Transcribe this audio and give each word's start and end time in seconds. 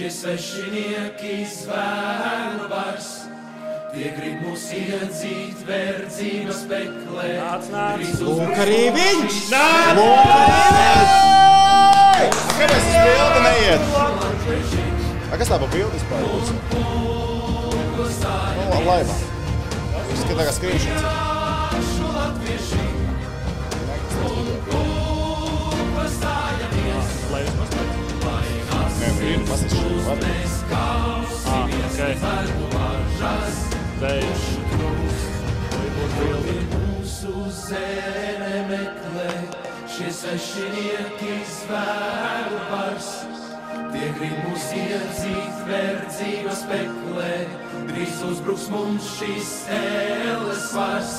šie 0.00 0.10
svešinieki 0.10 1.44
zvēru 1.44 2.68
vairs. 2.70 3.08
Tie 3.90 4.12
grib 4.16 4.38
mūs 4.46 4.62
iedzīt 4.72 5.60
verdzības 5.68 6.62
peklē. 6.70 7.26
Nāc, 7.36 7.66
nāc. 7.74 8.22
Lūk, 8.24 8.54
arī 8.62 8.78
viņš! 8.94 9.40
Nāc! 9.52 10.00
Kāpēc 12.30 12.70
tas 12.72 12.86
bilde 13.04 13.40
neiet? 13.44 13.82
A, 15.28 15.36
kas 15.36 15.50
tā 15.52 15.58
pa 15.60 15.68
bilde 15.74 15.92
vispār? 15.98 16.24
Nu, 18.70 18.80
laivā. 18.88 19.18
Izskatās 20.14 20.38
tā 20.38 20.48
kā 20.48 20.56
skriešana. 20.62 21.29
Nu 29.30 29.36
ir 29.36 29.42
pasīšana. 29.46 29.98
Var. 30.06 30.22
Ah, 30.74 31.68
ok. 31.86 31.98
Beidz. 34.00 34.46
Vai 35.70 35.90
būs 35.94 36.16
bildi? 36.16 36.54
Mūsu 36.72 37.34
zeme 37.54 38.64
meklē, 38.72 39.28
šie 39.86 40.10
svešinieki 40.18 41.36
zvēru 41.52 42.58
vairs. 42.72 43.12
Tie 43.92 44.10
grib 44.18 44.34
mūs 44.48 44.66
iedzīt 44.80 45.62
verdzības 45.70 46.66
peklē, 46.72 47.32
drīz 47.92 48.18
uzbruks 48.32 48.66
mums 48.74 49.14
šīs 49.20 49.52
ēles 49.78 50.66
vairs. 50.74 51.14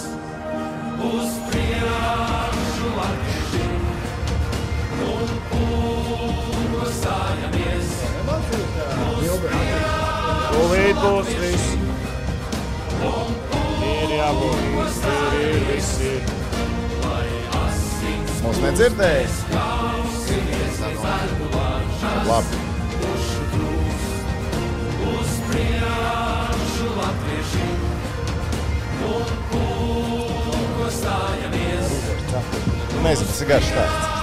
Uz 1.13 1.39
priekšu 1.47 2.91
latvieši 2.99 3.65
un 5.07 5.37
uzstājamies. 6.81 8.10
Tūlīt 10.51 10.97
būs 11.01 11.29
viss. 11.41 11.67
Ir 13.81 14.13
jābūt. 14.17 14.59
Ir, 14.61 15.37
ir, 15.41 15.61
viss 15.71 15.91
ir. 16.05 16.21
Mums 18.43 18.59
nedzirdēja. 18.61 19.27
Labi. 22.29 22.57
Nezinu, 33.01 33.27
tas 33.27 33.41
ir 33.41 33.47
garš 33.49 33.65
stāsts. 33.71 34.21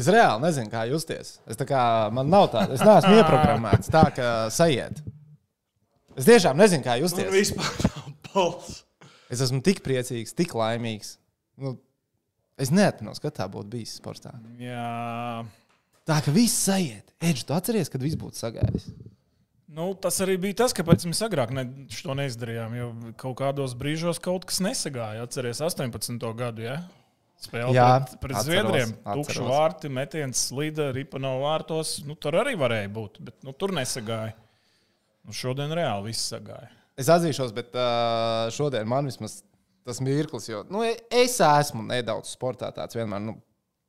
Es 0.00 0.06
reāli 0.08 0.40
nezinu, 0.44 0.70
kā 0.72 0.84
justies. 0.88 1.34
Es 1.50 1.58
tā 1.60 1.66
kā 1.68 1.80
man 2.14 2.30
nav 2.32 2.46
tāda, 2.54 2.76
es 2.76 2.84
neesmu 2.86 3.18
ieprogrammēts 3.18 3.90
tā, 3.92 4.04
ka 4.16 4.28
sajiet. 4.54 5.00
Es 6.16 6.28
tiešām 6.28 6.56
nezinu, 6.60 6.84
kā 6.86 6.94
Man 6.94 7.02
justies. 7.04 7.28
vispār 7.34 7.88
nav 7.88 8.12
balss. 8.30 8.84
Es 9.30 9.42
esmu 9.44 9.60
tik 9.66 9.82
priecīgs, 9.84 10.32
tik 10.38 10.54
laimīgs. 10.56 11.16
Nu, 11.60 11.74
es 12.58 12.70
neatceros, 12.74 13.20
kad 13.22 13.34
tā 13.36 13.48
būtu 13.50 13.70
bijis 13.74 13.96
sportā. 14.00 14.32
Jā. 14.62 15.42
Tā 16.10 16.18
ka 16.24 16.34
viss 16.34 16.66
sajiet. 16.66 17.06
Edž, 17.22 17.44
tu 17.46 17.54
atceries, 17.54 17.90
kad 17.92 18.02
viss 18.02 18.18
būtu 18.18 18.40
sagājis. 18.40 18.88
Nu, 19.70 19.92
tas 19.94 20.16
arī 20.24 20.34
bija 20.42 20.64
tas, 20.64 20.72
kāpēc 20.74 21.04
mēs 21.06 21.20
agrāk 21.22 21.52
ne, 21.54 21.62
to 21.94 22.14
neizdarījām. 22.18 22.72
Jo 22.74 22.88
kaut 23.20 23.36
kādos 23.38 23.76
brīžos 23.78 24.18
kaut 24.22 24.48
kas 24.50 24.58
nesagāja. 24.64 25.22
Atcerieties, 25.28 25.62
18. 25.62 26.24
gadu. 26.40 26.64
Ja? 26.66 26.80
Spēle 27.40 27.72
Jā, 27.72 27.86
pret, 28.02 28.16
pret 28.24 28.36
atceros, 28.40 28.48
Zviedriem. 28.50 28.94
Tukšu 29.06 29.46
vārti, 29.46 29.92
metiens 30.00 30.42
slīda, 30.50 30.90
ripa 30.96 31.20
no 31.22 31.36
vārtos. 31.44 32.00
Nu, 32.08 32.18
tur 32.18 32.40
arī 32.42 32.56
varēja 32.58 32.90
būt, 32.98 33.20
bet 33.28 33.38
nu, 33.46 33.54
tur 33.56 33.72
nesagāja. 33.76 34.34
Nu, 35.24 35.36
šodien 35.36 35.70
reāli 35.76 36.10
viss 36.10 36.26
sagāja. 36.34 36.72
Es 37.00 37.08
atzīšos, 37.12 37.54
bet 37.56 37.70
uh, 37.78 38.50
šodien 38.52 38.90
man 38.90 39.08
vismaz 39.08 39.38
tas 39.86 40.02
mirklis, 40.04 40.50
jo 40.50 40.64
nu, 40.68 40.82
es 40.84 41.38
esmu 41.40 41.86
nedaudz 41.86 42.34
sportā 42.34 42.68
tāds 42.76 42.98
vienmēr. 42.98 43.22
Nu, 43.24 43.38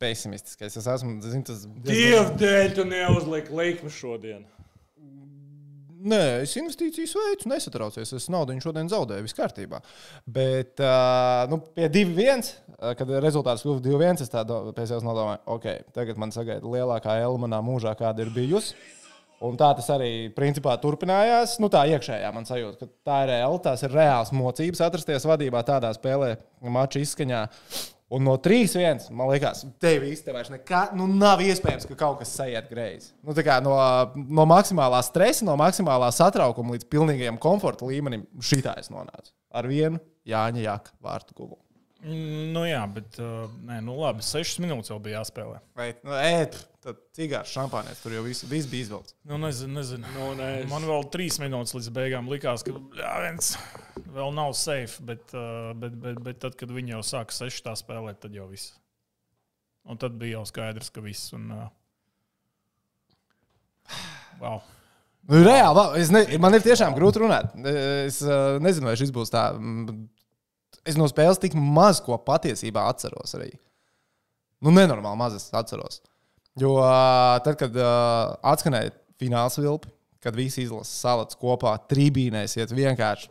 Pesimistiskais. 0.01 0.79
Es 0.79 0.87
esmu. 0.89 1.19
Zin, 1.21 1.45
tas 1.45 1.67
Dieva 1.85 2.25
dēļ, 2.39 2.73
tu 2.77 2.87
neuzliki 2.89 3.53
likmi 3.53 3.93
šodien. 3.93 4.47
Nē, 6.01 6.41
es 6.41 6.55
investīcijas 6.57 7.11
veicu, 7.13 7.49
nesatraucies. 7.51 8.13
Es 8.17 8.25
naudu 8.33 8.55
šodien 8.63 8.87
zaudēju, 8.89 9.21
viss 9.27 9.37
kārtībā. 9.37 9.83
Bet 10.25 10.81
uh, 10.81 11.43
nu, 11.51 11.59
pie 11.75 11.91
2-1, 11.93 12.41
uh, 12.71 12.95
kad 12.97 13.11
rezultāts 13.21 13.61
kļuva 13.61 13.83
2-1, 13.85 14.23
es 14.25 14.33
tādu 14.33 14.73
pēc 14.73 14.95
sevis 14.95 15.05
nodomāju, 15.05 15.43
ok, 15.53 15.67
tagad 15.93 16.17
man 16.21 16.33
sagaida 16.33 16.65
lielākā 16.65 17.19
elma 17.21 17.45
manā 17.45 17.61
mūžā, 17.65 17.93
kāda 17.99 18.25
ir 18.25 18.33
bijusi. 18.33 18.73
Un 19.45 19.55
tā 19.57 19.71
tas 19.77 19.87
arī 19.93 20.29
principā 20.33 20.73
turpinājās. 20.81 21.55
Nu, 21.61 21.69
tā 21.73 21.83
iekšējā 21.89 22.33
man 22.33 22.45
sajūta, 22.49 22.81
ka 22.81 23.09
tā 23.09 23.21
ir 23.23 23.33
reāla, 23.35 23.61
tās 23.69 23.85
ir 23.85 23.93
reāls 23.93 24.33
mocības 24.37 24.81
atrasties 24.85 25.25
vadībā 25.29 25.61
tādā 25.65 25.89
spēlē, 25.97 26.35
mača 26.65 27.01
izskaņā. 27.01 27.47
Un 28.11 28.25
no 28.27 28.33
3-1, 28.43 29.05
man 29.15 29.29
liekas, 29.31 29.63
tev 29.79 30.03
īstenībā 30.03 30.43
nekā, 30.51 30.81
nu, 30.99 31.05
nav 31.07 31.39
iespējams, 31.45 31.87
ka 31.87 31.95
kaut 31.95 32.19
kas 32.19 32.33
sajiet 32.35 32.67
greizi. 32.67 33.13
Nu, 33.23 33.31
no, 33.63 33.75
no 34.35 34.45
maksimālā 34.51 34.99
stresa, 35.07 35.47
no 35.47 35.55
maksimālā 35.59 36.09
satraukuma 36.15 36.75
līdz 36.75 36.89
pilnīgajam 36.91 37.39
komforta 37.39 37.87
līmenim 37.87 38.27
šī 38.43 38.59
tā 38.67 38.75
es 38.81 38.91
nonācu. 38.91 39.31
Ar 39.55 39.67
vienu 39.71 40.01
Jāņa 40.27 40.65
Jaka 40.65 40.95
vārtu 41.03 41.37
guvumu. 41.37 41.61
Mm, 42.03 42.41
Nu, 42.51 42.65
jā, 42.67 42.81
bet 42.91 43.19
uh, 43.21 43.47
nē, 43.67 43.79
nu, 43.85 43.95
labi. 44.01 44.25
Sešas 44.25 44.59
minūtes 44.63 44.91
vēl 44.91 45.01
bija 45.05 45.21
jāspēlē. 45.21 45.61
Vai 45.77 45.91
nu, 46.03 46.15
ēt, 46.17 46.57
tad 46.81 46.97
cigārs, 47.15 47.51
šampānēs, 47.53 47.99
tur 48.03 48.15
jau 48.15 48.23
viss, 48.25 48.45
viss 48.49 48.69
bija 48.69 48.87
izvilkts. 48.87 49.15
Nu, 49.29 49.37
nezinu, 49.41 49.73
nezinu. 49.77 50.11
Nu, 50.15 50.31
nē, 50.39 50.49
Man 50.71 50.85
vēl 50.89 51.05
trīs 51.13 51.37
minūtes 51.41 51.75
līdz 51.77 51.89
beigām 51.95 52.29
likās, 52.31 52.63
ka 52.65 52.73
jā, 52.97 53.11
viens 53.25 53.53
vēl 54.11 54.33
nav 54.37 54.55
safe. 54.57 55.01
Bet, 55.05 55.33
uh, 55.37 55.71
bet, 55.77 55.95
bet, 56.01 56.21
bet 56.25 56.41
tad, 56.43 56.57
kad 56.59 56.73
viņi 56.73 56.95
jau 56.97 57.01
sāka 57.13 57.35
seši 57.37 57.65
tā 57.67 57.75
spēlēt, 57.79 58.21
tad 58.25 58.35
jau 58.37 58.47
viss. 58.49 58.73
Un 59.89 59.97
tad 60.01 60.17
bija 60.21 60.39
jau 60.39 60.45
skaidrs, 60.49 60.89
ka 60.93 61.01
viss. 61.05 61.31
Un, 61.37 61.49
uh, 61.53 61.69
wow. 64.41 64.61
Nu, 65.29 65.43
reāli, 65.45 65.83
es 66.01 66.09
ne, 66.13 66.23
man 66.41 66.57
ir 66.57 66.63
tiešām 66.65 66.95
grūti 66.97 67.21
runāt. 67.21 67.53
Es 68.07 68.23
uh, 68.25 68.57
nezinu, 68.63 68.89
vai 68.89 68.97
šis 68.99 69.13
būs 69.13 69.33
tā. 69.33 69.51
mm, 69.57 70.07
Es 70.89 70.95
no 70.97 71.05
spēles 71.05 71.37
tik 71.37 71.53
maz 71.53 71.99
ko 72.01 72.15
patiesībā 72.25 72.87
atceros 72.89 73.35
arī. 73.37 73.51
Nu, 74.65 74.71
nenormāli 74.73 75.19
maz 75.19 75.35
es 75.37 75.43
atceros. 75.53 75.99
Jo 76.59 76.75
uh, 76.81 77.37
tad, 77.45 77.55
kad 77.61 77.75
uh, 77.79 78.35
atskanēja 78.51 78.91
fināls 79.21 79.55
vilpi, 79.61 79.87
kad 80.21 80.35
visi 80.35 80.65
izlases 80.65 80.99
salats 81.01 81.37
kopā 81.39 81.77
tribīnēs, 81.89 82.57
iet 82.59 82.73
vienkārši 82.75 83.29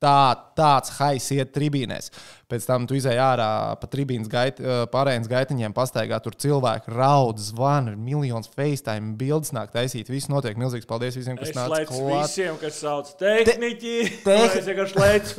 tā, 0.00 0.32
tāds 0.56 0.94
hais 1.00 1.26
iet 1.34 1.50
tribīnēs. 1.52 2.08
Pēc 2.50 2.64
tam 2.68 2.86
tu 2.88 2.96
izēj 2.96 3.18
ārā 3.20 3.48
pa 3.80 3.88
tribīnas 3.90 4.30
gait, 4.32 4.62
uh, 4.62 4.84
pārējiem 4.92 5.26
gaitiņiem, 5.28 5.74
pastaigā 5.76 6.20
tur 6.24 6.38
cilvēki 6.40 6.94
raud, 6.94 7.42
zvana, 7.42 7.92
ir 7.92 8.00
miljons 8.00 8.48
FaceTime, 8.54 9.16
bildes 9.20 9.52
nāk 9.56 9.74
taisīt. 9.74 10.08
Viss 10.12 10.30
notiek. 10.32 10.56
Milzīgs 10.60 10.88
paldies 10.88 11.18
visiem, 11.18 11.36
kas 11.40 11.50
Es 11.52 11.58
nāca 11.58 11.82
klāt. 11.90 12.30
visiem, 12.30 12.56
kas 12.62 12.80
sauc 12.80 13.10
tehniķi. 13.20 13.96
Te- 14.24 14.38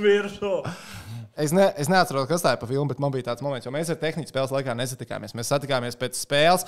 virsū. 0.03 0.57
Es, 1.41 1.53
ne, 1.55 1.69
es 1.79 1.87
neatceros, 1.89 2.27
kas 2.29 2.43
tā 2.43 2.51
ir 2.53 2.59
pa 2.61 2.67
filmu, 2.67 2.89
bet 2.91 2.99
man 3.01 3.11
bija 3.13 3.29
tāds 3.31 3.41
moments, 3.41 3.65
jo 3.65 3.71
mēs 3.73 3.89
ar 3.89 3.97
tehniku 4.01 4.29
spēles 4.29 4.51
laikā 4.51 4.75
nesatikāmies. 4.77 5.31
Mēs 5.37 5.49
satikāmies 5.53 5.95
pēc 5.97 6.19
spēles. 6.19 6.67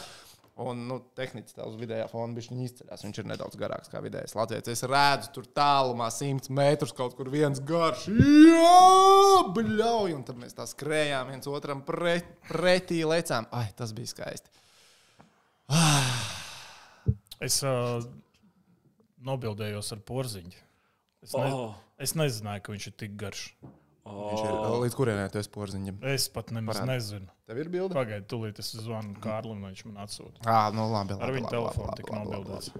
Un 0.62 0.84
nu, 0.86 1.00
tehniski 1.18 1.56
tā 1.58 1.66
uz 1.66 1.80
vidējā 1.82 2.06
fona 2.12 2.38
viņš 2.38 2.48
izceļas. 2.54 3.04
Viņš 3.08 3.20
ir 3.24 3.30
nedaudz 3.32 3.58
garāks 3.58 3.90
kā 3.90 3.98
vidējais 4.06 4.36
Latvijas. 4.38 4.68
Es 4.70 4.84
redzu, 4.86 5.32
tur 5.34 5.48
tālumā, 5.50 6.12
simts 6.14 6.52
metrus 6.54 6.94
kaut 6.94 7.16
kur 7.18 7.32
viens 7.34 7.58
garš. 7.58 8.06
Jā, 8.14 9.48
bļauj! 9.56 10.14
Un 10.14 10.22
tad 10.28 10.38
mēs 10.38 10.54
tā 10.54 10.68
skrējām 10.70 11.32
viens 11.34 11.50
otram 11.50 11.82
pret, 11.88 12.30
pretī, 12.46 13.02
lecām. 13.10 13.50
Ai, 13.50 13.72
tas 13.78 13.96
bija 13.98 14.14
skaisti. 14.14 14.54
Es 17.44 17.58
uh, 17.68 18.00
nobildējos 19.28 19.90
ar 19.92 20.00
porziņu. 20.08 20.54
Es, 21.26 21.34
ne, 21.36 21.50
Oh. 21.52 21.74
es 22.00 22.14
nezināju, 22.16 22.62
ka 22.64 22.72
viņš 22.72 22.86
ir 22.88 22.94
tik 23.02 23.18
garš. 23.20 23.42
Viņš 24.04 24.42
ir 24.44 24.56
līdz 24.84 24.96
kurienai 25.00 25.30
tu 25.32 25.40
esi 25.40 25.50
porziņam. 25.54 26.02
Es 26.12 26.26
pat 26.30 26.50
nemaz 26.52 26.76
Parādi. 26.82 26.90
nezinu. 26.92 27.28
Tev 27.48 27.58
ir 27.62 27.70
bilde? 27.72 27.94
Pagaidiet, 27.96 28.28
tūlīt 28.28 28.60
es 28.60 28.74
zvanu 28.76 29.16
Kārlim, 29.24 29.62
un 29.64 29.70
viņš 29.72 29.86
man 29.88 30.04
atsūta. 30.04 30.44
Ā, 30.44 30.74
nu 30.76 30.90
labi. 30.92 31.16
labi 31.16 31.24
Ar 31.24 31.32
viņu 31.38 31.50
telefonu 31.54 31.88
labi, 31.88 32.04
nobildēts. 32.12 32.72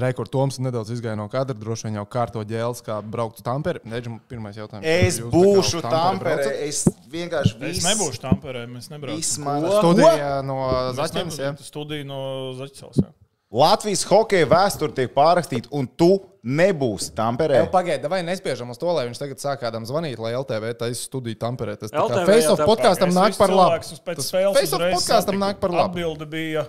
Rekords 0.00 0.30
Toms 0.30 0.58
nedaudz 0.62 0.92
izgāja 0.94 1.16
no 1.18 1.24
kadra. 1.28 1.54
Droši 1.58 1.88
vien 1.88 1.96
jau 1.98 2.04
kārto 2.06 2.42
ģēles, 2.46 2.78
kā 2.86 3.00
braukt 3.02 3.40
uz 3.40 3.44
Tamperi. 3.44 3.80
Neģim, 3.90 4.20
pirmais 4.30 4.54
jautājums. 4.56 4.86
Es 4.86 5.18
Jūs 5.18 5.32
būšu 5.34 5.80
Tamperē. 5.82 6.44
Es 6.68 6.84
vienkārši 7.10 7.56
Es 7.58 7.60
visu. 7.80 7.88
nebūšu 7.88 8.22
Tamperē, 8.22 8.66
mēs 8.70 8.86
nebraucam. 8.92 9.44
Man 9.48 9.66
Studija 9.80 10.30
no 10.46 10.60
Zaķenes. 10.94 11.64
Studija 11.66 12.06
no 12.06 12.20
Zaķisels. 12.60 13.00
jā. 13.02 13.10
Latvijas 13.50 14.04
hokeja 14.06 14.46
vēsture 14.46 14.94
tiek 14.94 15.10
pārrakstīta, 15.10 15.66
un 15.74 15.88
tu 15.98 16.20
nebūsi 16.44 17.12
Tamperē. 17.16 17.60
Jau 17.60 17.70
pagaidi, 17.72 18.08
vai 18.10 18.20
nespiežam 18.26 18.70
uz 18.72 18.78
to, 18.80 18.88
lai 18.96 19.06
viņš 19.08 19.20
tagad 19.20 19.42
sāk 19.42 19.60
kādam 19.62 19.86
zvanīt, 19.88 20.20
lai 20.22 20.32
LTV 20.38 20.74
taisa 20.80 21.02
studiju 21.04 21.38
Tamperē. 21.40 21.76
Tas 21.80 21.92
tā 21.92 22.04
kā 22.08 22.26
Face 22.28 22.50
of 22.52 22.62
podkāstam 22.64 23.12
nāk 23.16 23.36
par 23.40 23.52
labu. 23.52 23.80
Tas 24.14 24.30
Face 24.32 24.76
of 24.76 24.84
podkāstam 24.84 25.40
nāk 25.40 25.60
par 25.62 25.74
labu. 25.74 25.92
Atbilde 25.98 26.28
bija, 26.30 26.66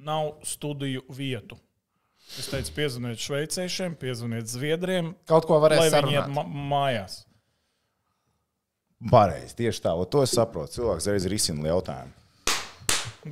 nav 0.00 0.32
studiju 0.46 1.04
vietu. 1.12 1.58
Es 2.38 2.46
teicu, 2.46 2.70
piezvaniet 2.76 3.18
šveiciešiem, 3.18 3.96
piezvaniet 3.98 4.46
zviedriem, 4.46 5.14
Kaut 5.26 5.48
ko 5.50 5.58
varēs 5.58 5.80
lai 5.82 5.88
viņi 5.90 6.14
iet 6.14 6.22
sarunāt. 6.28 6.52
mājās. 6.70 7.16
Pareizi, 9.10 9.56
tieši 9.58 9.82
tā. 9.82 9.94
Un 9.96 10.06
to 10.12 10.22
es 10.22 10.34
saprotu. 10.36 10.76
Cilvēks 10.76 11.08
reiz 11.10 11.26
risina 11.32 11.70
jautājumu. 11.72 12.12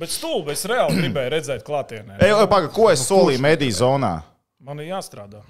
Bet 0.01 0.11
stulbi 0.13 0.51
es 0.53 0.65
reāli 0.69 0.99
gribēju 0.99 1.31
redzēt 1.33 1.63
klātienē. 1.65 2.17
Ej, 2.21 2.33
pagaidi, 2.49 2.73
ko 2.75 2.89
es 2.91 3.05
solīju 3.07 3.41
mediju 3.41 3.73
zonā? 3.77 4.11
Man 4.61 4.81
ir 4.83 4.91
jāstrādā. 4.91 5.41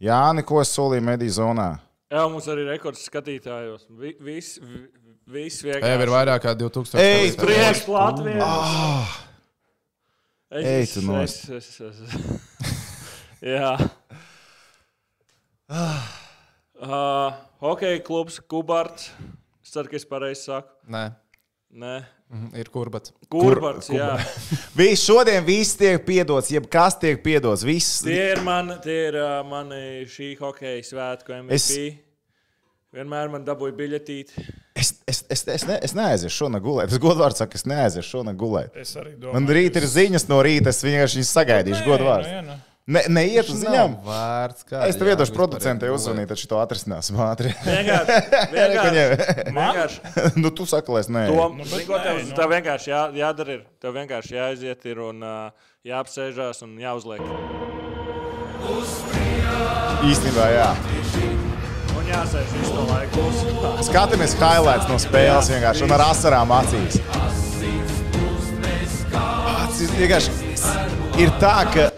Jā, 0.00 0.20
neko 0.36 0.60
es 0.60 0.72
solīju 0.76 1.02
mediju 1.02 1.32
zonā. 1.38 1.68
Jā, 2.12 2.26
mums 2.30 2.46
arī 2.52 2.66
rekords 2.68 3.02
skatītājos. 3.08 3.86
Vi- 3.90 4.16
Viss 4.20 4.58
vi- 4.60 4.88
viss 5.26 5.62
Jau 5.62 5.72
ir 5.72 5.80
vienkārši. 5.80 6.10
vairāk 6.12 6.40
kā 6.44 6.54
2000. 6.54 7.00
Ej. 7.00 7.36
Prieks 7.36 7.86
Latvijas. 7.88 9.22
Ej, 10.50 10.64
Es, 10.82 10.92
tu 10.94 11.00
es, 11.00 11.04
nost. 11.06 11.48
es, 11.50 11.80
es, 11.80 12.00
es. 12.00 12.12
Jā. 13.42 13.72
Uh, 15.68 17.32
hokeja 17.60 17.98
klubs 18.04 18.38
Kubarts. 18.40 19.10
Es 19.64 19.72
ceru, 19.74 19.88
ka 19.90 19.96
es 19.96 20.04
pareizi 20.06 20.44
saku. 20.46 20.68
Nē, 20.88 21.08
Nē. 21.74 21.96
Mhm, 22.32 22.48
ir 22.60 22.70
kurbats. 22.74 23.12
Kurbarts, 23.32 23.90
jā. 23.92 24.14
Viss 24.78 25.04
šodien 25.08 25.44
viss 25.46 25.78
tiek 25.78 26.02
piedots, 26.06 26.50
jebkas 26.54 26.98
tiek 27.02 27.22
piedots. 27.24 27.66
Viss. 27.66 28.02
Tie 28.06 28.32
ir, 28.32 28.42
man, 28.46 28.76
tie 28.84 28.98
ir 29.10 29.20
uh, 29.20 29.38
mani 29.46 30.04
šī 30.10 30.34
hokeja 30.40 30.82
svētku 30.90 31.38
MVP. 31.44 31.60
Es-. 31.60 32.02
Vienmēr 32.96 33.28
man 33.28 33.42
dabūja 33.44 33.74
biļetīti. 33.76 34.44
Es, 34.76 34.94
es, 35.08 35.18
es, 35.32 35.42
es, 35.52 35.64
ne, 35.68 35.76
es 35.84 35.92
neaiziešu 35.96 36.44
šonakt 36.44 36.64
gulēt. 36.64 36.92
Es 36.92 37.00
godvārds 37.02 37.42
saku, 37.42 37.58
es 37.58 37.66
neaiziešu 37.68 38.08
šonakt 38.14 38.38
gulēt. 38.40 38.76
Es 38.80 38.94
arī 38.96 39.12
domāju. 39.16 39.34
Man 39.36 39.52
rīt 39.52 39.76
ir 39.76 39.86
ziņas 39.90 40.24
no 40.30 40.38
rīta, 40.44 40.72
es 40.72 40.80
vienkārši 40.86 41.20
viņas 41.20 41.32
sagaidīšu. 41.36 41.82
Godvārds. 41.84 42.30
Nē, 42.30 42.40
nē, 42.46 42.56
Ne, 42.86 43.00
neiet 43.10 43.48
uz 43.50 43.64
ziņām. 43.64 43.96
Vārds, 44.06 44.62
kā 44.68 44.84
Es 44.86 44.94
tev 44.94 45.08
iedošu 45.10 45.32
producentei 45.34 45.88
uzzvanīt, 45.90 46.28
tad 46.30 46.38
šo 46.38 46.60
atrisināsim 46.62 47.16
ātri. 47.26 47.50
Vienkārši. 47.66 48.18
vienkārši, 49.56 50.12
nu, 50.42 50.52
tu 50.54 50.66
saki, 50.70 50.94
lai 50.94 51.00
es 51.02 51.10
nē. 51.10 51.24
To, 51.32 51.48
Nu, 51.56 51.64
bet 51.64 51.72
zin, 51.72 51.82
ko, 51.88 51.98
tev, 52.04 52.20
nu. 52.22 52.36
tev 52.38 52.52
vienkārši 52.54 52.92
jā, 52.92 53.00
jādara. 53.18 53.56
Ir. 53.56 53.64
Tev 53.82 53.96
vienkārši 53.98 54.38
jāaiziet 54.38 54.86
ir 54.86 55.02
un 55.02 55.18
uh, 55.26 55.66
jāapsēžās 55.86 56.62
un 56.62 56.76
jāuzliek. 56.78 57.26
Īstenībā, 60.06 60.46
jā. 60.54 60.70
Un 61.98 62.06
jāsēž 62.12 62.54
visu 62.54 62.70
to 62.70 62.86
laiku. 62.86 63.26
Skatāmies 63.90 64.38
highlights 64.38 64.86
no 64.86 65.00
spēles 65.02 65.50
vienkārši 65.56 65.86
un 65.88 65.96
ar 65.98 66.06
asarām 66.12 66.54
acīs. 66.60 67.02
Tas 69.10 69.82
vienkārši 69.98 70.30
ir 71.26 71.34
tā, 71.42 71.56
ka 71.74 71.90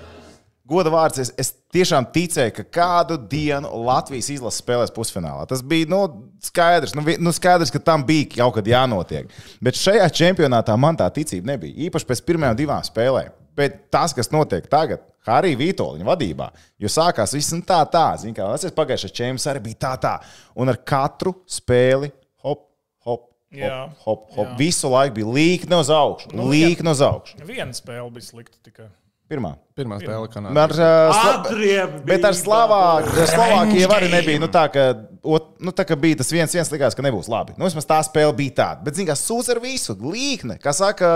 goda 0.68 0.92
vārds 0.92 1.20
es, 1.22 1.30
es 1.40 1.50
tiešām 1.74 2.06
ticēju, 2.14 2.52
ka 2.58 2.64
kādu 2.78 3.16
dienu 3.30 3.70
Latvijas 3.88 4.28
izlase 4.34 4.60
spēlēs 4.62 4.92
pusfinālā. 4.94 5.46
Tas 5.48 5.62
bija 5.64 5.88
nu, 5.90 6.02
skaidrs, 6.44 6.94
nu, 6.96 7.04
nu, 7.18 7.32
skaidrs, 7.34 7.72
ka 7.74 7.80
tam 7.82 8.04
bija 8.08 8.28
kaut 8.36 8.58
kad 8.58 8.68
jānotiek. 8.68 9.32
Bet 9.64 9.80
šajā 9.80 10.06
čempionātā 10.20 10.76
man 10.80 10.96
tā 11.00 11.08
ticība 11.14 11.54
nebija. 11.54 11.88
Īpaši 11.88 12.08
pēc 12.12 12.24
pirmajām 12.28 12.58
divām 12.60 12.84
spēlēm. 12.86 13.32
Bet 13.58 13.88
tas, 13.90 14.12
kas 14.14 14.30
notiek 14.30 14.68
tagad, 14.70 15.02
Harija 15.26 15.58
Vitoļņa 15.58 16.06
vadībā, 16.06 16.46
jo 16.80 16.88
sākās 16.92 17.34
viss 17.34 17.50
un 17.56 17.64
tā, 17.66 17.80
tā. 17.90 18.04
Zini, 18.22 18.36
kā 18.36 18.46
tas 18.54 18.76
pagājušais 18.76 19.12
čempions 19.18 19.48
arī 19.50 19.64
bija 19.66 19.80
tā, 19.82 19.90
tā. 20.04 20.12
Un 20.56 20.70
ar 20.70 20.78
katru 20.86 21.34
spēli 21.50 22.12
hop, 22.46 22.62
hop. 23.08 23.24
Jā, 23.50 23.88
Hop, 24.04 24.04
hop, 24.04 24.24
hop. 24.36 24.46
jā. 24.52 24.56
Visu 24.60 24.92
laiku 24.92 25.16
bija 25.18 25.34
līkni 25.40 25.76
uz 25.80 25.90
augšu. 25.90 26.30
Nu, 26.36 26.46
Līkni 26.52 26.92
uz 26.92 27.02
augšu. 27.04 27.40
Viena 27.48 27.72
spēle 27.76 28.06
bija 28.14 28.28
slikta 28.28 28.58
tikai. 28.62 28.90
Pirmā. 29.28 29.50
Pirmā 29.76 29.98
spēle 30.00 30.24
Ar, 30.24 30.28
Kanādā. 30.32 30.54
uh, 30.72 31.10
Slo- 31.12 31.32
Atriebi 31.44 31.98
Bet 32.08 32.22
ar 32.24 32.32
bija 32.32 33.26
Slovākiju 33.28 33.90
arī 33.92 34.08
nebija. 34.10 34.40
Nu, 34.40 34.48
tā, 34.48 34.62
ka, 34.72 34.86
ot, 35.22 35.50
nu, 35.60 35.70
tā 35.76 35.84
kā 35.84 35.98
bija 36.00 36.16
tas 36.22 36.30
viens, 36.32 36.54
viens 36.56 36.70
likās, 36.72 36.96
ka 36.96 37.04
nebūs 37.04 37.28
labi. 37.28 37.52
Nu, 37.60 37.66
vismaz 37.68 37.84
tā 37.86 37.98
spēle 38.06 38.32
bija 38.38 38.54
tāda. 38.56 38.86
Bet, 38.86 38.96
zināmā 38.96 39.12
mērā, 39.12 39.18
sūds 39.20 39.50
ar 39.52 39.60
visu, 39.60 39.94
līkne. 40.00 40.56
Kā 40.64 40.72
saka 40.72 41.10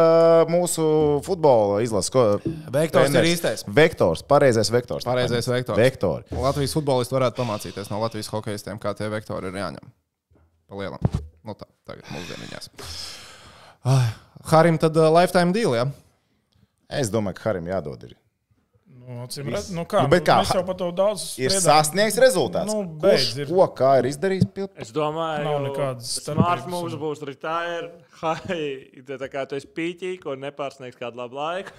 mūsu 0.53 0.85
futbola 1.25 1.81
izlases. 1.82 2.12
ko- 2.12 2.38
Vektors 2.44 3.09
ir 3.09 3.17
treneris. 3.17 3.41
īstais. 3.41 3.64
Vektors, 3.67 4.23
pareizais 4.23 4.70
vektors. 4.70 5.08
Pareizais 5.08 5.49
vektors. 5.49 5.79
Vektori. 5.81 6.25
Latvijas 6.37 6.76
futbolisti 6.76 7.17
varētu 7.17 7.41
pamācīties 7.41 7.91
no 7.91 7.99
Latvijas 8.05 8.29
hokeistiem, 8.29 8.79
kā 8.79 8.93
tie 8.94 9.08
vektori 9.08 9.49
ir 9.49 9.55
jāņem. 9.56 9.88
Palielam. 10.69 11.00
Nu 11.44 11.56
tā, 11.56 11.65
tagad 11.88 12.05
mūsdienās. 12.12 12.69
Harim 14.53 14.79
tad 14.79 14.97
uh, 14.97 15.08
lifetime 15.11 15.53
deal, 15.53 15.73
jā? 15.75 15.87
Ja? 15.87 15.91
Es 17.00 17.11
domāju, 17.11 17.35
ka 17.39 17.49
Harim 17.50 17.67
jādod. 17.71 18.03
Ir. 18.09 18.17
Nu, 19.03 19.25
redz- 19.27 19.73
nu, 19.75 19.83
kā, 19.89 20.03
Nu, 20.05 20.09
bet 20.12 20.23
kā, 20.25 20.37
Mēs 20.44 20.53
jau 20.55 20.62
par 20.67 20.77
to 20.79 20.87
daudz 20.94 21.23
Ir 21.43 21.50
spriedām. 21.50 21.65
sasniegts 21.65 22.19
rezultāts. 22.23 22.69
Nu, 22.71 22.85
Kurš 22.87 23.25
beidz, 23.35 23.39
ir. 23.43 23.47
ko 23.50 23.67
kā 23.75 23.99
ir 23.99 24.05
izdarījis? 24.12 24.47
Pilp? 24.55 24.71
Es 24.79 24.93
domāju, 24.94 25.43
Nav 25.43 25.56
ka 25.59 25.65
nekādas 25.69 26.12
smart 26.23 26.69
moves 26.71 26.94
būs 26.94 27.25
retire. 27.27 27.91
Hai, 28.23 29.03
tā 29.03 29.29
kā 29.33 29.43
tu 29.49 29.56
esi 29.59 29.67
pīķīgi 29.67 30.25
un 30.31 30.44
nepārsniegs 30.47 30.97
kādu 31.00 31.19
labu 31.19 31.35
laiku. 31.41 31.73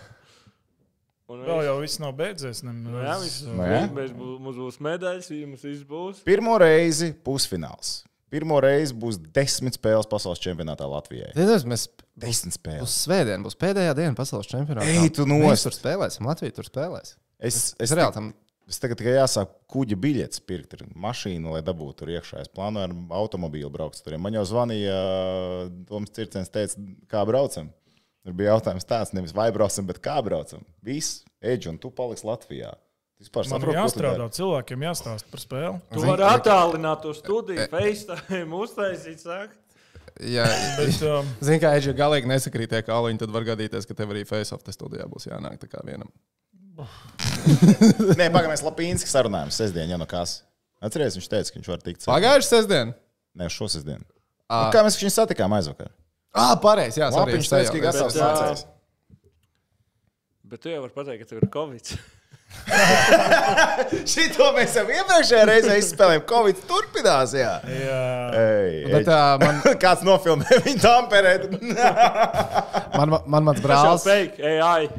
Un 1.31 1.39
Vēl 1.47 1.61
viss. 1.61 1.65
jau 1.69 1.77
viss 1.79 1.99
nav 2.03 2.13
beidzies. 2.19 2.63
Nu, 2.67 2.73
jā, 2.73 3.03
Nemaz, 3.07 3.23
viss, 3.23 3.41
Nu, 3.47 3.63
jā. 3.63 3.79
mēs, 3.95 4.11
būs, 4.11 4.39
mums 4.43 4.57
būs 4.59 4.79
medaļas, 4.83 5.29
mums 5.47 5.63
viss 5.63 5.83
būs. 5.87 6.19
Pirmo 6.27 6.57
reizi 6.59 7.13
pusfināls. 7.13 8.01
Pirmo 8.33 8.57
reizi 8.63 8.95
būs 8.97 9.19
desmit 9.35 9.77
spēles 9.77 10.07
pasaules 10.09 10.41
čempionātā 10.41 10.87
Latvijai. 10.89 11.31
Zinies, 11.37 11.65
mēs 11.69 11.87
Desmit 12.17 12.55
spēles. 12.57 12.85
uz 12.87 12.95
svētdienu 13.05 13.45
būs 13.45 13.57
pēdējā 13.61 13.93
diena 13.99 14.15
pasaules 14.17 14.49
čempionātā. 14.49 14.89
Ej, 14.89 15.11
tu 15.17 15.27
Mēs 15.29 15.43
nost! 15.45 15.67
tur 15.67 15.75
spēlēsim, 15.77 16.25
Latvija 16.29 16.55
tur 16.57 16.65
spēlēs. 16.69 17.13
Es, 17.37 17.59
Es 17.77 17.91
es, 17.91 17.93
reāli 17.97 18.15
tam 18.15 18.31
es 18.69 18.79
tagad 18.79 18.97
tikai 19.01 19.17
jāsāk 19.19 19.51
kuģa 19.69 19.97
biļetes 19.99 20.41
pirkt, 20.47 20.73
ir 20.77 20.85
mašīna, 21.03 21.51
lai 21.57 21.61
dabūtu 21.67 21.97
tur 22.01 22.11
iekšā. 22.15 22.41
Es 22.45 22.49
plānoju 22.53 22.87
ar 22.87 22.93
automobīlu 23.19 23.69
braukt 23.73 23.99
tur. 24.01 24.15
Man 24.17 24.33
jau 24.37 24.45
zvanīja 24.47 24.97
Toms 25.89 26.13
Circens, 26.15 26.49
teica, 26.53 26.79
kā 27.11 27.25
braucam. 27.27 27.69
Tur 28.23 28.37
bija 28.39 28.53
jautājums 28.55 28.87
tāds, 28.87 29.11
nevis 29.13 29.33
vai 29.35 29.49
braucam, 29.51 29.85
bet 29.89 29.99
kā 30.01 30.15
braucam. 30.23 30.63
Viss, 30.81 31.21
Edž, 31.43 31.67
un 31.73 31.77
tu 31.83 31.91
paliksi 31.91 32.23
Latvijā. 32.29 32.71
Vispār 33.21 33.47
Man 33.47 33.61
ir 33.61 33.61
saproti, 33.61 33.65
ko 33.65 33.73
tu 33.73 33.79
jāstrādā, 33.79 34.25
cilvēkiem 34.37 34.85
jāstāsta 34.87 35.29
par 35.31 35.41
spēli. 35.43 35.75
Tu 35.93 35.99
Zini, 36.01 36.09
vari 36.11 36.23
ka- 36.25 36.31
attālināt 36.39 37.03
to 37.05 37.13
studiju, 37.15 37.67
FaceTime, 37.71 38.57
uztaisīt, 38.59 39.21
saka. 39.23 39.53
Jā, 40.19 40.45
Bet, 40.79 40.97
um, 41.07 41.29
Zini, 41.45 41.59
kā 41.63 41.71
Eģija 41.77 41.95
galīgi 41.97 42.29
nesakrīt 42.29 42.73
tie 42.73 42.81
kāliņi, 42.85 43.21
tad 43.23 43.33
var 43.33 43.45
gadīties, 43.47 43.87
ka 43.89 43.95
tev 43.97 44.11
arī 44.13 44.25
face-off 44.27 44.65
studijā 44.75 45.07
būs 45.09 45.29
jānāk 45.29 45.61
tā 45.61 45.69
kā 45.71 45.83
vienam. 45.87 46.09
Nē, 48.19 48.27
pagaidām, 48.33 48.51
mēs 48.51 48.65
Lapīnski 48.65 49.09
sarunājam 49.11 49.53
sestdien, 49.53 49.93
ja 49.93 49.99
no 50.01 50.07
kas. 50.09 50.41
Atcerieties, 50.83 51.19
viņš 51.21 51.29
teica, 51.31 51.51
ka 51.53 51.59
viņš 51.59 51.69
var 51.71 51.83
tikt. 51.85 52.05
Pagājušā 52.09 52.49
sestdiena? 52.49 52.95
Nē, 53.39 53.47
šo 53.53 53.69
sestdienu. 53.71 54.03
Ā. 54.49 54.65
Nu, 54.65 54.73
kā 54.73 54.81
mēs 54.85 54.97
viņu 54.99 55.13
satikām 55.13 55.53
aizvakar? 55.55 55.93
Ah, 56.33 56.55
pareizi, 56.59 56.99
jā, 56.99 57.07
Lapiņš 57.13 57.49
teica, 57.51 57.71
ka 57.71 57.83
gatavs 57.87 58.17
Bet, 58.17 58.23
ā, 58.25 58.27
mācēs. 58.33 58.65
Bet 60.49 60.63
tu 60.65 60.73
jau 60.73 60.81
vari 60.83 60.95
pateikt, 60.97 61.23
ka 61.23 61.29
tev 61.29 61.39
ir 61.43 61.49
Covid. 61.53 61.93
Šito 64.13 64.49
mēs 64.55 64.75
jau 64.77 64.83
iepriekšējā 64.87 65.45
reizē 65.47 65.77
izspēlējām. 65.81 66.25
Covid 66.29 66.61
turpinās, 66.69 67.33
jā. 67.37 67.53
jā, 67.67 68.03
Ei, 68.39 68.83
Bet 68.91 69.09
uh, 69.11 69.35
man, 69.41 69.59
Kāds 69.83 70.05
nofilmē 70.07 70.59
viņu 70.65 70.83
tamperē? 70.83 71.33
man, 72.99 73.17
man 73.25 73.49
mans 73.49 73.63
brālis, 73.63 74.05
fake, 74.07 74.53
AI. 74.59 74.89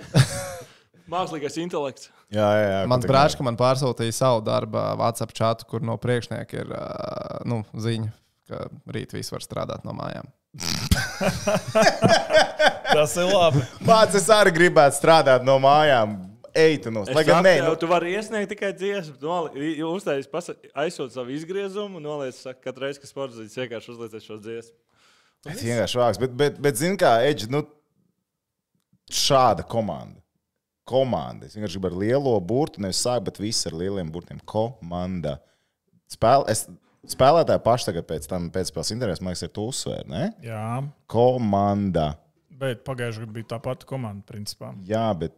Mākslīgais 1.11 1.59
intelekts. 1.61 2.11
jā, 2.33 2.49
jā, 2.59 2.69
jā. 2.71 2.83
mans 2.91 3.07
brālis, 3.09 3.39
man 3.45 3.59
pārsūtīja 3.61 4.17
savu 4.17 4.45
darbu 4.45 4.81
WhatsApp 5.01 5.35
chatu, 5.37 5.69
kur 5.71 5.85
no 5.85 5.97
priekšnieka 6.01 6.63
ir 6.63 6.73
uh, 6.73 7.43
nu, 7.49 7.63
ziņa, 7.77 8.13
ka 8.51 8.67
rīt 8.95 9.15
viss 9.17 9.33
var 9.33 9.45
strādāt 9.45 9.85
no 9.87 9.97
mājām. 9.97 10.29
tas 12.95 13.17
ir 13.19 13.27
labi. 13.27 13.65
Mācis, 13.85 14.29
arī 14.31 14.53
gribētu 14.55 15.01
strādāt 15.01 15.45
no 15.47 15.59
mājām. 15.63 16.34
Eit, 16.55 16.85
no 16.87 17.03
Lai 17.11 17.25
gan 17.27 17.43
nē, 17.43 17.57
nu, 17.67 17.75
tu 17.75 17.87
vari 17.91 18.13
iesniegt 18.15 18.49
tikai 18.53 18.71
dziesmu. 18.79 19.17
noli- 19.21 19.79
Uztaisīt, 19.83 20.69
aizsūt 20.79 21.11
savu 21.17 21.31
izgriezumu, 21.35 21.99
noliec, 22.01 22.37
saka, 22.39 22.61
katru 22.69 22.85
reizi, 22.87 23.01
kad 23.03 23.11
sports 23.11 23.35
zīmes 23.35 23.57
vienkārši 23.59 23.91
uzliec 23.91 24.23
šo 24.23 24.39
dziesmu. 24.39 24.77
tas 25.43 25.63
vienkārši 25.63 25.99
vāks. 25.99 26.21
Bet, 26.23 26.37
bet, 26.37 26.61
bet 26.63 26.77
zini, 26.79 26.97
kā 26.97 27.17
Edži, 27.27 27.51
nu, 27.51 27.65
šāda 29.11 29.67
komanda. 29.67 30.21
komanda. 30.87 31.47
Es 31.47 31.55
vienkārši 31.57 31.79
gribu 31.81 31.91
ar 31.91 31.99
lielo 32.03 32.41
burtu, 32.45 32.81
nevis 32.85 33.03
sākt, 33.03 33.25
bet 33.25 33.39
viss 33.41 33.67
ar 33.67 33.73
lieliem 33.73 34.11
burtiem. 34.13 34.39
Komanda. 34.45 35.39
Spēl, 36.13 36.45
es, 36.53 36.67
spēlētāji 37.09 37.63
paši 37.65 37.87
tagad 37.91 38.07
pēc 38.07 38.27
tam 38.29 38.51
pēcspēles 38.53 38.93
intervijas, 38.95 39.21
man 39.25 39.33
liekas, 39.33 39.43
ir 39.47 39.53
to 39.57 39.67
uzsvērt. 39.71 40.07
Ne? 40.13 40.27
Jā, 40.45 40.85
Komanda. 41.11 42.19
bet 42.51 42.85
pagājušajā 42.85 43.25
gadā 43.27 43.33
bija 43.33 43.49
tā 43.57 43.63
pati 43.65 43.87
komanda, 43.87 44.23
principā. 44.29 44.75
Jā, 44.87 45.09
bet. 45.19 45.33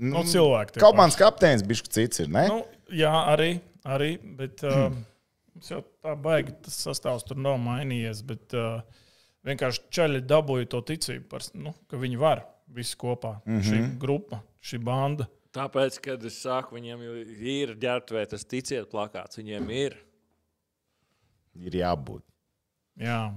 Nu, 0.00 0.22
cilvēki. 0.24 0.76
tie 0.76 0.82
Komandas 0.82 1.18
kapteinis 1.20 1.64
bija 1.68 1.84
cits, 1.84 2.22
ir, 2.24 2.30
ne? 2.32 2.46
Nu, 2.48 2.62
jā, 2.96 3.12
arī, 3.32 3.50
arī 3.84 4.14
bet 4.38 4.64
uh, 4.68 4.88
mums 5.52 5.68
jau 5.72 5.82
tā 6.04 6.14
baigi 6.16 6.54
tas 6.64 6.78
sastāvs 6.88 7.26
tur 7.28 7.40
nav 7.40 7.58
mainījies. 7.62 8.22
Bet 8.28 8.56
uh, 8.56 8.80
vienkārši 9.48 9.84
čaļi 9.92 10.24
dabūja 10.28 10.70
to 10.72 10.82
ticību, 10.92 11.28
par, 11.30 11.44
nu, 11.58 11.74
ka 11.90 12.00
viņi 12.00 12.20
var 12.20 12.46
visi 12.72 12.96
kopā. 12.98 13.38
Mm 13.44 13.60
-hmm. 13.60 13.68
Šī 13.68 13.98
grupa, 14.00 14.42
šī 14.64 14.80
banda. 14.82 15.28
Tāpēc, 15.52 15.98
kad 16.00 16.22
es 16.24 16.40
saku, 16.40 16.78
viņiem 16.78 17.02
ir 17.44 17.74
ģērbtuvē, 17.76 18.24
tas 18.26 18.44
ticiet 18.48 18.88
plakāts, 18.88 19.36
viņiem 19.36 19.70
ir. 19.70 19.98
Ir 21.60 21.74
jābūt. 21.76 22.22
Jā, 22.96 23.34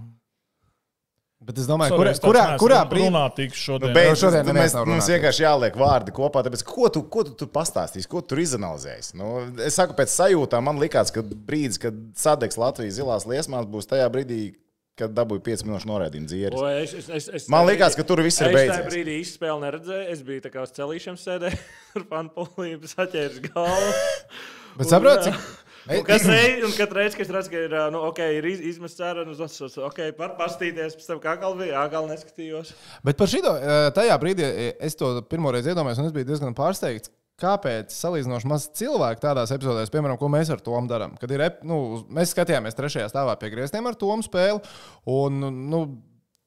Bet 1.46 1.60
es 1.62 1.68
domāju, 1.70 1.94
Sorry, 1.94 2.10
kurā, 2.18 2.20
kurā, 2.26 2.44
kurā 2.58 2.78
brīdī. 2.90 3.06
runātīgs 3.12 3.54
Nu, 3.54 3.62
šodien. 3.68 3.92
beidz, 3.94 4.18
šodien 4.24 4.48
nu, 4.50 4.54
mēs, 4.58 4.74
mums 4.90 5.10
vienkārši 5.12 5.44
jāliek 5.46 5.76
vārdi 5.78 6.14
kopā. 6.18 6.42
Tāpēc, 6.48 6.64
ko, 6.66 6.88
tu, 6.90 7.04
ko 7.14 7.22
tu 7.28 7.36
tur 7.44 7.52
pastāstīsi, 7.54 8.10
ko 8.10 8.24
tu 8.26 8.32
tur 8.34 8.42
izanalizēsi? 8.42 9.14
Nu, 9.22 9.44
es 9.62 9.78
saku, 9.78 9.94
pēc 9.94 10.10
sajūtām 10.10 10.66
man 10.66 10.82
likās, 10.82 11.14
ka 11.14 11.22
brīdis, 11.22 11.78
kad 11.84 11.94
sadegs 12.18 12.58
Latvijas 12.58 12.98
zilās 12.98 13.28
liesmās, 13.30 13.68
būs 13.70 13.86
tajā 13.92 14.08
brīdī, 14.10 14.40
kad 14.98 15.14
dabūja 15.14 15.44
5 15.46 15.66
minūšu 15.68 15.90
norādījumu 15.92 16.30
dzīves. 16.32 16.58
O, 16.58 16.66
Es, 16.82 16.94
es, 16.98 17.10
es, 17.14 17.30
es 17.42 17.48
Man 17.52 17.68
brīdī- 17.68 17.78
ka 18.00 18.04
tur 18.10 18.24
viss 18.26 18.42
ir 18.42 18.48
Es 18.48 18.56
tajā 18.56 18.66
beidzies. 18.72 18.90
brīdī 18.90 19.20
izspēli 19.22 19.62
neredzēju. 19.68 20.06
Es 20.16 20.22
biju 20.26 20.42
tā 20.48 20.50
kā 20.54 20.64
uz 20.66 20.72
celīšiem 20.74 21.18
sēdējis 21.20 21.66
ar 22.00 22.06
fanpolību, 22.10 22.90
saķēris 22.96 23.42
galvu. 23.52 23.94
Bet 24.80 24.90
saproti, 24.90 25.30
cik. 25.30 25.65
Un 25.86 26.06
katru 26.06 26.98
reizi, 26.98 27.18
kad 27.18 27.26
es 27.28 27.34
redzu, 27.34 27.52
ka 27.52 27.60
ir, 27.68 27.76
nu, 27.94 28.02
okay, 28.08 28.40
ir 28.40 28.48
iz, 28.50 28.64
izmests 28.74 29.04
ārā, 29.06 29.26
nu, 29.28 29.36
tas 29.38 29.58
ir 29.62 29.84
ok, 29.86 30.00
var 30.18 30.34
pastīties, 30.40 30.96
pēc 30.98 31.12
tam 31.12 31.20
kā 31.22 31.36
kalvi 31.42 31.68
bija, 31.68 31.84
āgal 31.84 32.08
neskatījos. 32.10 32.74
Bet 33.06 33.20
par 33.20 33.30
šito 33.30 33.54
tajā 33.98 34.16
brīdī 34.22 34.48
es 34.82 34.98
to 34.98 35.12
pirmo 35.30 35.54
reizi 35.54 35.74
iedomājos, 35.74 36.02
un 36.02 36.10
es 36.10 36.16
biju 36.16 36.30
diezgan 36.32 36.58
pārsteigts. 36.58 37.14
Kāpēc 37.36 37.92
salīdzinoši 37.92 38.48
maz 38.48 38.70
cilvēku 38.80 39.20
tādās 39.20 39.52
epizodēs, 39.52 39.92
piemēram, 39.92 40.16
ko 40.16 40.30
mēs 40.32 40.54
ar 40.56 40.62
Tomu 40.64 40.88
darām? 40.88 41.18
Kad 41.20 41.34
ir, 41.36 41.44
nu, 41.68 41.80
mēs 42.16 42.32
skatījāmies 42.32 42.78
trešajā 42.78 43.10
stāvā 43.12 43.36
pie 43.42 43.50
grieztiem 43.52 43.90
ar 43.90 43.98
Tomu 44.00 44.24
spēli, 44.24 44.62
un 45.12 45.42
nu, 45.44 45.82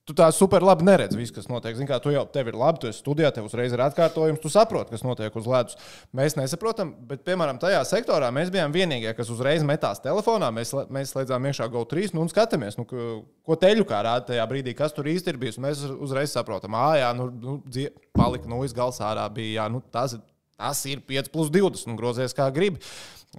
tu 0.09 0.15
tā 0.17 0.31
super 0.33 0.65
labi 0.65 0.87
neredzi 0.89 1.19
visu, 1.21 1.35
kas 1.37 1.47
notiek. 1.53 1.77
Zini, 1.77 1.87
kā 1.91 1.99
tu 2.01 2.09
jau 2.15 2.23
tev 2.33 2.49
ir 2.49 2.57
labi, 2.57 2.81
tu 2.81 2.89
esi 2.89 3.03
studijā, 3.03 3.29
tev 3.37 3.45
uzreiz 3.51 3.75
ir 3.77 3.83
atkārtojums, 3.85 4.41
tu 4.41 4.49
saproti, 4.53 4.95
kas 4.95 5.05
notiek 5.05 5.35
uz 5.37 5.49
ledus. 5.51 5.77
Mēs 6.17 6.39
nesaprotam, 6.41 6.95
bet, 7.11 7.21
piemēram, 7.29 7.61
tajā 7.61 7.83
sektorā 7.91 8.31
mēs 8.35 8.49
bijām 8.55 8.73
vienīgie, 8.73 9.13
kas 9.19 9.29
uzreiz 9.35 9.63
metās 9.69 10.01
telefonā. 10.05 10.49
Mēs, 10.57 10.73
mēs 10.89 11.13
slēdzām 11.13 11.51
iekšā 11.51 11.69
GO3 11.77 12.15
nu, 12.17 12.25
un 12.25 12.33
skatāmies, 12.33 12.79
nu, 12.81 12.87
ko- 12.89 13.59
teļu 13.61 13.85
kā 13.91 14.01
rāda 14.09 14.31
tajā 14.33 14.49
brīdī, 14.49 14.73
kas 14.79 14.97
tur 14.97 15.05
īsti 15.13 15.35
ir 15.35 15.41
bijis. 15.45 15.61
Mēs 15.61 15.85
uzreiz 15.99 16.33
saprotam, 16.33 16.75
ah, 16.79 16.97
jā, 16.97 17.13
nu, 17.19 17.29
nu 17.31 17.59
dzie- 17.69 17.93
palika 18.17 18.49
no 18.49 18.63
izgals 18.65 18.99
ārā. 19.05 19.29
Bija, 19.35 19.63
jā, 19.63 19.69
nu, 19.77 19.83
tas, 19.93 20.17
tas 20.59 20.81
ir 20.89 21.05
5 21.05 21.29
plus 21.35 21.53
20, 21.53 21.87
un 21.93 22.01
grozies 22.01 22.33
kā 22.35 22.49
gribi. 22.55 22.81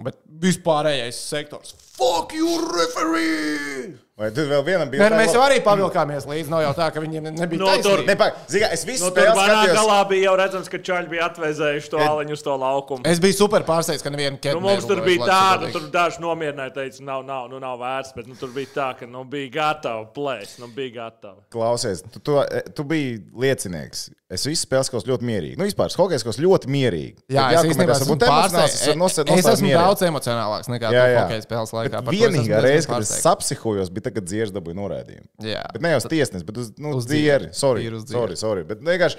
Bet 0.00 0.20
vispārējais 0.40 1.18
sektors. 1.26 1.72
Fuck 1.98 2.30
you, 2.38 2.46
referee! 2.78 3.96
Vai 4.20 4.28
tur 4.36 4.50
vēl 4.50 4.60
vienam 4.66 4.90
bija? 4.92 5.00
Nē, 5.00 5.14
nu, 5.14 5.16
mēs 5.22 5.32
jau 5.32 5.40
arī 5.40 5.62
pavilkāmies 5.64 6.26
līdzi. 6.28 6.50
Nav 6.52 6.60
jau 6.66 6.72
tā, 6.76 6.90
ka 6.92 7.00
viņiem 7.00 7.30
nebija 7.38 7.60
No, 7.62 7.70
tur- 7.80 8.02
taisnība. 8.04 8.26
Zini, 8.52 8.66
es 8.76 8.82
visu 8.84 9.06
Nu, 9.06 9.14
tur 9.16 9.30
manā 9.32 9.62
skatījos. 9.62 9.78
galā 9.78 9.96
bija 10.10 10.26
jau 10.26 10.34
redzams, 10.42 10.68
ka 10.68 10.76
čaļi 10.90 11.08
bija 11.08 11.28
atvēzējuši 11.30 11.88
to 11.94 12.02
āleņu 12.04 12.36
uz 12.36 12.42
to 12.44 12.56
laukumu. 12.60 13.06
Es 13.08 13.22
biju 13.24 13.38
super 13.38 13.64
pārsteigts, 13.64 14.04
ka 14.04 14.12
neviena 14.12 14.36
Nu, 14.36 14.42
ķēde 14.44 14.60
mums 14.60 14.84
tur 14.84 15.00
bija 15.06 15.24
tāda, 15.24 15.72
tur 15.72 15.88
daži 15.88 16.20
nomierināja, 16.20 16.74
teica, 16.76 17.00
nav, 17.08 17.24
nav, 17.24 17.48
nu, 17.48 17.62
nav 17.64 17.78
vērts, 17.80 18.12
bet 18.14 18.28
nu, 18.28 18.36
tur 18.36 18.52
bija 18.52 18.68
tā, 18.76 18.90
ka 19.00 19.08
nu, 19.08 19.24
bija 19.24 19.48
gatava 19.56 20.04
plēst, 20.12 20.60
nu, 20.60 20.68
bija 20.68 20.98
gatava. 21.00 21.40
Klausies, 21.48 22.04
tu, 22.12 22.20
tu, 22.20 22.36
tu 22.76 22.84
biji 22.84 23.22
liecinieks. 23.32 24.10
Es 24.30 24.44
visu 24.46 24.62
spēli 24.62 24.86
skatos 24.86 25.06
ļoti 25.08 25.26
mierīgi. 25.26 25.56
Nu, 25.58 25.64
vispār, 25.66 25.90
hockey 25.98 26.20
skatos 26.22 26.36
ļoti 26.38 26.68
mierīgi. 26.70 27.16
Jā, 27.34 27.48
Tad 27.50 27.64
es 27.64 27.70
īstenībā 27.72 27.96
esmu 27.96 28.16
pārsteigts. 28.20 28.76
es 28.76 28.84
Es 28.92 28.98
nostāju 29.00 29.34
esmu 29.40 29.66
mierīgi. 29.66 29.80
daudz 29.80 30.04
emocionālāks 30.06 30.68
nekā 30.70 30.92
Jā, 30.94 31.06
jā. 31.10 31.22
hokeja 31.24 31.44
spēles 31.48 31.72
laikā. 31.74 32.02
Es 32.04 32.14
Vienīgā 32.14 32.60
reize, 32.62 32.86
kad 32.86 33.02
es 33.02 33.10
sapsihojos, 33.24 33.90
bija 33.90 34.06
tagad, 34.06 34.20
kad 34.20 34.28
dzieras 34.30 34.52
dabūja 34.54 34.78
norādījumu. 34.78 35.26
Jā. 35.50 35.64
Bet 35.74 35.82
ne 35.82 35.90
jau 35.96 36.02
uz 36.04 36.06
tiesnesi, 36.12 36.46
bet 36.46 36.60
uz, 36.62 36.70
nu, 36.78 36.92
Uz 37.00 37.08
dzieri. 37.10 37.50
Sorry, 37.58 37.88
uz 37.90 38.04
dzieri. 38.06 38.20
sorry, 38.20 38.38
sorry. 38.38 38.64
Bet 38.70 38.86
vienkārši, 38.86 39.18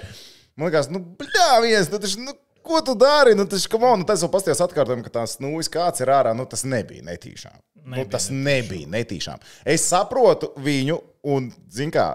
man 0.56 0.70
liekas, 0.70 0.88
nu, 0.94 1.04
bļā, 1.20 1.50
viens, 1.66 1.92
nu, 1.92 2.00
taču, 2.06 2.24
nu, 2.24 2.32
ko 2.64 2.80
tu 2.88 2.96
dari? 2.96 3.36
Nu, 3.36 3.44
tas, 3.44 3.68
on, 3.76 4.00
nu, 4.00 4.08
tas 4.08 4.24
jau 4.24 4.32
pasties 4.32 4.64
atkārtojumi, 4.64 5.04
ka 5.04 5.12
tās 5.20 5.36
nūjas 5.44 5.68
kāds 5.76 6.00
ir 6.00 6.08
ārā. 6.14 6.32
Nu, 6.38 6.48
tas 6.48 6.64
nebija 6.64 7.04
netīšām. 7.12 7.60
Nu, 7.82 7.96
Nebija 7.98 8.12
tas 8.16 8.28
nebija 8.32 8.86
netīšām. 8.88 9.40
Es 9.66 9.84
saprotu 9.92 10.52
viņu 10.62 11.00
un, 11.34 11.48
zin 11.68 11.90
kā, 11.92 12.12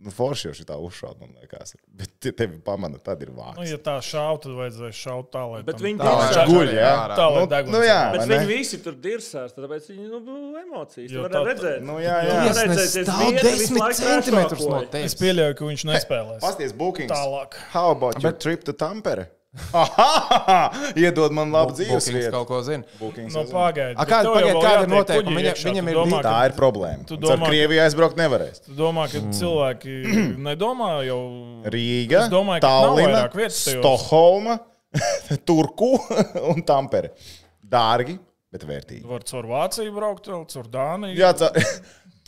nu, 0.00 0.10
forši 0.14 0.46
jau 0.48 0.52
šī 0.54 0.64
tā 0.68 0.76
uzšauta, 0.78 1.18
man 1.20 1.32
liekas. 1.40 1.74
Bet 1.98 2.12
te- 2.20 2.30
tevi 2.32 2.58
pamana, 2.62 2.98
tad 3.02 3.22
ir 3.22 3.30
Nu, 3.32 3.40
vārds. 3.40 3.66
ja 3.70 3.78
tā 3.78 3.96
šauta, 4.04 4.44
tad 4.46 4.52
vajadzēja 4.58 4.94
šaut 4.94 5.30
tā, 5.34 5.42
lai 5.50 5.62
Bet 5.66 5.76
tam- 5.76 5.84
viņi 5.86 5.98
Tā, 5.98 6.12
tiešām- 6.22 6.48
Guļ, 6.52 6.72
jā. 6.78 6.92
Tā, 7.16 7.26
lai 7.34 7.40
Nu, 7.40 7.46
deguns 7.50 7.72
nu, 7.74 7.80
jā, 7.82 7.98
ir. 8.12 8.18
Bet 8.18 8.28
ne? 8.28 8.38
viņi 8.38 8.46
visi 8.52 8.78
tur 8.84 8.92
dirsās, 8.94 9.52
tāpēc 9.56 9.88
viņi 9.90 10.08
nu, 10.10 10.20
bija 10.20 10.62
emocijas. 10.62 11.10
Jo 11.10 11.24
tā- 11.28 11.32
var 11.44 11.54
redzēt. 11.54 11.80
Nu, 11.82 11.98
jā, 11.98 12.16
jā. 12.28 12.36
Tiesnesis 12.46 12.68
redzēt, 12.68 13.00
es 13.02 13.08
stāv 13.08 13.18
vienu 13.18 13.42
visu 13.42 13.74
10 13.74 13.78
laiku 13.80 13.98
centimetrus 14.02 14.66
no 14.68 14.84
tevis. 14.86 15.12
Es 15.12 15.14
pieļauju, 15.20 15.56
ka 15.56 15.64
viņš 15.64 15.84
nespēlēs. 15.92 16.40
Pasties, 16.40 16.72
bookings. 16.72 17.10
Tālāk. 17.12 17.54
How 17.70 17.90
about 17.90 18.22
your 18.22 18.32
trip 18.32 18.62
to 18.64 18.72
Tampere? 18.72 19.28
Aha! 19.74 20.70
Iedod 21.02 21.32
man 21.36 21.50
labu 21.54 21.74
dzīves 21.76 22.08
vietu. 22.14 22.30
kaut 22.34 22.48
ko 22.50 22.60
zina. 22.66 22.84
No 23.34 23.44
pagaidi. 23.50 23.96
Kāda- 24.08 24.32
vēl 24.38 24.60
kāda 24.62 24.84
ir 24.86 24.92
noteikuma? 24.92 25.36
Viņa- 25.40 25.54
viņam 25.68 25.90
ir 25.92 25.98
domā, 26.00 26.20
Tā 26.24 26.36
ir 26.48 26.54
problēma. 26.56 27.06
Tu 27.08 27.18
Ar 27.18 27.22
domā, 27.26 27.38
ka- 27.44 27.50
Krieviju 27.52 27.82
aizbraukt 27.84 28.16
nevarēs. 28.20 28.62
Tu 28.66 28.76
domā, 28.78 29.08
ka 29.12 29.18
Mm. 29.18 29.34
cilvēki 29.40 29.96
nedomā 30.48 30.90
jau. 31.08 31.20
Rīga, 31.74 32.24
domāju, 32.32 32.64
Tallina. 32.64 33.28
Stokholma, 33.50 34.58
Turku 35.48 35.92
un 36.54 36.62
Tampere. 36.64 37.12
Dārgi, 37.68 38.18
bet 38.52 38.64
vērtīgi. 38.64 39.04
Var 39.04 39.26
caur 39.28 39.44
Vāciju 39.50 39.92
braukt, 39.94 40.26
vēl 40.32 40.46
caur 40.48 40.68
Dāniju. 40.72 41.18
Jā, 41.20 41.34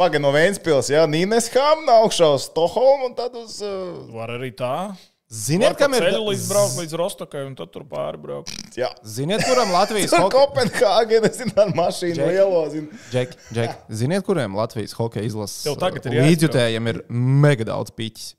pagaidi 0.00 0.20
no 0.24 0.30
Vēncpils, 0.32 0.90
jā, 0.92 1.06
Nīneshamna, 1.08 1.94
augšā 2.04 2.28
uz 2.36 2.44
Stokholmu 2.50 3.08
un 3.10 3.14
tad 3.16 3.34
uz. 3.40 3.58
Uh, 3.64 4.04
Var 4.12 4.34
arī 4.36 4.50
tā. 4.56 4.74
Ziniet, 5.30 5.76
kam 5.78 5.92
ir 5.94 6.02
ceļu 6.02 6.24
līdz 6.26 6.46
braukt 6.50 6.74
līdz 6.80 6.94
Rostokai 6.98 7.44
un 7.46 7.52
tad 7.54 7.70
tur 7.70 7.84
pāri 7.86 8.18
braukt. 8.18 8.50
jā. 8.74 8.88
Ziniet, 9.06 9.44
kuram 9.46 9.70
Latvijas 9.70 10.10
hokeja 10.18 10.32
Kopenhāgena, 10.34 11.30
zinu, 11.36 11.54
ar 11.62 11.70
mašīnu 11.78 12.16
Džeki. 12.18 12.32
lielo, 12.34 12.64
zinu. 12.72 12.98
Džek, 13.12 13.36
Džek, 13.54 13.76
ziniet, 14.02 14.24
kuriem 14.26 14.56
Latvijas 14.58 14.96
hokeja 14.98 15.28
izlases 15.28 15.62
Tev 15.68 15.78
tagad 15.78 16.02
ir 16.10 16.16
jāizbrauc. 16.18 16.32
līdzjutējiem 16.32 16.90
ir 16.94 17.00
mega 17.46 17.68
daudz 17.70 17.94
piķis? 17.94 18.32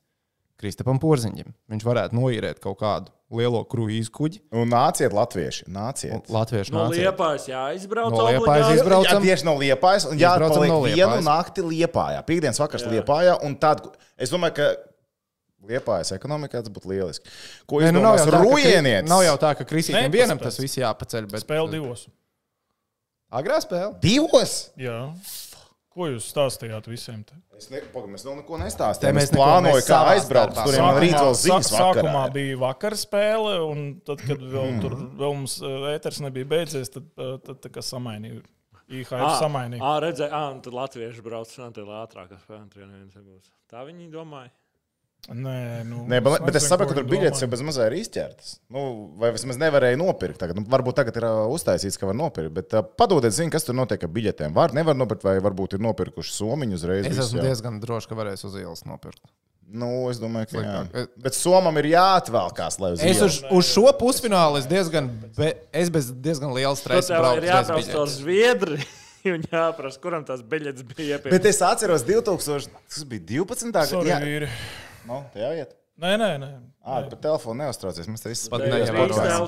Kristapam 0.62 1.00
Porziņam. 1.02 1.56
Viņš 1.72 1.86
varētu 1.88 2.14
noīrēt 2.20 2.60
kaut 2.62 2.78
kādu 2.84 3.10
lielo 3.34 3.64
kruīzu 3.66 4.12
kuģi. 4.14 4.42
Un 4.54 4.68
nāciet, 4.70 5.16
latvieši, 5.16 5.64
nāciet. 5.74 6.28
Latviešu 6.30 6.76
No 6.76 6.84
liepājas 6.92 7.48
jāizbrauc. 7.50 8.12
No 8.14 8.28
Liepājas 8.28 8.68
obligāti. 8.68 8.78
izbrauc. 8.78 9.08
Jā, 9.10 9.16
tieši 9.24 9.48
no 9.48 9.56
Liepājas. 9.58 10.06
Un 10.12 10.20
jā, 10.22 10.36
Izbraucam 10.36 10.60
paliek 10.60 10.74
no 10.76 10.82
vienu 10.84 11.00
Liepājas. 11.16 11.26
nakti 11.26 11.66
Liepājā. 11.66 12.22
Piektdienas 12.28 12.62
vakars 12.62 12.86
Liepājā. 12.92 13.40
Un 13.48 13.56
tad, 13.64 13.82
es 14.22 14.30
domāju, 14.36 14.60
ka 14.60 14.70
Liepājas 15.70 16.14
ekonomikā 16.16 16.64
tas 16.66 16.72
būtu 16.74 16.90
lieliski. 16.90 17.30
Ko 17.70 17.82
jūs 17.84 17.94
nu, 17.94 18.02
nav, 18.02 18.18
domājat? 18.18 18.26
jau 18.26 18.32
tā, 18.32 18.40
ka, 18.40 18.48
Rujienietis. 18.48 19.04
Kri- 19.06 19.12
nav 19.14 19.22
jau 19.28 19.36
tā, 19.44 19.52
ka 19.60 19.68
Kristīnam 19.70 20.12
vienam 20.16 20.42
tas 20.42 20.58
viss 20.62 20.80
jāpaceļ. 20.82 21.30
Bet... 21.32 21.46
Spēle 21.46 21.70
divos. 21.76 22.08
Agrā 23.32 23.62
spēle. 23.64 23.94
Divos? 24.04 24.56
Jā. 24.80 24.98
Ko 25.92 26.08
jūs 26.08 26.30
stāstījāt 26.32 26.86
visiem? 26.88 27.20
Te? 27.28 27.36
Es 27.60 27.68
mēs 28.14 28.24
vēl 28.24 28.38
neko 28.40 28.58
nestāstījām. 28.62 29.18
mēs 29.18 29.28
Es 29.28 29.34
neko- 29.34 29.42
plānoju, 29.42 29.76
mēs 29.76 29.90
kā 29.90 29.98
aizbraukt. 30.14 30.56
Tur 30.56 30.78
jau 30.78 30.88
rīt 31.04 31.16
vēl 31.18 31.36
sā- 31.36 31.58
Sākumā 31.68 32.24
bija 32.32 32.58
vakar 32.62 32.96
spēle, 32.96 33.58
un 33.68 33.84
tad, 34.08 34.24
kad 34.24 34.40
vēl, 34.40 34.80
tur, 34.84 34.96
vēl 35.20 35.36
mums 35.36 35.58
ā, 35.60 35.74
ēters 35.92 36.22
nebija 36.24 36.48
beidzies, 36.48 36.90
tad, 36.96 37.12
ā, 37.20 37.34
tad 37.44 37.60
tā 37.60 37.70
kā 37.76 37.84
samainīja. 37.84 38.40
IHF 38.92 39.36
samainīja. 39.40 39.84
ā, 39.84 39.92
redzēju, 40.04 40.40
un 40.56 40.62
tad 40.64 40.74
latvieši 40.80 41.24
brauc 41.24 41.52
un 41.60 41.76
tad 41.76 41.92
ātrāk, 42.00 42.30
kas 42.34 42.48
pēc 42.48 43.52
Tā 43.72 43.84
viņi 43.88 44.10
domāja. 44.12 44.52
Nē, 45.30 45.84
nu, 45.86 46.00
Nē, 46.10 46.18
bet, 46.26 46.42
bet 46.48 46.56
es 46.58 46.66
saprotu, 46.66 46.96
ka 46.96 46.98
tur 46.98 47.06
biļetes 47.08 47.44
jau 47.44 47.46
domāja. 47.46 47.52
bez 47.54 47.62
mazā 47.68 47.86
ir 47.92 47.96
izķertas. 48.00 48.56
Nu, 48.74 48.82
vai 49.22 49.30
vismaz 49.36 49.60
nevarēja 49.62 50.00
nopirkt. 50.02 50.40
Tagad. 50.42 50.58
Nu, 50.58 50.66
varbūt 50.68 50.98
tagad 50.98 51.20
ir 51.22 51.28
uztaisīts, 51.54 52.00
ka 52.02 52.10
var 52.10 52.18
nopirkt. 52.18 52.52
Bet 52.56 52.74
uh, 52.74 52.82
padodiet, 52.82 53.36
zinu, 53.38 53.54
kas 53.54 53.68
tur 53.68 53.78
notiek 53.78 54.02
ar 54.02 54.12
biļetēm. 54.12 54.56
Var, 54.58 54.74
nevar 54.76 54.98
nopirkt, 54.98 55.24
vai 55.28 55.36
varbūt 55.46 55.78
ir 55.78 55.84
nopirkuši 55.86 56.34
somiņu 56.40 56.80
uzreiz. 56.80 57.06
Es 57.06 57.22
esmu 57.22 57.40
jau. 57.40 57.46
diezgan 57.52 57.78
drošs, 57.84 58.10
ka 58.10 58.18
varēs 58.18 58.44
uz 58.50 58.58
ielas 58.60 58.82
nopirkt. 58.90 59.22
Nu, 59.72 60.10
es 60.12 60.18
domāju, 60.20 60.50
ka 60.52 60.64
jā. 60.66 61.06
Bet 61.24 61.38
somam 61.38 61.78
ir 61.80 61.92
jāatvelkās, 61.94 62.76
lai 62.82 62.90
uz 62.98 63.04
Es 63.08 63.22
uz, 63.24 63.38
uz 63.56 63.70
šo 63.70 63.86
pusfinālu 64.02 64.60
es 64.60 64.66
diezgan, 64.68 65.08
be, 65.38 65.54
es 65.72 65.94
bez 65.94 66.10
diezgan 66.12 66.52
liela 66.58 66.74
Tur 66.76 66.82
stresa 66.82 67.22
braucu 67.22 67.40
ir 67.40 67.46
bez 67.46 67.54
jābrauc 67.54 67.86
to 67.86 67.94
biļetes. 67.94 68.18
zviedri. 68.18 68.82
Un 69.32 69.46
jāprasa, 69.46 70.02
kuram 70.02 70.26
tās 70.28 70.42
biļetes 70.44 70.84
bija 70.92 71.22
Bet 71.24 71.46
es 71.46 71.62
atceros 71.64 72.04
2000, 72.04 72.74
tas 72.90 73.04
bija 73.08 73.22
12. 73.46 73.80
Sorry, 73.94 74.10
Jā, 74.10 74.18
vīri. 74.26 74.50
Nu, 75.10 75.22
tā 75.34 75.46
jāiet. 75.46 75.78
Nē, 76.02 76.16
nē, 76.18 76.32
nē. 76.42 76.50
Ā, 76.82 77.04
par 77.12 77.20
telefonu 77.22 77.62
neuztraucies. 77.62 78.08
Mēs 78.10 78.24
te 78.24 78.32
visi 78.32 78.50
Pat 78.50 78.64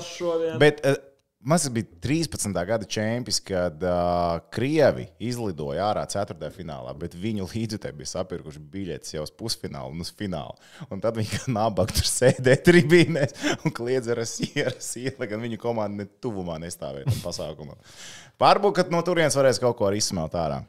šodien. 0.06 0.58
Bet 0.60 0.82
uh, 0.86 0.98
mums 1.44 1.64
bija 1.74 1.88
13. 2.04 2.52
gada 2.68 2.86
čempions, 2.86 3.40
kad 3.42 3.82
uh, 3.82 4.36
Krievi 4.54 5.06
izlidoja 5.18 5.88
ārā 5.88 6.04
4. 6.10 6.50
finālā, 6.54 6.92
bet 7.00 7.16
viņu 7.18 7.48
līdzekļi 7.50 7.98
bija 7.98 8.12
sapirkuši 8.12 8.62
biļetes 8.74 9.16
jau 9.16 9.24
uz 9.26 9.32
pusfinālu 9.34 9.96
un 9.96 10.04
uz 10.04 10.12
finālu. 10.14 10.54
Un 10.94 11.02
tad 11.02 11.18
viņi 11.18 11.32
kā 11.32 11.54
nabaga 11.56 11.96
tur 11.96 12.06
sēdēja 12.08 12.62
tribīnēs 12.68 13.34
un 13.56 13.74
kliedza 13.74 14.14
ar 14.14 14.22
sieru, 14.28 15.16
lai 15.18 15.30
gan 15.32 15.42
viņu 15.42 15.58
komanda 15.64 16.04
ne 16.04 16.10
tuvumā 16.22 16.60
nestāvēja 16.62 17.08
tam 17.10 17.24
pasākumam. 17.24 17.80
Varbūt, 18.40 18.78
ka 18.78 18.86
no 18.94 19.02
turienes 19.06 19.36
varēs 19.38 19.58
kaut 19.62 19.78
ko 19.80 19.88
arī 19.88 19.98
izsmelt 20.02 20.38
ārā. 20.38 20.62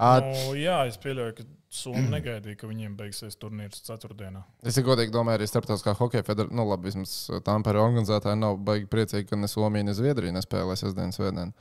Nu, 0.00 0.52
jā, 0.56 0.82
es 0.88 0.96
pieļauju, 1.00 1.34
ka 1.36 1.48
Somija 1.70 2.10
negaidīja, 2.16 2.58
ka 2.60 2.70
viņiem 2.70 2.96
beigsies 2.98 3.38
turnīrs 3.40 3.84
ceturtdienā. 3.86 4.42
Es 4.66 4.78
godīgi 4.84 5.14
domāju, 5.14 5.40
arī 5.40 5.50
starptautiskā 5.50 5.94
hokeja 5.98 6.26
federācija, 6.26 6.56
nu, 6.58 6.66
labi, 6.70 6.90
vismaz 6.90 7.42
Tampere 7.46 7.82
organizētāji 7.82 8.40
nav 8.40 8.58
baigi 8.66 8.90
priecīgi, 8.90 9.28
ka 9.30 9.38
ne 9.38 9.50
Somija, 9.50 9.86
ne 9.86 9.94
Zviedrija 9.96 10.34
nespēlē 10.36 10.76
sestdienas 10.78 11.20
svētdienu. 11.20 11.54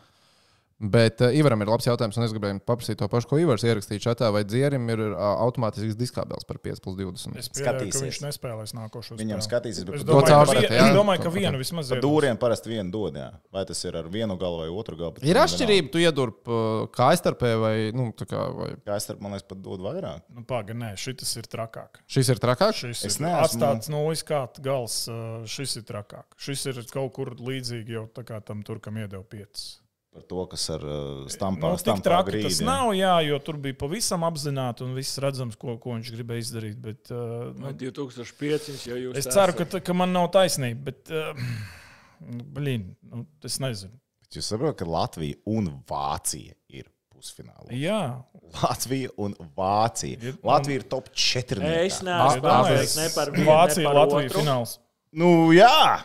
Bet 0.80 1.20
uh, 1.20 1.34
Ivaram 1.36 1.60
ir 1.60 1.68
labs 1.68 1.84
jautājums, 1.90 2.16
un 2.16 2.24
es 2.24 2.32
gribēju 2.32 2.62
paprasīt 2.64 2.96
to 3.02 3.08
pašu, 3.12 3.28
ko 3.28 3.38
Ivars 3.42 3.66
ierakstīja 3.68 4.00
čatā, 4.06 4.30
vai 4.32 4.46
dzierim 4.48 4.86
ir 4.94 5.02
uh, 5.10 5.18
automātisks 5.44 5.98
diskābels 6.00 6.46
par 6.48 6.56
5 6.64 6.80
plus 6.86 6.96
20. 6.96 7.36
Es 7.42 7.50
pieļauju, 7.52 7.90
ka 7.92 8.02
viņš 8.06 8.20
nespēlēs 8.24 8.72
nākošo 8.78 9.18
Viņam 9.20 9.42
skatīsies, 9.44 9.84
bet 9.90 9.98
Es 10.00 10.06
domāju, 10.08 10.30
To 10.30 10.46
ka, 10.48 10.56
vien, 10.56 10.70
jā? 10.72 10.86
es 10.86 10.96
domāju, 10.96 11.24
ka 11.26 11.34
vienu 11.36 11.60
vismaz 11.60 11.92
iedos. 11.92 12.04
dūriem 12.06 12.40
parasti 12.40 12.72
vienu 12.72 12.94
dod. 12.96 13.20
Jā. 13.20 13.28
Vai 13.52 13.66
tas 13.68 13.84
ir 13.84 13.98
ar 14.00 14.08
vienu 14.14 14.38
galu 14.40 14.62
vai 14.62 14.70
otru 14.72 14.96
galu? 15.02 15.18
bet 15.18 15.28
Ir 15.28 15.42
atšķirība, 15.44 15.92
tu 15.92 16.00
iedurp 16.00 16.48
uh, 16.48 16.88
kājstarpē 16.96 17.52
vai, 17.60 17.74
nu, 17.92 18.08
tā 18.16 18.30
kā, 18.32 18.46
vai 18.56 18.70
Kā 18.88 18.96
es 18.96 19.10
starp, 19.10 19.20
man 19.26 19.36
liekas, 19.36 19.50
pat 19.52 19.60
dod 19.68 19.84
vairāk. 19.84 20.24
Nu, 20.32 20.46
Pagaidām, 20.48 20.80
nē, 20.86 20.94
šis 20.96 21.36
ir 21.44 21.52
trakāk. 21.52 22.00
šis 22.08 22.32
ir 22.32 22.40
trakāks. 22.40 22.86
Šis 22.88 23.04
Es 23.12 23.20
ir 23.20 23.26
neesmu- 23.28 23.44
atstāts 23.50 23.92
no 23.92 24.06
izkāpta 24.16 24.64
gals. 24.64 25.02
Šis 25.44 25.76
ir 25.76 25.84
trakāk. 25.92 26.24
Šis 26.40 26.66
ir 26.72 26.80
kaut 26.96 27.12
kur 27.20 27.36
līdzīgi 27.36 28.00
jau 28.00 28.08
tā 28.16 28.24
kā 28.24 28.40
tam 28.40 28.64
tur, 28.64 28.80
kam 28.80 28.96
iedeva 28.96 29.28
piecas. 29.28 29.82
Par 30.10 30.24
to, 30.26 30.42
kas 30.50 30.64
ar 30.74 30.82
uh, 30.82 31.26
stampā, 31.30 31.70
Nu, 31.70 31.78
tik 31.78 31.84
stampā 31.86 32.04
traki 32.08 32.32
grīdi. 32.32 32.48
tas 32.50 32.60
nav, 32.66 32.90
jā, 32.98 33.12
jo 33.28 33.38
tur 33.46 33.60
bija 33.62 33.78
pavisam 33.78 34.24
apzināti 34.26 34.82
un 34.82 34.96
viss 34.98 35.20
redzams, 35.22 35.54
ko, 35.62 35.76
ko 35.78 35.94
viņš 35.94 36.10
gribēja 36.16 36.46
izdarīt. 36.48 36.80
Bet, 36.82 37.12
uh, 37.14 37.52
nu, 37.54 37.70
2005. 37.78 38.88
jau 38.90 38.98
jūs 38.98 39.20
es 39.22 39.30
ceru, 39.30 39.54
ka, 39.60 39.68
ta- 39.70 39.84
ka 39.86 39.94
man 39.94 40.10
nav 40.16 40.32
taisnība. 40.34 40.90
Bet, 40.90 41.12
uh, 41.14 41.38
blin, 42.58 42.96
nu, 43.06 43.26
es 43.46 43.60
nezinu. 43.62 43.94
Bet 44.26 44.40
Jūs 44.40 44.50
saprotat, 44.50 44.80
ka 44.82 44.86
Latvija 44.90 45.38
un 45.50 45.70
Vācija 45.90 46.54
ir 46.74 46.90
pusfinālā. 47.14 47.70
Jā, 47.78 48.02
Latvija 48.64 49.10
un 49.22 49.38
Vācija. 49.58 50.18
Ir- 50.26 50.38
Latvija 50.46 50.82
ir 50.82 50.88
top 50.90 51.10
4. 51.14 51.62
Es 51.86 52.02
neesmu 52.02 52.42
ne 52.42 53.10
par 53.14 53.32
vienu. 53.34 53.46
Vācija, 53.46 53.84
ne 53.86 53.86
par 53.94 54.02
Latvija 54.04 54.26
otru. 54.30 54.40
fināls. 54.42 54.80
Nu, 55.14 55.32
jā! 55.54 56.02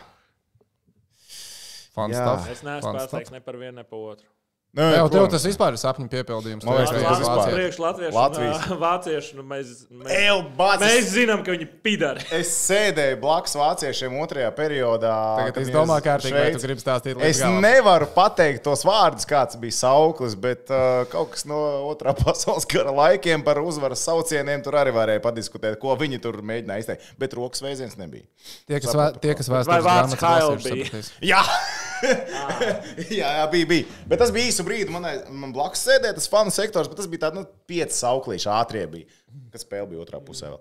Fun 1.95 2.13
stuff. 2.13 2.49
Es 2.51 2.63
neesmu 2.67 2.95
pārsteigts 2.95 3.31
ne 3.35 3.39
par 3.43 3.59
vienu, 3.59 3.77
ne 3.81 3.83
par 3.87 3.99
otru. 4.13 4.27
Nē, 4.75 4.85
Jā, 4.91 5.03
tev 5.07 5.29
tas 5.31 5.43
vispār 5.47 5.71
ir 5.71 5.79
sapņu 5.79 6.09
piepildījums. 6.11 6.65
Man 6.67 6.75
liekas, 6.75 6.89
tas 6.99 7.21
ir 7.21 7.27
Vācija. 7.29 7.51
Priekš 7.55 7.77
Latviešu, 7.79 8.15
Latvijas. 8.17 8.65
Vāciešu, 8.81 9.37
nu 9.37 9.45
mēs, 9.47 9.69
mēs, 9.87 10.09
Ew, 10.17 10.41
bācis. 10.57 10.83
mēs 10.83 11.05
zinām, 11.13 11.43
ka 11.47 11.53
viņi 11.55 11.67
pidari. 11.85 12.25
Es 12.41 12.51
sēdēju 12.65 13.21
blakus 13.21 13.55
vāciešiem 13.55 14.17
otrajā 14.19 14.49
periodā. 14.57 15.13
Tagad 15.39 15.61
es 15.61 15.71
domāju, 15.71 16.03
vai 16.09 16.17
tu 16.19 16.33
Šveici- 16.33 16.67
gribi 16.67 16.83
stāstīt 16.83 17.23
Es 17.23 17.39
galam. 17.39 17.61
nevaru 17.63 18.09
pateikt 18.17 18.65
tos 18.67 18.83
vārdus, 18.83 19.23
kāds 19.31 19.55
bija 19.63 19.77
sauklis, 19.79 20.35
bet 20.35 20.67
uh, 20.75 21.07
kaut 21.07 21.31
kas 21.37 21.47
no 21.47 21.61
otrā 21.93 22.11
pasaules 22.25 22.67
kara 22.67 22.91
laikiem 22.99 23.47
par 23.47 23.63
uzvaras 23.63 24.03
saucieniem 24.03 24.59
tur 24.67 24.75
arī 24.83 24.91
varēja 24.99 25.23
padiskutēt, 25.23 25.79
ko 25.79 25.95
viņi 26.03 26.19
tur 26.27 26.41
mēģināja 26.43 26.83
izteikt. 26.83 27.07
Bet 27.23 27.39
rokas 27.39 27.63
veiziens 27.63 27.95
nebija. 27.95 28.27
Tie, 28.67 28.75
kas, 28.83 28.91
Sapratu, 28.91 29.23
tie, 29.23 29.39
kas 29.39 29.47
vārds 29.55 29.71
grāmatas 29.71 30.67
bija? 30.67 31.05
Jā! 31.31 31.45
jā, 33.19 33.29
jā, 33.39 33.45
bija, 33.51 33.67
bija. 33.69 33.99
Bet 34.09 34.21
tas 34.21 34.31
bija 34.35 34.49
īsu 34.49 34.65
brīdi. 34.67 34.93
Man, 34.93 35.05
man 35.41 35.53
blakus 35.55 35.85
sēdēja 35.87 36.17
tas 36.17 36.29
fanu 36.31 36.53
sektors, 36.53 36.89
bet 36.91 36.99
tas 37.01 37.09
bija 37.11 37.27
tāds 37.27 37.39
nu, 37.39 37.45
pieci 37.69 37.97
sauklīši 37.97 38.49
ātrie 38.55 38.85
bija. 38.91 39.21
Kad 39.51 39.63
spēle 39.65 39.89
bija 39.89 40.03
otrā 40.03 40.21
pusē. 40.23 40.53
Vēl. 40.53 40.59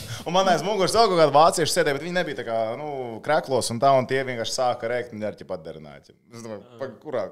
Un 0.26 0.34
man, 0.34 0.50
aiz 0.50 0.64
muguras 0.66 0.96
vēl 0.96 1.06
kaut 1.10 1.20
kāda 1.20 1.34
vācieša 1.34 1.70
sēdēja, 1.70 1.98
bet 1.98 2.06
viņi 2.06 2.16
nebija 2.18 2.40
tā 2.40 2.46
kā 2.48 2.58
nu, 2.80 2.88
kreklos 3.24 3.70
un 3.74 3.80
tā, 3.82 3.92
un 3.98 4.08
tie 4.10 4.24
vienkārši 4.26 4.56
sāka 4.56 4.90
rēkt 4.90 5.14
un 5.14 5.22
ar 5.26 5.38
ķipat 5.38 5.62
darināja. 5.66 6.16
Es 6.34 6.42
domāju, 6.42 6.90
kurā, 7.04 7.28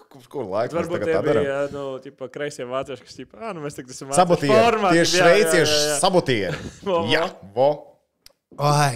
kur, 0.00 0.24
kur 0.32 0.48
laikā 0.48 0.72
mēs 0.72 0.80
Varbūt 0.80 1.04
tā 1.10 1.20
bija 1.26 1.58
nu, 1.74 1.84
tipa, 2.04 2.30
kreisie 2.32 2.68
vācieši, 2.68 3.04
kas 3.04 3.20
teica, 3.20 3.42
ah, 3.42 3.52
nu 3.56 3.66
mēs 3.66 3.76
tagad 3.76 3.92
esam 3.92 4.16
Sabotieri, 4.16 4.56
formā, 4.56 4.94
tieši 4.96 5.20
jā, 5.20 5.20
jā, 5.20 5.36
jā, 5.36 5.44
šveicieši 5.44 5.76
jā. 5.76 6.00
sabotieri. 6.00 6.74
Jā, 7.14 7.28
vo. 7.56 7.70
Ai, 8.56 8.92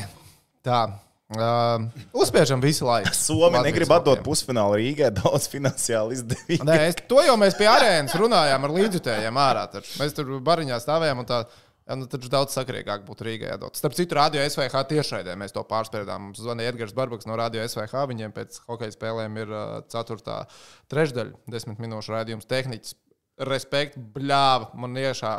tā. 0.64 0.84
Uh, 1.30 1.84
uzspiežam 2.10 2.58
visu 2.58 2.88
laiku. 2.88 3.12
Somi 3.14 3.54
Latvijas 3.54 3.66
negrib 3.68 3.92
atdot 3.94 4.22
pusfinālu 4.26 4.80
Rīgai 4.80 5.12
daudz 5.20 5.46
finansiāli 5.52 6.16
izdevīgi. 6.18 6.64
Nē, 6.66 6.78
es, 6.88 6.98
to 7.06 7.22
jau 7.22 7.36
mēs 7.38 7.54
pie 7.58 7.68
arēnas 7.70 8.16
runājām 8.18 8.66
ar 8.66 8.74
līdzjutējiem 8.74 9.38
ārā. 9.38 9.68
Taču. 9.70 9.92
Mēs 10.02 10.16
tur 10.16 10.32
bariņā 10.46 10.80
stāvējām 10.82 11.22
un 11.22 11.28
tā. 11.28 11.44
Jā, 11.90 11.96
nu, 11.98 12.06
taču 12.10 12.28
daudz 12.30 12.54
sakrīgāk 12.54 13.02
būtu 13.06 13.24
Rīgā 13.26 13.48
jādod. 13.52 13.78
Starp 13.78 13.94
citu, 13.98 14.14
Radio 14.18 14.42
SVH 14.46 14.82
tiešraidē 14.90 15.34
mēs 15.38 15.54
to 15.54 15.62
pārspērdām. 15.66 16.28
Mums 16.28 16.42
zvanīja 16.42 16.74
Edgars 16.74 16.94
Barbaks 16.94 17.26
no 17.26 17.38
Radio 17.38 17.64
SVH. 17.66 18.04
Viņiem 18.10 18.34
pēc 18.34 18.60
hokeja 18.68 18.94
spēlēm 18.94 19.38
ir 19.42 19.50
uh, 19.50 19.64
ceturtā 19.90 20.44
trešdaļa, 20.92 21.40
desmit 21.50 21.82
minūšu 21.82 22.14
raidījums 22.14 22.50
tehniķis. 22.50 22.94
Respekt, 23.40 23.96
bļāva. 23.96 24.70
Man 24.76 24.98
iešā 25.00 25.30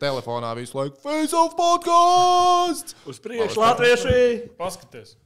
telefonā 0.00 0.54
visu 0.56 0.78
laiku 0.78 0.96
Face 1.02 1.36
of 1.36 1.52
podkāsts! 1.58 2.96
Uz 3.04 3.20
priekšu 3.20 3.60
latvieši. 3.60 4.18
Paskaties. 4.56 5.16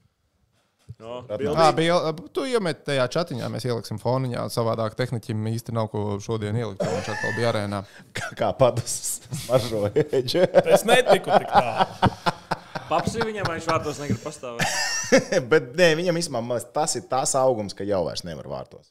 No, 1.01 1.23
Jā, 1.41 1.71
bija. 1.73 1.97
Tu 2.35 2.45
iemet 2.51 2.83
tajā 2.85 3.07
chatiņā, 3.15 3.47
mēs 3.53 3.65
ieliksim 3.65 3.97
foniņā. 4.03 4.43
Savādāk 4.53 4.99
tehniķim 4.99 5.47
īsti 5.55 5.73
nav 5.73 5.89
ko 5.93 6.19
šodien 6.21 6.59
ielikt. 6.61 6.83
Viņš 6.85 7.09
atkal 7.15 7.37
bija 7.39 7.53
arēnā. 7.55 7.81
Kā, 8.17 8.29
kā 8.37 8.51
padus 8.59 8.99
smaržoja. 9.47 10.05
Es 10.67 10.85
netiku 10.89 11.31
tik 11.33 11.49
tālu. 11.49 12.11
Papsi 12.91 13.23
viņam, 13.23 13.47
vai 13.47 13.61
viņš 13.61 13.69
vārtos 13.71 14.01
negrib 14.03 14.21
pastāvēt. 14.25 14.79
Bet 15.53 15.71
nē, 15.79 15.93
viņam 16.03 16.19
īstenībā 16.21 16.59
tas 16.75 16.99
ir 16.99 17.07
tas 17.11 17.37
augums, 17.39 17.77
ka 17.79 17.87
jau 17.87 18.03
vairs 18.09 18.27
nevar 18.27 18.51
vārtos. 18.51 18.91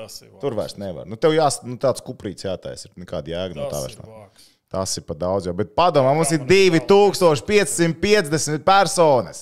Tas 0.00 0.14
ir 0.22 0.28
vāks. 0.30 0.40
Tur 0.42 0.52
vairs 0.58 0.76
nevar. 0.80 1.04
Nu, 1.10 1.16
tev 1.20 1.32
jās, 1.36 1.54
nu, 1.66 1.74
tāds 1.82 2.00
kuprīts 2.06 2.44
jātaisa. 2.46 2.84
Ir 2.88 2.92
nekāda 3.04 3.26
jēga 3.34 3.52
no 3.58 3.64
tā 3.68 3.72
Tas 3.76 3.82
vairs. 3.84 3.96
ir 3.98 4.02
vāks. 4.08 4.42
Tas 4.70 4.90
ir 5.00 5.04
pat 5.08 5.18
daudz 5.18 5.42
jau. 5.48 5.54
Bet 5.58 5.68
padomā, 5.76 6.10
mums 6.14 6.30
ir 6.32 6.38
man 6.40 6.48
ir 6.80 6.84
2550 6.88 8.64
personas. 8.64 9.38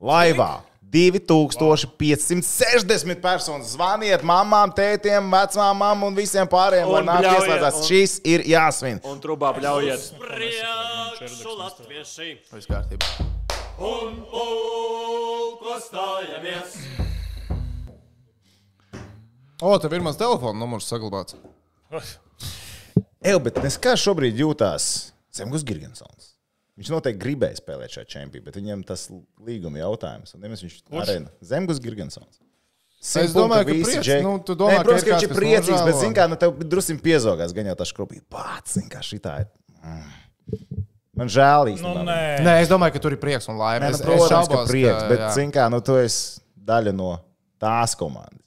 Laivā. 0.00 0.52
2560 0.88 3.20
personas. 3.20 3.66
Zvaniet 3.74 4.22
mamām, 4.24 4.70
tētiem, 4.76 5.26
vecmāmām 5.32 6.02
un 6.06 6.14
visiem 6.16 6.46
pārējiem, 6.48 6.88
lai 6.92 7.00
Un 7.02 7.06
nāk 7.10 7.20
un- 7.76 7.82
Šis 7.84 8.20
ir 8.24 8.40
jāsvin. 8.48 9.00
Un 9.04 9.20
trubā 9.20 9.50
bļaujiet. 9.58 10.00
Priekšu 10.18 11.56
latvieši 11.58 12.38
Viss 12.52 12.66
kārtībā. 12.66 13.06
un 13.78 14.24
pulko 14.30 15.74
stājamies. 15.84 16.70
O, 19.62 19.72
tev 19.82 19.92
ir 19.96 20.04
mans 20.04 20.18
telefona 20.20 20.58
numurs 20.60 20.86
saglabāts. 20.90 21.34
Eju, 23.26 23.40
bet 23.42 23.58
es 23.66 23.78
kā 23.82 23.94
šobrīd 23.98 24.38
jūtās 24.38 24.84
Zemgus 25.34 25.64
Girgensons. 25.66 26.34
Viņš 26.78 26.90
noteikti 26.94 27.18
gribēja 27.24 27.58
spēlēt 27.58 27.90
šajā 27.96 28.06
čempionā, 28.12 28.44
bet 28.46 28.58
viņam 28.60 28.84
tas 28.86 29.08
līguma 29.42 29.80
jautājums. 29.80 30.36
Un 30.36 30.44
nemaz 30.46 30.62
viņš 30.62 30.76
arēna 30.94 31.32
Zemgus 31.42 31.80
Girgensons. 31.82 32.38
Es 33.02 33.34
domāju, 33.34 33.66
ka 33.66 33.74
prieks, 33.74 34.08
nu, 34.22 34.36
tu 34.46 34.54
domā, 34.58 34.78
Nē, 34.78 34.84
protams, 34.86 35.04
ka 35.06 35.10
ir 35.10 35.12
ka 35.12 35.18
viņš 35.18 35.26
ir 35.26 35.34
priecīgs, 35.38 35.68
bet, 35.74 35.90
nožēlo? 35.90 36.00
zini, 36.02 36.14
kā, 36.18 36.24
nu, 36.30 36.38
tev 36.38 36.54
drusku 36.66 36.96
piezogās, 37.02 37.52
gan 37.54 37.68
jau 37.70 37.74
tā 37.78 37.86
skrupīja. 37.86 38.24
Pats, 38.34 38.74
zini, 38.78 38.88
kā 38.90 39.02
šitā 39.06 39.34
ir. 39.44 39.50
Mm. 39.82 40.82
Man 41.18 41.30
žēl 41.34 41.66
Nu, 41.68 41.74
īstenībā. 41.74 42.02
nē, 42.06 42.16
Nē, 42.46 42.54
es 42.62 42.70
domāju, 42.70 42.94
ka 42.96 43.02
tur 43.04 43.14
ir 43.14 43.20
prieks 43.22 43.46
un 43.50 43.58
laime. 43.58 43.86
Nē, 43.86 43.90
Es- 43.94 44.02
nu, 44.02 44.02
es 44.02 44.06
protams, 44.06 44.28
ka 44.30 44.54
šaubos, 44.54 44.70
prieks, 44.70 45.04
bet, 45.10 45.22
jā. 45.22 45.30
zini, 45.34 45.54
kā, 45.54 45.66
nu, 45.70 45.80
tu 45.82 45.94
esi 45.98 46.40
daļa 46.70 46.94
no 46.94 47.12
tās 47.62 47.94
komandas. 47.98 48.42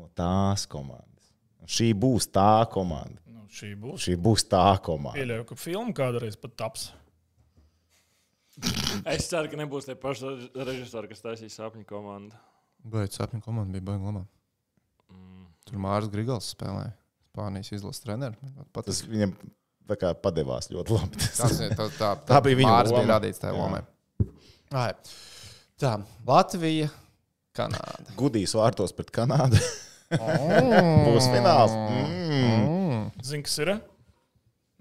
No 0.00 0.08
tās 0.16 0.64
komandas. 0.70 1.30
Un 1.60 1.68
šī 1.70 1.90
būs 2.00 2.26
tā 2.32 2.48
komanda. 2.72 3.20
nu, 3.28 3.44
šī 3.52 3.74
būs. 3.82 4.00
Šī 4.06 4.16
būs 4.16 4.46
tā 4.48 4.64
komanda. 4.82 5.18
Pieļauju, 5.18 5.46
ka 5.50 5.58
filma 5.60 5.92
kādreiz 5.96 6.38
pat 6.40 6.56
taps. 6.64 6.88
Es 9.14 9.28
ceru, 9.30 9.48
ka 9.52 9.56
nebūs 9.60 9.86
tie 9.88 9.94
paši 9.96 10.30
režisori, 10.56 11.08
kas 11.12 11.22
taisīs 11.24 11.54
sapņu 11.56 11.84
komandu. 11.88 12.36
Bet 12.90 13.14
sapņu 13.16 13.40
komanda 13.44 13.72
bija 13.78 13.86
baigta 13.92 14.10
laba. 14.10 14.24
Tur 15.68 15.80
Mārcis 15.84 16.10
Grigals 16.12 16.48
spēlēja. 16.54 16.92
Spānijas 17.30 17.70
izlases 17.76 18.02
treneris. 18.02 18.54
Tas 18.74 19.02
viņam 19.06 19.34
tā 19.90 19.96
kā 20.00 20.10
padevās 20.18 20.68
ļoti 20.72 20.96
labi. 20.96 21.20
Tas, 21.38 21.60
ir- 21.62 21.76
tā, 21.78 21.86
tā, 21.96 22.10
Tā 22.26 22.40
bija 22.44 22.58
viņa 22.58 22.72
Mārcis 22.72 22.96
bija 22.96 23.10
radīts 23.12 23.42
tajā 23.42 23.54
lomā. 23.56 23.82
Ai. 24.74 24.90
Tā, 25.80 25.92
Latvija, 26.28 26.90
Kanāda. 27.56 28.16
Gudīs 28.18 28.52
vārtos 28.58 28.92
pret 28.96 29.12
Kanādu. 29.14 29.60
Būs 30.10 31.28
fināls. 31.30 31.74
Mm. 31.76 33.10
Zini, 33.22 33.42
kas 33.46 33.58
ir? 33.62 33.72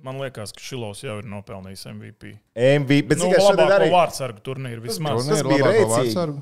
Man 0.02 0.16
liekas, 0.22 0.54
ka 0.56 0.64
Šilovs 0.64 1.02
jau 1.04 1.18
ir 1.20 1.26
nopelnījis 1.28 1.84
MVP. 1.92 2.30
MVP. 2.56 3.02
Bet, 3.10 3.20
Nu, 3.20 3.28
šodien 3.34 3.44
labāko 3.50 3.76
arī 3.76 3.90
vārdsargu 3.92 4.44
turnīru 4.46 4.86
vismaz. 4.86 5.28
Tas 5.28 5.42
Turnīru 5.44 5.68
bija 5.74 5.88
vārdsargu. 5.92 6.42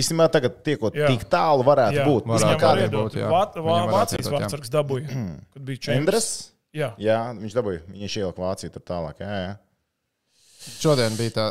īstenībā 0.00 0.26
tagad 0.32 0.56
tiekot 0.64 0.96
Jā. 0.96 1.10
tik 1.12 1.26
tālu 1.30 1.66
varētu 1.68 2.00
Jā, 2.00 2.06
būt. 2.08 2.24
Varētu 2.32 2.62
kādiem 2.62 2.90
būt, 2.94 3.18
jā. 3.20 3.28
Vā- 3.28 3.44
Viņam 3.54 3.90
Vā- 3.92 3.92
Vācijas 3.92 4.30
vārdsargs 4.32 4.72
dabūja, 4.72 5.06
kad 5.52 5.62
bija 5.68 5.78
čempions. 5.84 6.00
Endres? 6.00 6.30
Jā, 6.74 6.90
Jā, 7.00 7.18
viņš 7.36 7.54
dabūja. 7.60 7.84
Viņš 7.92 8.16
ielika 8.22 8.42
Vāciju 8.46 8.72
tur 8.72 8.82
tālāk. 8.88 9.20
Jā, 9.20 9.36
jā. 9.44 9.54
Šodien 10.80 11.14
bija 11.20 11.30
tā. 11.36 11.46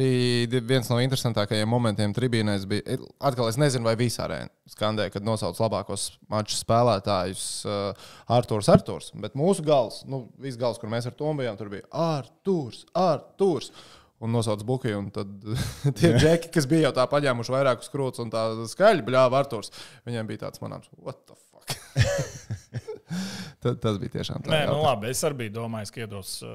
Bija 0.00 0.60
viens 0.64 0.88
no 0.88 0.96
interesantākajiem 1.02 1.68
momentiem 1.68 2.14
tribīnēs. 2.16 2.64
Bija, 2.70 2.96
atkal 3.30 3.50
es 3.50 3.58
nezinu, 3.60 3.84
vai 3.88 3.96
visā 4.00 4.24
arēnā 4.24 4.48
skandēja, 4.70 5.12
kad 5.16 5.26
nosauc 5.26 5.58
labākos 5.60 6.06
maču 6.30 6.56
spēlētājus 6.56 7.44
uh, 7.66 8.10
Arthurs, 8.32 8.70
Arthurs. 8.72 9.10
Bet 9.20 9.36
mūsu 9.38 9.64
gals, 9.66 10.02
nu, 10.08 10.24
viss 10.40 10.60
gals, 10.60 10.78
kur 10.80 10.92
mēs 10.92 11.08
ar 11.10 11.16
to 11.18 11.32
bijām, 11.36 11.58
tur 11.58 11.72
bija 11.72 11.88
Arthurs, 11.90 12.84
Arthurs. 12.96 13.72
Un 14.20 14.34
nosauc 14.36 14.60
buļbuļs, 14.68 14.96
un 14.98 15.10
tad 15.16 15.30
tie 15.98 16.12
džeki, 16.12 16.52
kas 16.52 16.68
bija 16.70 16.90
jau 16.90 16.96
tā 17.00 17.06
paņēmuši 17.08 17.56
vairākus 17.56 17.92
krūtis 17.92 18.20
un 18.24 18.32
tā 18.32 18.44
skaļi 18.68 19.06
bļāva 19.06 19.40
Arthurs, 19.40 19.72
viņiem 20.08 20.28
bija 20.28 20.44
tāds 20.46 20.60
manāms, 20.64 20.92
what 21.00 21.24
the 21.24 21.38
fuck. 21.40 22.96
tas 23.82 23.98
bija 24.00 24.12
tiešām 24.18 24.42
tā. 24.44 24.50
Nē, 24.52 24.60
nu 24.66 24.76
jautājums. 24.76 24.84
labi. 24.86 25.10
Es 25.14 25.22
arī 25.28 25.48
domājis, 25.54 25.92
ka 25.94 26.02
iedos 26.04 26.34
uh, 26.46 26.50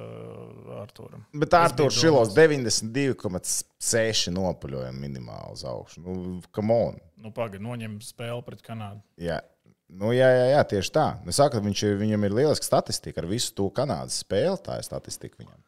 Arturam. 0.82 1.26
Bet 1.34 1.54
Arthurs 1.58 1.98
Šilovs 2.02 2.34
92,6 2.38 4.32
nopaļojumi 4.36 5.02
minimāli 5.08 5.54
uz 5.58 5.65
augšu. 5.68 6.02
Nu, 6.06 6.15
come 6.56 6.80
on. 6.89 6.98
Nu, 7.22 7.32
pagaidi, 7.36 7.63
noņem 7.65 8.00
spēli 8.06 8.44
pret 8.46 8.63
Kanādu. 8.65 9.02
Jā. 9.22 9.41
Nu, 9.86 10.10
jā, 10.15 10.26
jā, 10.34 10.46
jā, 10.56 10.62
tieši 10.72 10.91
tā. 10.96 11.06
Es 11.30 11.38
saku, 11.38 11.60
viņš, 11.62 11.84
ir- 11.86 12.00
viņam 12.02 12.24
ir 12.26 12.34
lieliska 12.39 12.65
statistika 12.65 13.22
ar 13.22 13.28
visu 13.30 13.54
to 13.54 13.68
Kanādas 13.70 14.18
spēli. 14.24 14.58
Tā 14.65 14.80
ir 14.82 14.88
statistika 14.88 15.38
viņam. 15.44 15.60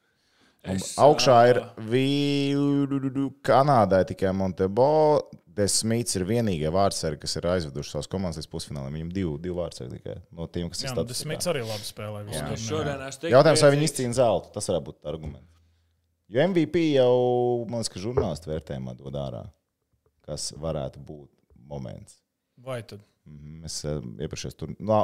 Un 0.67 0.75
Es, 0.81 0.95
augšā 0.99 1.35
ir 1.51 1.59
ā, 1.61 1.67
vi... 1.87 2.07
Kanādai 3.45 4.01
tikai 4.09 4.33
Montebo. 4.35 4.87
Desmīts 5.57 6.13
ir 6.19 6.25
vienīgie 6.29 6.69
vārdsargi, 6.73 7.19
kas 7.23 7.33
ir 7.39 7.47
aizveduši 7.49 7.95
savus 7.95 8.09
komandas 8.11 8.37
līdz 8.37 8.49
pusfinālam. 8.51 8.93
Viņam 8.93 9.09
divi, 9.15 9.31
divi 9.41 9.55
vārdsargi 9.57 9.97
tikai 9.97 10.17
no 10.37 10.45
tiem, 10.53 10.67
kas 10.69 10.83
ir 10.83 10.91
nu, 10.91 10.93
statistikā. 10.99 11.31
Desmits 11.33 11.49
arī 11.49 11.63
labi 11.65 11.87
spēlē. 11.87 12.21
Jautājums, 13.31 13.63
vai 13.65 13.71
viņi 13.73 13.87
izcīna 13.89 14.17
zeltu? 14.19 14.51
Tas 14.53 14.69
varētu 14.69 14.85
būt 14.91 15.09
arguments. 15.09 15.49
Jo 16.29 16.43
MVP 16.51 16.81
jau, 16.97 17.13
man 17.71 17.79
liekas, 17.81 17.89
ka 17.93 18.01
žurnālistu 18.03 18.51
vērtējumā 18.51 18.97
dod 18.99 19.15
ārā, 19.17 19.45
kas 20.27 20.49
varētu 20.59 21.01
būt 21.07 21.31
moments. 21.71 22.19
Vai 22.61 22.81
tad? 22.83 23.01
Mhm, 23.27 23.63
Es 23.67 23.79
uh, 23.87 23.97
iepriekšējos 24.23 24.57
tur. 24.59 24.75
Nu, 24.77 24.99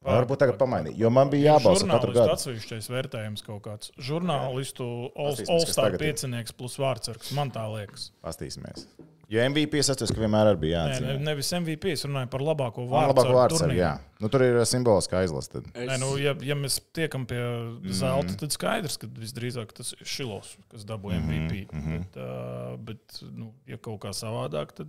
Var, 0.00 0.22
varbūt 0.22 0.40
tagad 0.40 0.56
pamainīt, 0.56 0.94
jo 0.96 1.10
man 1.12 1.28
bija 1.28 1.50
jābalso 1.58 1.84
katru 1.84 2.14
Žurnālistu 2.14 2.16
gadu. 2.16 2.32
atsevišķais 2.38 2.86
vērtējums 2.88 3.42
kaut 3.44 3.60
kāds. 3.66 3.90
Žurnālistu 4.00 4.86
All-Star 5.12 5.92
ir. 5.92 6.00
piecinieks 6.00 6.54
plus 6.56 6.78
vārdsargs. 6.80 7.34
Man 7.36 7.50
tā 7.52 7.66
liekas. 7.68 8.06
Pastīsimies. 8.24 8.86
Jo 9.30 9.44
MVP 9.46 9.78
es 9.78 9.86
atceros, 9.92 10.10
ka 10.10 10.18
vienmēr 10.18 10.48
arī 10.50 10.58
bija 10.64 10.80
Nē, 10.88 10.88
ne, 10.88 10.94
jāatzīmē. 11.06 11.24
nevis 11.28 11.50
MVP, 11.54 11.84
es 11.92 12.02
runāju 12.04 12.30
par 12.32 12.40
labāko 12.42 12.82
Man 12.90 13.12
labāk 13.12 13.28
vārdsargu. 13.30 13.36
vārds 13.36 13.60
ir, 13.68 13.74
jā. 13.78 13.90
Nu, 14.18 14.28
tur 14.28 14.42
ir 14.42 14.56
simboliska 14.66 15.20
aizlase. 15.20 15.52
tad. 15.52 15.68
es- 15.72 15.88
Nē, 15.88 15.98
nu, 16.00 16.08
ja, 16.18 16.34
ja 16.42 16.54
mēs 16.58 16.80
tiekam 16.92 17.26
pie 17.30 17.38
Mhm. 17.38 17.92
zelta, 17.92 18.34
tad 18.36 18.50
skaidrs, 18.50 18.96
ka 18.98 19.06
visdrīzāk 19.06 19.70
tas 19.72 19.92
ir 19.92 20.04
Šilovs, 20.04 20.56
kas 20.68 20.84
dabūja 20.84 21.20
Mhm, 21.22 21.30
MVP. 21.30 21.68
Bet, 21.70 22.16
uh, 22.16 22.76
bet 22.76 23.22
nu, 23.30 23.52
ja 23.68 23.76
kaut 23.76 24.00
kā 24.00 24.10
savādāk, 24.10 24.72
tad 24.74 24.88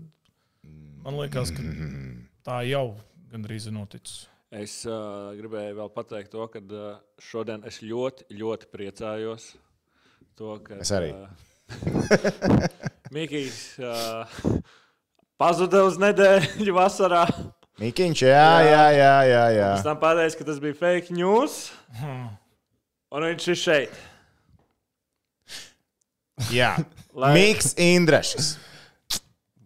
man 1.04 1.14
liekas, 1.14 1.52
ka 1.56 1.62
Mhm. 1.62 2.26
tā 2.44 2.68
jau 2.68 2.96
gandrīz 3.32 3.68
ir 3.68 3.74
noticis. 3.74 4.26
Es 4.52 4.86
uh, 4.88 5.32
gribēju 5.38 5.76
vēl 5.76 5.90
pateikt 5.94 6.32
to, 6.32 6.48
ka 6.48 6.60
uh, 6.60 6.98
šodien 7.22 7.64
es 7.64 7.80
ļoti, 7.82 8.24
ļoti 8.32 8.66
priecājos. 8.74 9.54
To, 10.36 10.58
ka, 10.60 10.76
Es 10.82 10.90
arī. 10.92 11.14
Uh, 11.14 11.28
Mikls 13.12 13.58
uh, 13.84 14.24
pazuda 15.42 15.84
uz 15.88 15.98
nedēļu 16.00 16.76
vasarā. 16.78 17.26
Mikiņš, 17.82 18.22
jā, 18.28 18.52
jā, 18.68 18.84
jā, 18.94 19.14
jā. 19.26 19.44
jā. 19.58 19.70
Pēc 19.76 19.86
tam 19.88 19.98
pateica, 20.00 20.38
ka 20.40 20.48
tas 20.52 20.60
bija 20.62 20.78
fake 20.78 21.16
news. 21.18 21.56
Un 23.12 23.26
viņš 23.26 23.48
ir 23.52 23.58
šeit. 23.60 23.96
jā. 26.52 26.76
Lai- 27.14 27.34
Miks 27.36 27.74
Indrašs. 27.82 28.54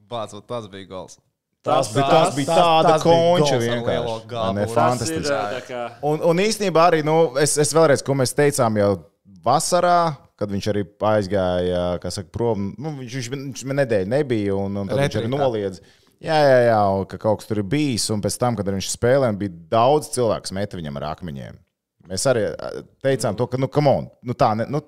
Bācot, 0.10 0.46
tas 0.48 0.68
bija 0.72 0.88
gals. 0.90 1.20
Tas, 1.66 1.88
Tas- 1.90 1.94
bija, 1.96 2.06
tas 2.06 2.28
tas- 2.30 2.36
bija 2.38 2.46
gols 2.46 3.52
ar 3.52 3.60
lielo 3.60 3.72
vienkārši. 3.74 4.06
tā 5.56 5.62
kā. 5.70 5.84
Un, 6.06 6.22
un 6.22 6.38
īstenībā 6.44 6.84
arī, 6.92 7.04
nu, 7.06 7.16
es, 7.42 7.58
es 7.58 7.74
vēlreiz, 7.74 8.04
ko 8.06 8.14
mēs 8.14 8.34
teicām 8.38 8.78
jau 8.78 8.92
vasarā, 9.46 10.16
kad 10.40 10.52
viņš 10.52 10.70
arī 10.72 10.84
aizgāja, 11.12 11.84
kā 12.04 12.12
saka, 12.14 12.32
prom. 12.34 12.72
Nu, 12.82 12.96
viņš, 13.00 13.16
viņš, 13.16 13.30
viņš 13.34 13.64
nedēļu 13.82 14.12
nebija, 14.12 14.58
un, 14.60 14.82
un 14.82 14.92
tad 14.92 15.02
viņš 15.04 15.20
arī 15.22 15.32
noliedz. 15.32 15.80
Jā, 16.24 16.36
jā, 16.40 16.60
jā, 16.70 16.80
un 16.96 17.06
ka 17.12 17.20
kaut 17.22 17.42
kas 17.42 17.50
tur 17.50 17.60
ir 17.62 17.68
bijis, 17.70 18.08
un 18.14 18.24
pēc 18.24 18.38
tam, 18.42 18.56
kad 18.58 18.70
viņš 18.72 18.90
spēlēja, 18.94 19.36
bija 19.40 19.54
daudz 19.72 20.10
cilvēku, 20.16 20.48
kas 20.48 20.56
meta 20.56 20.80
viņam 20.80 21.00
ar 21.02 21.10
akmeņiem. 21.12 21.58
Mēs 22.10 22.26
arī 22.30 22.46
teicām 23.04 23.38
to, 23.38 23.48
ka, 23.52 23.60
nu, 23.62 23.70
come 23.72 23.92
on, 23.92 24.08
nu, 24.26 24.36
tā 24.38 24.54
ne, 24.58 24.68
nu, 24.72 24.82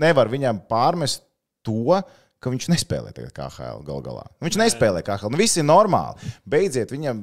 nevar 0.00 0.30
viņam 0.30 0.60
pārmest 0.70 1.24
to, 1.64 1.96
ka 2.42 2.52
viņš 2.52 2.68
nespēlē 2.74 3.14
tagad 3.16 3.32
KHL 3.32 3.80
gal 3.86 4.02
galā. 4.04 4.26
Nu, 4.36 4.48
viņš 4.48 4.60
nespēlē 4.60 5.00
KHL. 5.06 5.32
Nu, 5.32 5.40
viss 5.40 5.56
ir 5.56 5.64
normāli. 5.64 6.32
Beidziet 6.44 6.92
viņam 6.92 7.22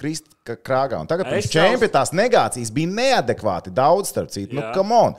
krist 0.00 0.30
krāgā. 0.44 0.98
Un 1.02 1.10
tagad 1.10 1.28
Es 1.28 1.44
viņš 1.44 1.52
čempions 1.52 1.92
tās 1.94 2.14
negācijas 2.16 2.72
bija 2.74 2.90
neadekvāti 2.90 3.72
daudz, 3.74 4.10
starp 4.14 4.32
citu. 4.34 4.56
Nu, 4.56 4.64
come 4.74 4.96
on. 4.96 5.18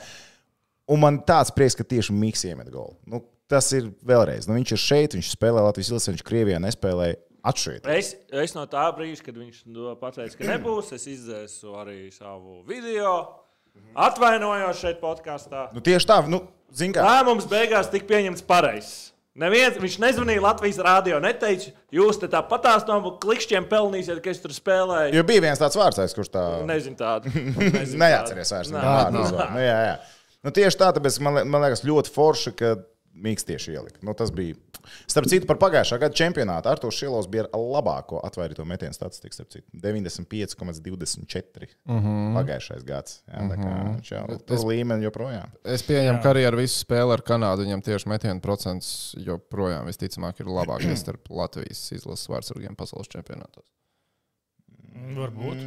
Un 0.92 1.02
man 1.02 1.22
tāds 1.26 1.54
prieks, 1.56 1.78
ka 1.78 1.86
tieši 1.88 2.14
Mikls 2.14 2.44
iemet 2.46 2.70
golu. 2.74 2.94
Nu, 3.10 3.24
tas 3.50 3.72
ir 3.74 3.90
vēlreiz. 4.06 4.50
Nu, 4.50 4.58
viņš 4.58 4.76
ir 4.76 4.82
šeit, 4.82 5.16
viņš 5.18 5.32
spēlē 5.34 5.64
Latvijas 5.66 5.94
Ilse, 5.94 6.14
viņš 6.14 6.26
Krievijā 6.28 6.60
nespēlēja 6.62 7.18
atšķirīgi. 7.46 7.96
Es, 7.96 8.12
es 8.46 8.54
no 8.58 8.66
tā 8.70 8.86
brīža, 8.98 9.24
kad 9.26 9.40
viņš 9.40 9.64
to 9.66 9.96
pateica, 10.02 10.38
ka 10.38 10.52
nebūs, 10.52 10.94
es 10.98 11.08
izdzēsu 11.10 11.74
arī 11.82 12.00
savu 12.14 12.62
video. 12.70 13.16
Atvainojos 13.96 14.80
šeit, 14.80 15.02
podkāstā. 15.02 15.68
Nu, 15.76 15.84
tieši 15.84 16.08
tā, 16.10 16.22
nu, 16.32 16.46
zin 16.76 16.96
kā. 16.96 17.04
Lēmums 17.04 17.48
beigās 17.52 17.92
tika 17.92 18.08
pieņemts 18.14 18.46
pareizs. 18.48 18.96
Neviens, 19.36 19.76
viņš 19.82 19.98
nezvanīja 20.00 20.40
Latvijas 20.40 20.78
rādio, 20.80 21.18
neteica, 21.20 21.74
jūs 21.92 22.22
te 22.22 22.30
tāpatās 22.32 22.86
no 22.88 23.02
klikšķiem 23.20 23.66
pelnīsiet, 23.68 24.22
ka 24.24 24.32
es 24.32 24.40
tur 24.40 24.54
spēlēju. 24.56 25.12
Jo 25.18 25.26
bija 25.28 25.44
viens 25.44 25.60
tāds 25.60 25.76
vārds, 25.76 26.16
kurš 26.16 26.30
tā 26.32 26.44
Nezinu 26.70 26.96
tādu. 27.02 27.34
Nezinu 27.76 28.00
neatceries 28.00 28.54
vairs. 28.56 28.72
Nē. 28.72 28.80
viņa 28.80 28.94
vārdu 28.96 29.24
uzvārdu. 29.26 29.58
Nu, 29.58 29.66
jā, 29.66 29.76
jā. 29.90 29.98
Nu, 30.46 30.54
tieši 30.54 30.78
tā, 30.78 30.92
tāpēc 30.94 31.18
man, 31.26 31.42
man 31.50 31.66
liekas 31.66 31.82
ļoti 31.88 32.14
forši, 32.14 32.54
ka 32.60 32.76
Mikls 33.16 33.48
tieši 33.48 33.72
ielika. 33.72 34.02
Nu, 34.04 34.14
tas 34.14 34.32
bija. 34.36 34.56
Starp 35.08 35.30
citu, 35.32 35.48
par 35.50 35.58
pagājušā 35.58 35.98
gada 36.02 36.14
čempionātu 36.14 36.70
Artošs 36.70 37.00
Šilovs 37.00 37.30
bija 37.32 37.46
ar 37.48 37.56
labāko 37.58 38.20
atvairīto 38.28 38.66
metienu 38.68 38.94
statistiku. 38.94 39.34
starp 39.34 39.50
citu. 39.54 39.66
95,24. 39.74 41.70
Mm 41.88 42.00
-hmm. 42.04 42.36
Pagājušais 42.36 42.84
gads. 42.86 43.24
Jā, 43.28 43.40
tā 43.50 43.58
kā 43.64 43.72
viņš 43.96 44.12
jau 44.12 44.38
tur 44.46 44.68
līmeni 44.68 45.08
joprojām. 45.08 45.50
Es 45.64 45.82
pieņemu, 45.88 46.22
ka 46.22 46.34
arī 46.34 46.46
ar 46.48 46.56
visu 46.56 46.86
spēli 46.86 47.14
ar 47.14 47.22
Kanādu 47.22 47.64
viņam 47.64 47.82
tieši 47.82 48.10
metienu 48.10 48.42
procents 48.42 49.16
joprojām 49.18 49.86
visticamāk 49.86 50.40
ir 50.40 50.46
labākais 50.46 51.00
starp 51.06 51.30
Latvijas 51.30 51.92
izlases 51.92 52.30
vārdsargiem 52.30 52.76
pasaules 52.76 53.08
čempionātos. 53.08 53.66
Varbūt. 55.16 55.58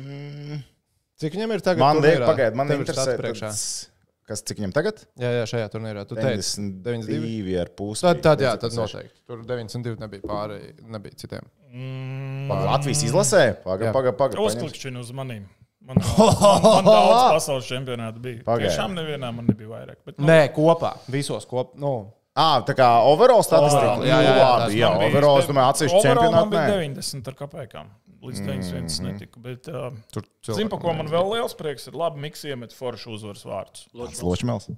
Cik 1.18 1.32
viņam 1.34 1.52
ir 1.52 1.60
tagad? 1.60 1.80
Man 1.80 1.96
liekas, 1.96 2.14
turnīrā? 2.14 2.26
pagaidi, 2.26 2.56
man 2.56 2.68
interesē, 2.68 3.16
tas, 3.16 3.88
kas 4.28 4.42
cik 4.46 4.60
viņam 4.60 4.72
tagad? 4.76 5.00
Jā, 5.20 5.30
jā, 5.40 5.44
šajā 5.50 5.68
turnīrā. 5.72 6.04
Tu 6.08 6.18
teici, 6.18 6.60
92. 6.84 7.08
92 7.08 7.60
ar 7.62 7.70
pusi. 7.78 8.04
Tad, 8.04 8.20
tad, 8.24 8.44
jā, 8.44 8.52
tad 8.60 8.76
noteikti. 8.76 9.16
Tur 9.28 9.44
92 9.48 10.02
nebija 10.04 10.24
pāri, 10.28 10.58
nebija 10.84 11.18
citiem. 11.24 11.48
Mm, 11.72 12.50
Latvijas 12.52 13.04
izlasē? 13.08 13.44
Pagaidi, 13.64 13.90
Jā. 13.90 13.94
pagaidi. 13.96 14.18
Paga, 14.20 14.44
Uzklikšķini 14.44 15.00
uz 15.02 15.12
maniem. 15.16 15.46
Man, 15.88 16.00
man, 16.04 16.62
man 16.64 16.84
daudz 16.84 17.22
pasaules 17.38 17.68
čempionātu 17.68 18.20
bija. 18.24 18.42
Pagaidi. 18.44 18.68
Tiešām 18.68 18.96
nevienā 18.96 19.32
man 19.32 19.48
nebija 19.48 19.70
vairāk. 19.72 20.00
Bet, 20.04 20.18
nu, 20.20 20.28
Nē, 20.28 20.40
kopā. 20.56 20.94
Visos 21.12 21.48
kopā. 21.48 21.76
Nu, 21.80 21.92
Ah, 22.38 22.60
tā 22.62 22.74
kā 22.78 22.86
overall 23.10 23.42
statistika. 23.42 23.96
Overall, 23.96 24.04
jā, 24.06 24.18
jā, 24.22 24.28
jā, 24.30 24.34
labi, 24.38 24.60
tas 24.62 24.76
jā, 24.78 24.90
bija- 24.94 25.08
overall, 25.08 25.40
es 25.42 25.48
domāju, 25.48 25.72
atsevišķi 25.72 25.98
overall 25.98 26.14
čempionāti. 26.22 26.38
Man 26.38 26.52
bija 26.52 26.66
nē. 26.68 26.76
90 26.94 27.32
ar 27.32 27.36
kāpēkām. 27.40 27.90
Līdz 28.18 28.40
91 28.46 28.86
mm. 29.00 29.08
netika. 29.08 29.40
Bet, 29.42 29.68
uh, 29.70 29.90
tur 30.14 30.24
Zinu, 30.42 30.70
par 30.70 30.80
ko 30.82 30.94
man 30.94 31.10
vēl 31.10 31.28
liels 31.34 31.54
prieks 31.58 31.86
ir. 31.90 31.98
Labi, 31.98 32.18
Miks 32.22 32.42
iemet 32.46 32.74
foršu 32.74 33.14
uzvaras 33.14 33.44
vārdus. 33.46 33.86
Ločmēls. 33.94 34.70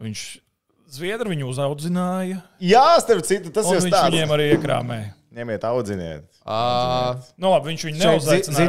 Viņš 0.00 0.24
Zviedri 0.86 1.32
viņu 1.32 1.48
uzaudzināja, 1.50 2.42
Jā, 2.62 2.84
starp 3.02 3.24
citu, 3.26 3.50
tas 3.50 3.66
viņš 3.66 3.88
tāds. 3.90 4.12
viņiem 4.14 4.34
arī 4.36 4.44
iekrāmēja. 4.54 5.08
Ņemiet, 5.36 5.64
audziniet. 5.68 6.28
Uh, 6.46 7.18
Nu, 7.36 7.50
labi, 7.50 7.72
viņš 7.74 7.82
viņu 7.88 7.98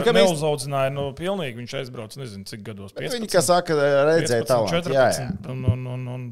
ka 0.04 0.12
mēs- 0.12 0.18
Neuzaudzināja, 0.18 0.92
nu, 0.92 1.14
pilnīgi 1.14 1.62
viņš 1.62 1.76
aizbrauca, 1.80 2.18
nezinu, 2.18 2.44
cik 2.50 2.64
gados. 2.66 2.92
Bet 2.92 3.06
15, 3.06 3.22
Viņi, 3.22 3.30
kā 3.32 3.44
saka, 3.46 3.78
redzēja 4.10 4.44
15, 4.44 4.50
talantu. 4.50 4.92
Jā, 4.98 5.06
jā. 5.14 5.30
14. 5.30 5.52
Un, 5.54 5.64
un, 5.72 5.88
un, 5.94 6.08
un 6.08 6.26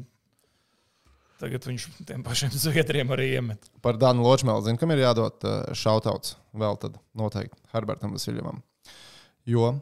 tagad 1.40 1.66
viņš 1.68 1.88
tiem 2.08 2.24
pašiem 2.26 2.54
Zviedriem 2.54 3.12
arī 3.16 3.32
iemet. 3.36 3.70
par 3.84 3.98
Dānu 4.00 4.24
Ločmēlu 4.24 4.64
zinu, 4.64 4.80
kam 4.80 4.94
ir 4.94 5.04
jādod 5.04 5.44
šautauts 5.76 6.36
vēl 6.56 6.80
tad 6.80 6.96
noteikti 7.16 7.58
Herbertam 7.74 8.16
Vasiljevam. 8.16 8.62
Jo 9.46 9.76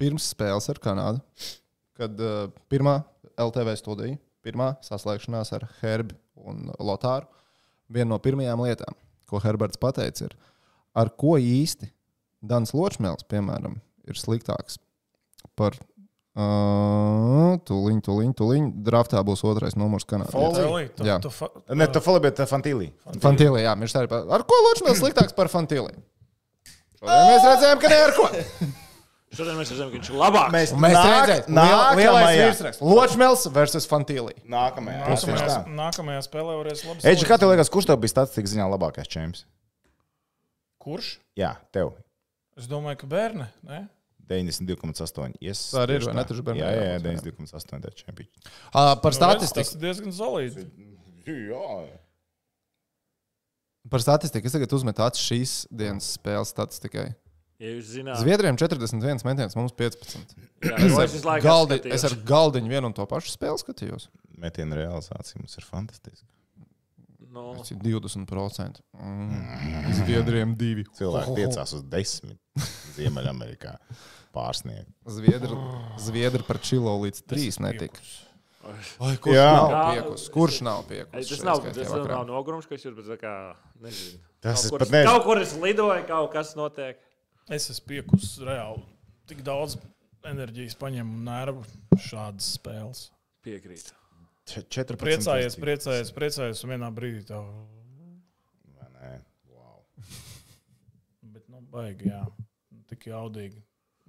pirms 0.00 0.28
spēles 0.34 0.68
ar 0.70 0.80
Kanādu 0.82 1.22
kad 2.02 2.20
uh, 2.20 2.50
pirmā 2.72 3.00
LTV 3.40 3.76
studija, 3.78 4.18
pirmā 4.42 4.72
saslēgšanās 4.84 5.52
ar 5.56 5.66
Herbu 5.80 6.16
un 6.48 6.70
Lotāru, 6.82 7.28
viena 7.92 8.14
no 8.14 8.18
pirmajām 8.22 8.64
lietām, 8.64 8.96
ko 9.30 9.40
Herberts 9.42 9.80
pateica, 9.80 10.28
ir, 10.28 10.36
ar 10.98 11.12
ko 11.18 11.36
īsti 11.38 11.90
Dans 12.42 12.72
Ločmēls, 12.74 13.22
piemēram, 13.30 13.76
ir 14.10 14.18
sliktāks 14.18 14.80
par. 15.54 15.76
Uh, 16.32 17.58
tūliņ, 17.68 17.98
tūliņ, 18.06 18.30
tūliņ. 18.38 18.68
Draftā 18.86 19.20
būs 19.26 19.42
otrais 19.44 19.74
numurs 19.76 20.06
kanādā. 20.08 20.32
Foley, 20.32 20.88
tu- 20.96 21.04
Jā. 21.04 21.18
tu 21.20 21.28
fa- 21.28 21.50
Ne, 21.74 21.86
tu 21.92 22.00
fali, 22.00 22.20
bet 22.24 22.36
Fantīlī. 22.48 22.92
Fantīlī, 23.20 23.60
jā, 23.66 23.74
viņš 23.76 23.92
tā 23.92 24.02
ir. 24.04 24.08
pa- 24.08 24.24
Ar 24.30 24.42
ko 24.44 24.54
Ločmēls 24.66 25.00
sliktāks 25.02 25.34
par 25.36 25.48
Fantīlī? 25.52 25.92
Šodien 27.02 27.28
mēs 27.28 27.44
redzējām, 27.44 27.80
ka 27.80 27.88
ne 27.88 27.96
ar 28.06 28.12
ko. 28.16 28.28
Šodien 29.36 29.56
mēs 29.56 29.70
redzam, 29.72 29.90
ka 29.90 29.96
viņš 29.98 30.08
ir 30.10 30.16
labāks. 30.16 30.52
Mēs, 30.52 30.72
mēs 30.72 30.96
nāk- 30.96 31.26
redzējām, 31.28 31.52
lielais 31.52 32.06
nākamajā, 32.06 32.48
virsraksts. 32.48 32.82
Ločmēls 32.82 33.46
versus 33.52 33.86
Fantīlī. 33.86 34.32
nākamajā, 34.48 35.04
Nākamajā, 35.08 35.66
nākamajā 35.68 36.20
spēlē 36.28 36.56
varēs 36.64 36.84
labi 36.88 37.00
Eģi, 37.12 37.24
kā 37.28 37.38
tev 37.38 37.48
liekas, 37.52 37.68
kurš 37.72 37.86
tev 37.92 37.96
bija 38.00 38.08
statistikas 38.12 38.52
ziņā 38.56 38.68
labākais 38.72 39.08
čempions? 39.08 39.44
Kurš? 40.80 41.18
Jā, 41.36 41.56
tev. 41.72 41.92
Es 42.56 42.66
domāju, 42.68 42.98
ka 42.98 43.06
bērni. 43.06 43.46
Ne? 43.64 43.88
92,8. 44.30 45.34
Yes, 45.42 45.64
Tā 45.74 45.82
arī 45.86 45.98
ir, 45.98 46.02
tieši 46.04 46.10
vai 46.12 46.14
ne? 46.18 46.24
Taču 46.28 46.44
bērniem 46.46 46.62
Jā, 46.62 46.70
jā, 46.70 46.84
jā 46.84 46.92
jābūt, 46.94 47.08
jā. 47.08 47.24
92,8. 47.32 47.82
tā 47.82 47.90
ir 47.90 47.98
čempions. 47.98 48.52
Uh, 48.70 48.92
par 49.02 49.12
Nu, 49.12 49.18
statistiku. 49.18 49.64
Tas 49.66 49.74
ir 49.76 49.82
diezgan 49.82 50.14
solīds. 50.16 50.62
Jā, 51.26 51.66
Par 53.90 54.02
statistiku. 54.04 54.46
Es 54.46 54.54
tagad 54.54 54.72
uzmetu 54.76 55.02
acis 55.02 55.24
šīs 55.26 55.52
dienas 55.74 56.12
spēles 56.16 56.52
statistikai. 56.54 57.08
Ja 57.62 57.70
jūs 57.76 57.92
zināt, 57.94 58.18
Zviedriem 58.18 58.56
41 58.58 59.22
metiens, 59.26 59.54
mums 59.58 59.74
15. 59.78 60.32
jā, 60.66 60.76
Es 61.06 61.22
galdi, 61.44 61.78
es 61.94 62.02
ar 62.08 62.14
galdiņu 62.26 62.70
vienu 62.72 62.88
un 62.90 62.94
to 62.96 63.04
pašu 63.06 63.30
spēli 63.36 63.60
skatījos. 63.62 64.08
metiena 64.42 64.74
realizācija 64.80 65.38
mums 65.38 65.54
ir 65.60 65.66
fantastiska. 65.68 66.26
Nu, 67.32 67.54
Tas 67.56 67.70
ir 67.72 67.78
20%. 67.80 68.82
Mm. 68.92 69.92
Zviedriem 70.02 70.52
divi. 70.58 70.84
Cilvēki 70.98 71.36
piecās 71.38 71.72
uz 71.78 71.84
desmit 71.88 72.36
Ziemeļamerikā 72.96 73.76
pārsniegt. 74.36 74.90
Zviedri, 75.08 75.56
Zviedri 76.00 76.44
par 76.44 76.60
čilo 76.64 76.92
līdz 77.04 77.22
3 77.32 77.58
netika. 77.64 78.04
Ai, 79.02 79.16
kurš 79.18 79.34
Jā. 79.34 79.46
nav 79.56 79.72
piekus? 79.94 80.26
Kurš 80.30 80.58
nav 80.62 80.84
piekus? 80.86 81.30
Tas 81.32 81.40
nav, 81.42 81.64
tas 81.74 81.88
nav 81.90 82.26
nogurums, 82.28 82.68
kas 82.70 82.84
ir, 82.86 82.92
bet 82.94 83.08
tā 83.10 83.16
kā, 83.18 83.32
nezinu. 83.82 84.20
Tas 84.42 84.62
Kaut 84.66 84.70
kur 84.76 84.78
pat 84.84 84.86
es- 84.86 84.92
nezinu. 84.94 85.10
Kaut 85.10 85.24
kur 85.26 85.40
es 85.42 85.54
lidoju, 85.64 86.04
kaut 86.06 86.30
kas 86.36 86.52
notiek. 86.58 87.00
Es 87.50 87.66
esmu 87.72 87.88
piekus 87.90 88.36
reāli. 88.44 88.84
Tik 89.26 89.42
daudz 89.46 89.78
enerģijas 90.28 90.76
paņem 90.78 91.10
un 91.16 91.24
nervu 91.26 91.64
šādas 91.98 92.52
spēles. 92.58 93.08
Piekrīt. 93.42 93.90
Č- 94.48 94.64
14. 94.66 94.98
Priecājies, 94.98 95.56
priecājies, 95.62 96.10
priecājies 96.16 96.62
un 96.66 96.72
vienā 96.74 96.88
brīdī 96.94 97.22
tā. 97.28 97.38
Vai 98.78 98.88
ne? 98.96 99.12
Wow. 99.52 99.84
Bet, 101.34 101.44
nu, 101.48 101.60
baigi, 101.72 102.10
jā. 102.10 102.24
Tik 102.90 103.06
jaudīgi. 103.12 103.62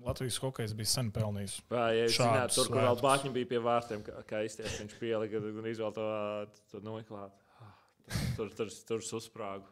Latvijas 0.04 0.36
hokejs 0.44 0.74
bija 0.76 0.90
sen 0.90 1.12
pelnījis. 1.16 1.60
Vai, 1.72 1.94
ja 2.02 2.08
zināt, 2.12 2.52
tur, 2.58 2.68
kur 2.68 2.82
vēl 2.84 2.98
bāķi 3.00 3.30
bija 3.38 3.48
pie 3.54 3.62
vārtiem, 3.64 4.02
kā, 4.04 4.24
kā 4.28 4.42
izties, 4.44 4.74
viņš 4.82 4.98
pielika 5.00 5.40
un 5.40 5.70
izvēl 5.70 5.94
to, 5.96 6.08
to 6.74 6.82
noklāt. 6.84 7.32
Tur, 8.36 8.50
tur, 8.58 8.68
tur 8.90 9.00
uzsprāgu. 9.00 9.70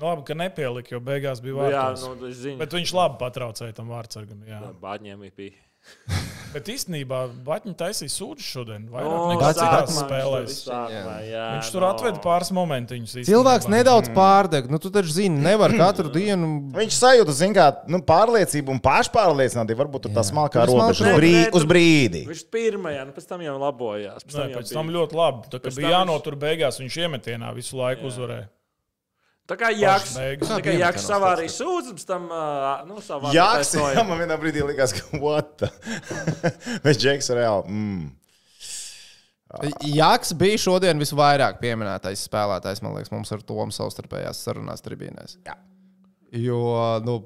Nu, 0.00 0.08
labi, 0.08 0.24
ka 0.26 0.34
nepielika, 0.34 0.96
jo 0.96 0.98
beigās 1.06 1.38
bija 1.44 1.54
Nu, 1.54 1.68
jā, 1.70 1.84
vārds. 1.84 2.02
nu, 2.08 2.26
es 2.26 2.40
zinu. 2.40 2.58
Bet 2.58 2.74
viņš 2.74 2.92
labi 2.96 3.20
patraucēja 3.20 3.76
tam 3.76 3.92
vārdsargam. 3.94 4.40
Jā. 4.48 4.58
Bāķiem 4.82 5.22
ir 5.28 5.36
bija. 5.36 5.60
Bet 6.48 6.68
īstenībā 6.72 7.18
Baņķis 7.44 7.76
taisīja 7.76 8.12
sūdzu 8.12 8.44
šodien. 8.44 8.86
Vairāk 8.88 9.24
nekā 9.34 9.50
citās 9.58 9.98
spēlēs. 9.98 10.54
Viņš 10.64 11.70
tur 11.74 11.84
atveda 11.90 12.22
pāris 12.24 12.50
momentiņus. 12.56 13.12
īstenībā. 13.20 13.28
Cilvēks 13.28 13.68
nedaudz 13.72 14.08
pārdeg. 14.16 14.70
Nu, 14.72 14.80
tu 14.80 14.88
taču 14.94 15.12
zini, 15.12 15.42
nevar 15.44 15.74
katru 15.76 16.08
dienu. 16.16 16.48
Viņš 16.76 16.98
sajūta, 17.02 17.36
zin, 17.36 17.52
kā 17.56 17.68
nu, 17.92 18.00
pārliecību 18.08 18.72
un 18.72 18.80
pašpārliecinātību. 18.84 19.82
Varbūt 19.84 20.08
tur 20.08 20.16
tā 20.16 20.24
smalkā 20.24 20.64
robeža 20.70 21.12
brī, 21.18 21.34
uz 21.52 21.68
brīdi. 21.68 22.24
Viņš 22.32 22.44
pirmajā, 22.54 23.04
nu, 23.10 23.16
pēc 23.16 23.28
tam 23.28 23.44
jau 23.44 23.58
labojās. 23.60 24.24
Pēc 24.24 24.32
Nē, 24.32 24.38
tam, 24.40 24.54
jau 24.54 24.62
pēc 24.62 24.76
tam 24.80 24.94
ļoti 24.96 25.20
labi. 25.20 25.50
Tā 25.52 25.64
bija 25.68 25.96
jānotur 25.98 26.38
beigās, 26.40 26.80
viņš 26.80 27.02
iemetienā 27.04 27.52
visu 27.60 27.76
laiku 27.76 28.08
uzvarēja. 28.08 28.48
Tā 29.48 29.56
kā 29.56 29.70
Jānis 29.72 31.06
savā 31.08 31.30
arī 31.38 31.46
sūdz, 31.48 31.94
pēc 31.96 32.04
tam, 32.08 32.26
nu, 32.88 32.98
savā 33.04 33.30
Jā, 33.32 33.46
taisnoja. 33.56 33.94
jā, 33.96 34.04
man 34.04 34.20
vienā 34.20 34.36
brīdī 34.40 34.60
likās, 34.68 34.92
ka 34.92 35.20
what? 35.22 35.64
Bet 36.84 36.98
Džeks 37.00 37.30
reāli. 37.32 37.72
Mm. 37.72 38.06
Jaks 39.88 40.34
bija 40.36 40.60
šodien 40.60 41.00
visvairāk 41.00 41.56
pieminētais 41.62 42.26
spēlētājs, 42.28 42.82
man 42.84 42.98
liekas, 42.98 43.12
mums 43.14 43.32
ar 43.32 43.40
Tomu 43.48 43.72
savstarpējās 43.72 44.42
sarunās 44.44 44.84
tribīnēs. 44.84 45.38
Jā. 45.48 45.56
Jo, 46.36 46.60
nu, 47.06 47.22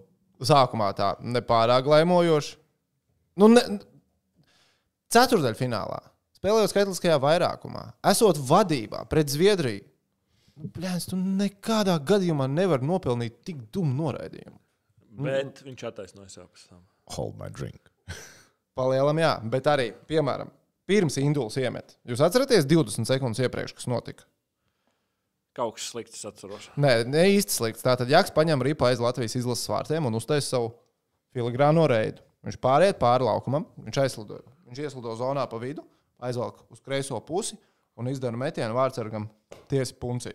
sākumā 0.47 0.93
tā 0.95 1.17
nepārāk 1.27 1.91
laimojoši. 1.91 2.55
Nu, 3.43 3.49
ne, 3.51 3.65
ceturdaļfinālā, 5.11 5.99
spēlējot 6.39 6.71
skaitliskajā 6.71 7.19
vairākumā, 7.23 7.89
esot 8.13 8.39
vadībā 8.39 9.03
pret 9.11 9.33
Zviedriju. 9.33 9.89
Nu, 10.61 10.69
Plēns, 10.73 11.07
tu 11.09 11.17
nekādā 11.17 11.95
gadījumā 12.05 12.49
nevari 12.51 12.85
nopelnīt 12.85 13.41
tik 13.47 13.63
dumu 13.73 13.95
noraidījumu. 14.03 14.59
Bet 15.23 15.63
viņš 15.65 15.87
attaisnoja 15.89 16.29
sev 16.33 16.49
pēc 16.49 16.67
tam. 16.69 16.83
Hold 17.17 17.39
my 17.41 17.49
drink. 17.53 17.89
Palielam, 18.79 19.21
jā, 19.21 19.33
bet 19.53 19.69
arī, 19.69 19.89
piemēram, 20.09 20.53
pirms 20.89 21.19
Induls 21.21 21.57
iemet. 21.61 21.97
Jūs 22.09 22.23
atceraties 22.25 22.69
20 22.69 23.09
sekundes 23.09 23.41
iepriekš, 23.45 23.75
kas 23.79 23.89
notika? 23.91 24.29
Kaut 25.57 25.77
kas 25.77 25.91
slikts, 25.93 26.17
es 26.17 26.29
atceros. 26.29 26.71
Nē, 26.81 27.03
ne 27.13 27.27
īsti 27.35 27.53
slikts. 27.53 27.85
Tātad 27.85 28.09
Jaks 28.09 28.33
paņem 28.33 28.65
ripu 28.65 28.87
aiz 28.89 29.01
Latvijas 29.05 29.37
izlases 29.37 29.69
vārtiem 29.69 30.09
un 30.09 30.17
uztaisa 30.17 30.55
savu 30.55 30.71
filigrāno 31.37 31.85
reidu. 31.93 32.25
Viņš 32.47 32.57
pāriet 32.61 32.97
pāri 33.01 33.29
laukumam, 33.29 33.67
viņš 33.85 34.01
aizlidoja. 34.05 34.47
Viņš 34.71 34.81
ieslido 34.87 35.13
zonā 35.19 35.45
pa 35.49 35.61
vidu, 35.61 35.85
aizvelk 36.25 36.65
uz 36.73 36.81
kreiso 36.81 37.21
pusi 37.25 37.59
un 37.99 38.09
izdara 38.13 38.39
metienu 38.39 38.77
vārdsargam 38.77 39.29
tiesi 39.71 39.95
puncī. 39.99 40.35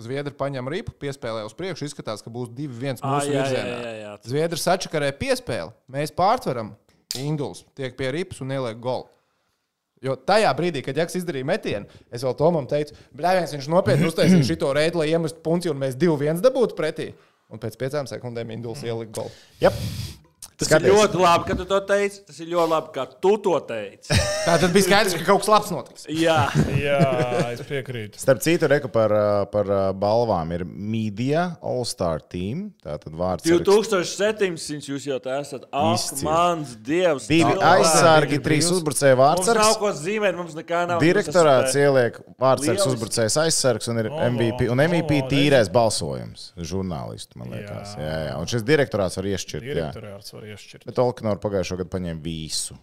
Zviedri 0.00 0.32
paņem 0.32 0.70
ripu, 0.72 0.94
piespēlē 0.96 1.42
uz 1.44 1.52
priekšu. 1.56 1.84
Izskatās, 1.90 2.22
ka 2.24 2.30
būs 2.32 2.48
2-1 2.56 3.02
Ā, 3.04 3.10
mūsu 3.12 3.28
jā, 3.28 3.32
jā, 3.34 3.42
virzienā. 3.42 3.74
jā, 3.76 3.90
jā. 3.98 4.12
Zviedri 4.24 4.60
sačakarē 4.62 5.10
piespēli. 5.20 5.74
Mēs 5.92 6.14
pārtveram. 6.16 6.72
Induls 7.20 7.66
tiek 7.76 7.92
pie 7.98 8.08
ripas 8.14 8.40
un 8.40 8.54
ieliek 8.56 8.78
golu. 8.80 9.04
Jo 10.02 10.16
tajā 10.16 10.48
brīdī, 10.58 10.80
kad 10.82 10.96
Jaks 10.96 11.14
izdarīja 11.20 11.46
metienu, 11.46 12.00
es 12.10 12.24
vēl 12.24 12.32
Tomam 12.34 12.64
teicu, 12.66 12.96
blēviens, 13.14 13.52
viņš 13.54 13.68
nopietni 13.70 14.08
uztaisīja 14.08 14.48
šo 14.48 14.72
reidu, 14.74 14.98
lai 15.02 15.12
iemestu 15.12 15.44
punci 15.44 15.70
un 15.70 15.78
mēs 15.78 15.94
2-1 16.00 16.40
dabūtu 16.42 16.74
pretī. 16.78 17.12
Un 17.52 17.60
pēc 17.60 17.76
piecām 17.78 18.08
sekundēm 18.08 18.50
Induls 18.56 18.80
ielika 18.82 19.12
golu. 19.20 19.30
Yep. 19.60 19.76
Tas 20.60 20.68
Skaties. 20.68 20.88
ir 20.88 20.94
ļoti 20.94 21.18
labi, 21.22 21.46
ka 21.48 21.54
tu 21.58 21.64
to 21.66 21.78
teici. 21.88 22.20
Tas 22.28 22.38
ir 22.44 22.50
ļoti 22.52 22.70
labi, 22.70 22.90
ka 22.94 23.06
tu 23.24 23.32
to 23.42 23.54
teici. 23.66 24.18
Tā 24.46 24.56
tad 24.62 24.72
bija 24.74 24.86
skaidrs, 24.88 25.14
ka 25.18 25.24
kaut 25.26 25.42
kas 25.42 25.50
labs 25.50 25.70
notiks. 25.74 26.06
Jā, 26.10 26.38
Jā, 26.78 26.98
es 27.52 27.62
piekrītu. 27.66 28.18
Starp 28.22 28.42
citu, 28.44 28.68
reku 28.70 28.90
par, 28.92 29.12
par 29.52 29.70
balvām 29.98 30.50
ir 30.54 30.64
Media 30.66 31.48
All-Star 31.62 32.22
Team. 32.30 32.68
Tā 32.82 32.96
tad 33.02 33.14
vārds. 33.18 33.46
2700 33.46 34.88
jūs 34.92 35.06
jau 35.08 35.18
tā 35.22 35.38
esat. 35.42 35.66
Izcili. 35.92 36.26
mans 36.26 36.74
dievs! 36.84 37.26
Divi 37.30 37.54
aizsargi, 37.62 38.38
trīs 38.44 38.68
uzbrucēji 38.74 39.16
Mums 39.16 39.46
nav 39.46 39.56
vārdsargs. 39.58 39.78
ko 39.82 39.92
zīmēt, 39.98 40.36
mums 40.38 40.56
nekā 40.58 40.82
nav. 40.90 41.02
Direktorāts 41.02 41.76
ieliek 41.78 42.18
vārdsargs, 42.42 42.86
uzbrucējs, 42.92 43.38
aizsargs 43.44 43.90
un 43.92 44.02
ir 44.02 44.10
MVP. 44.10 44.68
Un 44.72 44.82
MVP 44.86 45.22
tīrais 45.30 45.70
balsojums. 45.72 46.50
Žurnālisti, 46.58 47.38
man 47.40 47.52
liekas. 47.54 47.94
Jā, 47.98 48.16
jā. 48.28 48.34
Un 48.40 48.50
šis 48.50 48.66
direktorāts 48.66 49.18
var 49.20 49.30
iešķirt. 49.32 49.66
Jā. 49.70 49.74
Direktorāts 49.92 50.34
var 50.36 50.41
iešķirt. 50.48 50.86
Bet 50.88 51.00
Olkinoru 51.02 51.40
pagājušo 51.42 51.78
gadu 51.80 51.92
paņēma 51.92 52.22
visu. 52.24 52.76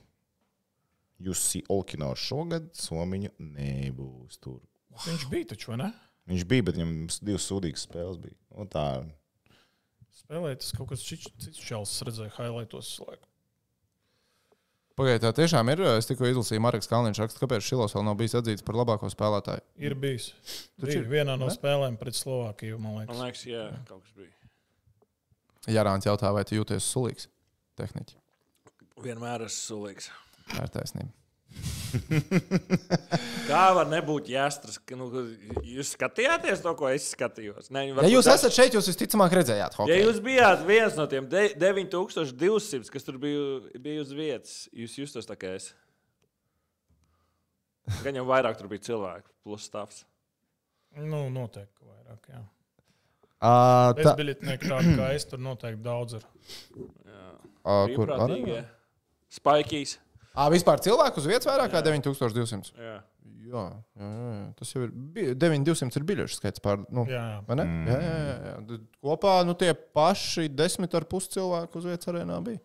Jūs 1.19 1.43
Olkinoru 1.73 2.19
šogad 2.19 2.69
Somiņu 2.79 3.33
nebūs 3.43 4.39
tur. 4.39 4.61
Viņš 5.05 5.25
bija 5.31 5.51
taču, 5.53 5.73
vai 5.73 5.81
ne? 5.83 5.89
Viņš 6.29 6.45
bija, 6.47 6.65
bet 6.67 6.77
viņam 6.77 6.93
divas 7.25 7.47
sūdīgas 7.49 7.87
spēles 7.87 8.19
bija. 8.21 8.37
Un 8.59 8.69
tā 8.71 8.85
Spēlēja 10.19 10.59
tas 10.61 10.73
kaut 10.75 10.91
kas 10.91 11.01
cits, 11.01 11.57
čels, 11.57 11.89
es 11.95 12.03
redzēju, 12.05 12.31
highlightos. 12.35 12.89
Pagaidiet, 14.99 15.23
tā 15.23 15.31
tiešām 15.37 15.69
ir. 15.71 15.81
Es 15.95 16.09
tikko 16.09 16.27
izlasīju 16.27 16.61
Marks 16.61 16.89
Kalniņš 16.91 17.21
rakstu, 17.23 17.41
kāpēc 17.45 17.63
Šilos 17.63 17.95
vēl 17.95 18.03
nav 18.03 18.17
bijis 18.19 18.35
atzīts 18.35 18.65
par 18.67 18.75
labāko 18.81 19.07
spēlētāju. 19.09 19.63
Ir 19.79 19.95
bijis. 19.97 20.33
Bija 20.83 20.99
ir, 20.99 21.07
vienā 21.09 21.37
no 21.39 21.47
ne? 21.47 21.55
spēlēm 21.55 21.95
pret 22.01 22.19
Slovākiju, 22.19 22.81
man 22.83 22.97
Man 22.97 23.05
liekas. 23.05 23.21
liekas, 23.23 23.45
jā, 23.47 23.63
kaut 23.87 24.03
kas 24.03 24.17
bija. 24.19 24.33
Jārāns 25.79 26.07
jautā, 26.09 26.33
vai 26.35 26.43
tu 26.47 26.59
jūties 26.59 26.91
sulīgs? 26.91 27.29
Tehniķi. 27.79 28.15
Vienmēr 29.05 29.45
esmu 29.47 29.63
sulīgs. 29.63 30.09
Tā 30.51 30.65
ir 30.67 30.71
taisnība. 30.73 31.13
Kā 33.49 33.61
var 33.73 33.87
nebūt 33.89 34.27
jāstras? 34.29 34.75
ka, 34.85 34.93
Nu, 34.99 35.07
jūs 35.65 35.95
skatījāties 35.95 36.61
to, 36.61 36.73
ko 36.77 36.85
es 36.91 37.07
skatījos? 37.15 37.71
Ne, 37.73 37.87
Ja 37.89 38.09
jūs 38.11 38.27
esat 38.29 38.53
šeit, 38.53 38.75
jūs 38.77 38.89
visticamāk 38.91 39.33
redzējāt 39.39 39.73
Ja 39.73 39.77
hokeju. 39.81 40.03
jūs 40.05 40.19
bijāt 40.25 40.61
viens 40.67 40.93
no 40.99 41.05
tiem 41.09 41.25
de- 41.31 41.55
9200, 41.57 42.91
kas 42.93 43.03
tur 43.07 43.17
bija, 43.21 43.41
bija 43.81 44.03
uz 44.05 44.11
vietas, 44.13 44.53
jūs 44.75 44.93
justos 45.01 45.25
tā 45.29 45.35
kā 45.39 45.55
es. 45.57 45.71
Gan 48.05 48.13
jau 48.19 48.25
vairāk 48.29 48.55
tur 48.59 48.67
bija 48.69 48.85
cilvēku, 48.91 49.25
plus 49.43 49.65
stāvs. 49.65 50.03
Nu, 50.99 51.25
noteikti 51.33 51.81
vairāk. 51.89 52.21
Jā. 52.29 52.41
Uh, 53.39 53.95
Es 53.97 54.13
biļetnieku 54.19 54.67
tādu 54.69 54.93
kā 54.99 55.05
es, 55.15 55.23
tur 55.25 55.39
noteikti 55.41 55.81
daudz 55.85 56.13
ir. 56.19 56.23
Uh, 57.63 57.85
kur 57.95 58.07
Brīvprātīgie. 58.07 58.63
Spaikīs. 59.29 59.97
À, 60.33 60.47
vispār 60.53 60.79
cilvēku 60.81 61.19
uz 61.21 61.27
vietas 61.29 61.47
vairāk 61.49 61.71
kā 61.73 61.81
9200. 61.85 62.73
Jā. 62.79 62.99
Jā, 63.49 63.61
jā, 63.97 64.07
jā, 64.07 64.31
jā. 64.35 64.41
tas 64.59 64.71
jau 64.75 64.83
ir. 64.85 64.91
bi- 64.93 65.31
9200 65.33 65.97
ir 65.97 66.03
biļešu 66.05 66.35
skaits. 66.37 66.61
Pār, 66.61 66.83
nu, 66.93 67.05
Jā, 67.09 67.17
jā. 67.17 67.37
vai 67.47 67.55
ne? 67.57 67.65
Jā, 67.89 67.95
jā, 68.03 68.17
jā, 68.27 68.35
jā. 68.45 68.77
Kopā 69.01 69.31
nu, 69.47 69.55
tie 69.57 69.71
paši 69.73 70.45
desmit 70.53 70.93
ar 70.93 71.07
pus 71.09 71.25
cilvēku 71.33 71.81
uz 71.81 71.87
vietas 71.89 72.11
arēnā 72.11 72.37
bija. 72.45 72.61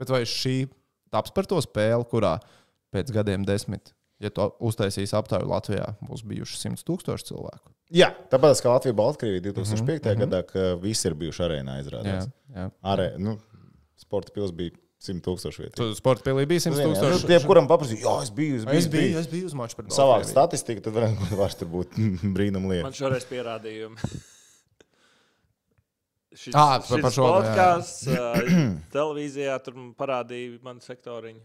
Bet 0.00 0.08
vai 0.14 0.22
šī 0.24 0.62
taps 1.12 1.34
par 1.36 1.44
to 1.50 1.60
spēli, 1.60 2.06
kurā 2.08 2.38
pēc 2.94 3.12
gadiem 3.12 3.44
desmit, 3.44 3.92
ja 4.22 4.30
to 4.32 4.48
uztaisīs 4.64 5.12
aptauju 5.18 5.48
Latvijā, 5.50 5.90
būs 6.08 6.24
bijuši 6.24 6.56
100 6.70 6.86
tūkstoši 6.88 7.28
cilvēku? 7.28 7.74
Jā, 7.92 8.08
tāpēc, 8.32 8.62
ka 8.64 8.72
Latvija 8.72 8.96
Baltkrievija 8.96 9.44
2005. 9.52 9.76
Mm 9.84 10.08
-hmm. 10.08 10.24
gadā, 10.24 10.42
ka 10.46 10.74
visi 10.80 11.08
ir 11.08 11.14
bijuši 11.20 11.42
arēnā 11.44 11.76
Jā, 11.76 11.84
izrādās. 11.84 12.28
jā. 12.54 12.70
Arē, 12.82 13.12
nu, 13.18 13.36
sporta 13.98 14.32
pils 14.34 14.52
bija 14.54 14.74
100 15.02 15.22
tūkstoši 15.22 15.62
vietu. 15.62 15.76
Tu 15.78 15.94
sporta 15.98 16.24
pilī 16.26 16.46
bija 16.50 16.64
100 16.66 16.74
Nu, 16.74 16.88
tūkstoši. 16.90 17.28
jebkuram 17.36 17.68
paprasīja, 17.70 18.02
jā, 18.06 18.14
es 18.26 18.32
biju, 18.34 18.56
es 18.62 18.64
biju. 18.66 18.78
Es 18.80 18.88
biju, 18.94 19.18
es 19.20 19.28
biju 19.30 19.50
uz 19.50 19.54
maču 19.58 19.78
par 19.78 19.86
Baltkrieviju. 19.90 20.30
statistiku, 20.32 20.82
tad 20.88 20.96
varētu 20.98 21.58
tur 21.62 21.70
būt 21.76 21.98
brīnum 22.38 22.66
Man 22.66 22.74
lieta. 22.74 22.90
šoreiz 22.98 23.26
pierādījumi. 23.30 23.98
Šis, 26.38 26.52
Ā, 26.54 26.64
par- 26.86 27.00
par 27.02 27.14
šo, 27.14 27.24
podkāsts 27.32 28.02
televīzijā 28.94 29.54
tur 29.64 29.74
man 29.78 29.88
parādīja 29.98 30.58
manu 30.62 30.82
sektoriņu. 30.84 31.40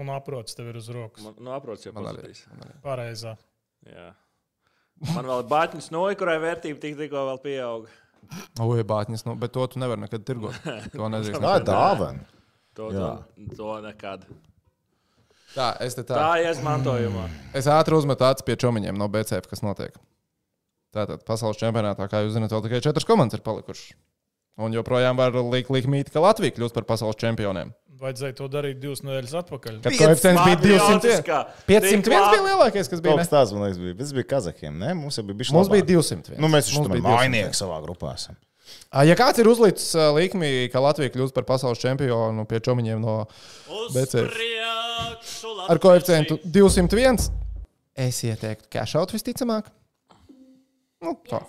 Un 0.00 0.10
aprots 0.14 0.54
tev 0.58 0.68
ir 0.70 0.76
uz 0.78 0.88
rokas. 0.94 1.22
Man, 1.24 1.36
nu, 1.42 1.52
aprots 1.54 1.86
jau 1.86 1.92
Man 1.96 2.04
pasakīs. 2.10 2.42
Pareizā. 2.84 3.32
Jā. 3.88 4.10
Man 5.14 5.24
vēl 5.30 5.40
ir 5.44 5.48
bāķis 5.50 5.88
noja, 5.94 6.18
kurai 6.20 6.36
vērtība 6.42 6.82
tik, 6.82 6.98
tikko 7.00 7.22
vēl 7.30 7.40
pieauga. 7.42 7.94
Oi, 8.62 8.84
bāķis, 8.86 9.24
nu, 9.26 9.34
bet 9.40 9.52
to 9.54 9.64
tu 9.72 9.80
nevari 9.82 10.04
nekad 10.04 10.26
tirgot. 10.26 10.56
To 10.96 11.08
nedrīkst. 11.10 11.42
Tā 11.42 11.56
ir 11.60 11.66
dāvana. 11.66 12.28
To, 12.78 12.90
to, 12.94 13.08
to 13.58 13.72
nekad. 13.84 14.24
Tā, 15.54 15.72
es 15.82 15.96
te 15.98 16.04
tā. 16.06 16.14
Tā 16.14 16.30
ir 16.42 16.52
izmantojumā. 16.52 17.26
Es 17.58 17.66
ātri 17.70 17.96
uzmetu 17.98 18.26
acis 18.28 18.46
pie 18.46 18.54
čomiņiem 18.60 18.98
no 18.98 19.08
BCF, 19.10 19.48
kas 19.50 19.64
notiek. 19.66 19.96
Tātad 20.94 21.22
pasaules 21.26 21.58
čempionātā, 21.58 22.06
kā 22.10 22.22
jūs 22.24 22.36
zināt, 22.36 22.54
vēl 22.54 22.64
tikai 22.66 22.80
četras 22.84 23.06
komandas 23.06 23.38
ir 23.38 23.44
palikušas. 23.46 23.92
Un 24.60 24.74
joprojām 24.74 25.18
var 25.18 25.34
likt 25.50 25.70
likmīt, 25.72 26.10
ka 26.12 26.22
Latvija 26.22 26.54
kļūst 26.56 26.76
par 26.76 26.86
pasaules 26.88 27.18
čempioniem. 27.18 27.72
Vajadzēja 28.00 28.34
to 28.38 28.46
darīt 28.48 28.78
divas 28.80 29.02
nedēļas 29.04 29.32
atpakaļ. 29.42 29.80
Kad 29.84 29.96
koeficients 29.98 30.44
bija 30.46 30.58
200. 30.60 30.84
Patriotiskā. 30.88 31.40
501 31.66 32.04
Tik 32.06 32.14
bija 32.32 32.44
lielākais, 32.46 32.88
kas 32.88 33.02
bija. 33.04 33.26
Tāds, 33.28 33.52
man 33.52 33.66
liekas, 33.66 33.80
bija. 33.82 33.96
Tas 33.98 34.14
bija 34.16 34.28
Kazahiem. 34.30 34.78
Ne? 34.80 34.94
Mums 34.96 35.20
jau 35.20 35.24
bija 35.28 35.40
bijis 35.42 35.50
Mums 35.52 35.68
bija 35.72 35.84
200. 35.90 36.38
Nu, 36.40 36.48
mēs 36.48 36.70
bija 36.72 36.86
200. 36.86 37.02
mājnieki 37.04 37.60
savā 37.60 37.76
grupā 37.84 38.14
esam. 38.16 38.38
Ja 39.04 39.16
kāds 39.18 39.42
ir 39.42 39.50
uzlicis 39.50 39.92
likmi, 40.16 40.70
ka 40.72 40.80
Latvija 40.80 41.12
kļūst 41.12 41.34
par 41.36 41.44
pasaules 41.48 41.80
čempionu 41.82 42.46
pie 42.48 42.62
čomiņiem 42.64 43.02
no 43.02 43.16
priekšu 43.92 44.24
ar 45.68 45.80
koeficientu 45.82 46.38
201, 46.44 47.30
es 48.00 48.20
ieteiktu 48.26 48.70
cash 48.72 48.96
out 48.98 49.12
visticamāk. 49.14 49.70
Nu, 51.00 51.16
tā. 51.28 51.40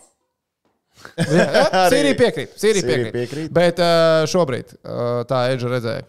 Jā, 1.17 1.45
jā, 1.45 1.65
Sīrija 1.93 2.17
piekrīt. 2.19 2.57
Sīrija 2.59 2.87
piekrīt. 2.87 3.13
piekrīt. 3.15 3.53
Bet 3.55 3.79
uh, 3.81 4.23
šobrīd 4.29 4.75
uh, 4.77 5.21
tā 5.29 5.45
Edža 5.53 5.71
redzēja. 5.71 6.05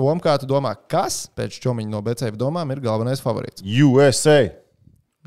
Tom, 0.00 0.20
kā 0.24 0.36
tu 0.40 0.48
domā, 0.48 0.72
kas 0.88 1.26
pēc 1.36 1.58
čomiņa 1.60 1.92
no 1.92 2.00
BCF 2.06 2.38
domām 2.40 2.72
ir 2.72 2.80
galvenais 2.84 3.20
favorīts? 3.20 3.60
USA. 3.84 4.38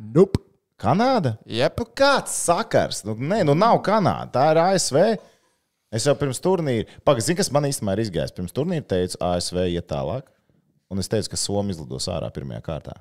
Nope. 0.01 0.39
Kanāda? 0.83 1.35
Jep. 1.47 1.77
Nu, 1.79 1.85
kāds 1.95 2.33
sakars? 2.43 3.03
Nu, 3.07 3.13
nē, 3.15 3.43
nu 3.47 3.53
nav 3.55 3.77
Kanāda. 3.85 4.31
Tā 4.33 4.47
ir 4.51 4.59
ASV. 4.63 4.97
Es 5.93 6.07
jau 6.09 6.15
pirms 6.17 6.41
turnīra, 6.41 6.87
pagaidi, 7.05 7.35
kas 7.37 7.51
man 7.53 7.67
īstenībā 7.69 7.93
ir 7.93 8.01
izgājis. 8.07 8.33
Pirms 8.33 8.55
turnīra 8.57 8.83
teicu, 8.95 9.19
ASV 9.21 9.59
iet 9.75 9.85
tālāk. 9.91 10.25
Un 10.91 10.99
es 10.99 11.07
teicu, 11.11 11.29
ka 11.35 11.37
Somija 11.39 11.77
izlidos 11.77 12.09
ārā 12.11 12.31
pirmajā 12.33 12.63
kārtā. 12.65 12.95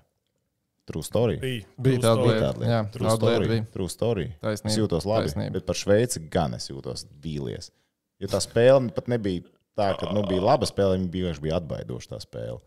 True 0.87 1.03
story. 1.07 1.39
Bija, 1.41 1.65
Bija 1.81 2.03
tāda 2.05 2.27
lieta. 2.29 2.45
Tāda 2.53 2.61
lieta. 2.61 2.71
Jā, 2.75 2.81
True 2.93 3.09
tāda 3.09 3.17
story. 3.23 3.49
bija. 3.55 3.65
True 3.73 3.89
story. 3.97 4.27
Taisnība, 4.45 4.73
Es 4.75 4.79
jūtos 4.83 5.09
labi. 5.09 5.27
taisnība. 5.31 5.53
Bet 5.57 5.67
par 5.71 5.79
Šveici 5.81 6.23
gan 6.37 6.55
es 6.59 6.69
jūtos 6.69 7.07
vīlies. 7.25 7.71
Jo 8.21 8.29
tā 8.37 8.41
spēle 8.45 8.93
pat 8.95 9.09
nebija 9.09 9.43
tā, 9.79 9.93
ka 9.99 10.11
nu, 10.13 10.23
bija 10.29 10.43
laba 10.45 10.67
spēle, 10.69 10.97
viņa 10.99 11.09
bija 11.13 11.29
vienkārši 11.31 11.55
atbaidoša 11.59 12.11
tā 12.15 12.21
spēle. 12.23 12.59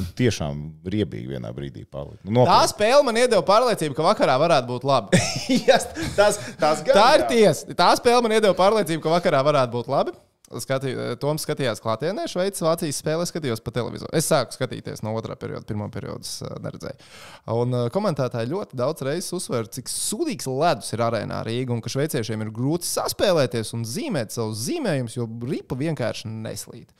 Un 0.00 0.08
tiešām 0.18 0.60
riebīgi 0.94 1.32
vienā 1.34 1.50
brīdī 1.54 1.84
palika. 1.86 2.20
Nu, 2.26 2.44
Tā 2.48 2.60
spēle 2.70 3.02
man 3.06 3.18
iedeva 3.20 3.42
pārliecību, 3.46 3.96
ka 3.96 4.06
vakarā 4.06 4.36
varētu 4.42 4.70
būt 4.70 4.86
labi. 4.88 5.22
yes, 5.68 5.88
tas, 6.18 6.38
tas 6.60 6.84
gan, 6.86 6.98
Tā 6.98 7.08
ir 7.18 7.26
tiesa. 7.30 7.74
Tā 7.78 7.90
spēle 7.98 8.22
man 8.26 8.36
iedeva 8.36 8.54
pārliecību, 8.58 9.02
ka 9.04 9.16
vakarā 9.18 9.42
varētu 9.46 9.74
būt 9.74 9.90
labi. 9.92 10.16
Skatī, 10.62 10.94
Toms 11.22 11.44
skatījās 11.46 11.82
klātienē, 11.84 12.26
Šveices 12.30 12.64
Vācijas 12.64 13.00
spēlē, 13.02 13.26
skatījos 13.28 13.62
pa 13.64 13.72
televizoru. 13.74 14.12
Es 14.16 14.28
sāku 14.30 14.56
skatīties 14.56 15.02
no 15.06 15.14
otrā 15.18 15.36
perioda, 15.40 15.64
pirmā 15.68 15.88
perioda 15.94 16.22
uh, 16.24 16.54
neredzēju. 16.64 17.08
Un 17.54 17.78
uh, 17.78 17.86
komentētāji 17.94 18.52
ļoti 18.52 18.78
daudz 18.80 19.06
reizes 19.06 19.32
uzsver, 19.38 19.70
cik 19.74 19.90
sūdīgs 19.92 20.50
ledus 20.50 20.92
ir 20.94 21.04
arēnā 21.06 21.42
Rīgā 21.46 21.74
un 21.74 21.82
ka 21.84 21.92
šveiciešiem 21.92 22.46
ir 22.46 22.52
grūti 22.54 22.88
saspēlēties 22.90 23.74
un 23.78 23.86
zīmēt 23.88 24.34
savus 24.36 24.66
zīmējumus, 24.68 25.18
jo 25.18 25.28
ripa 25.48 25.78
vienkārši 25.80 26.30
neslīd. 26.30 26.92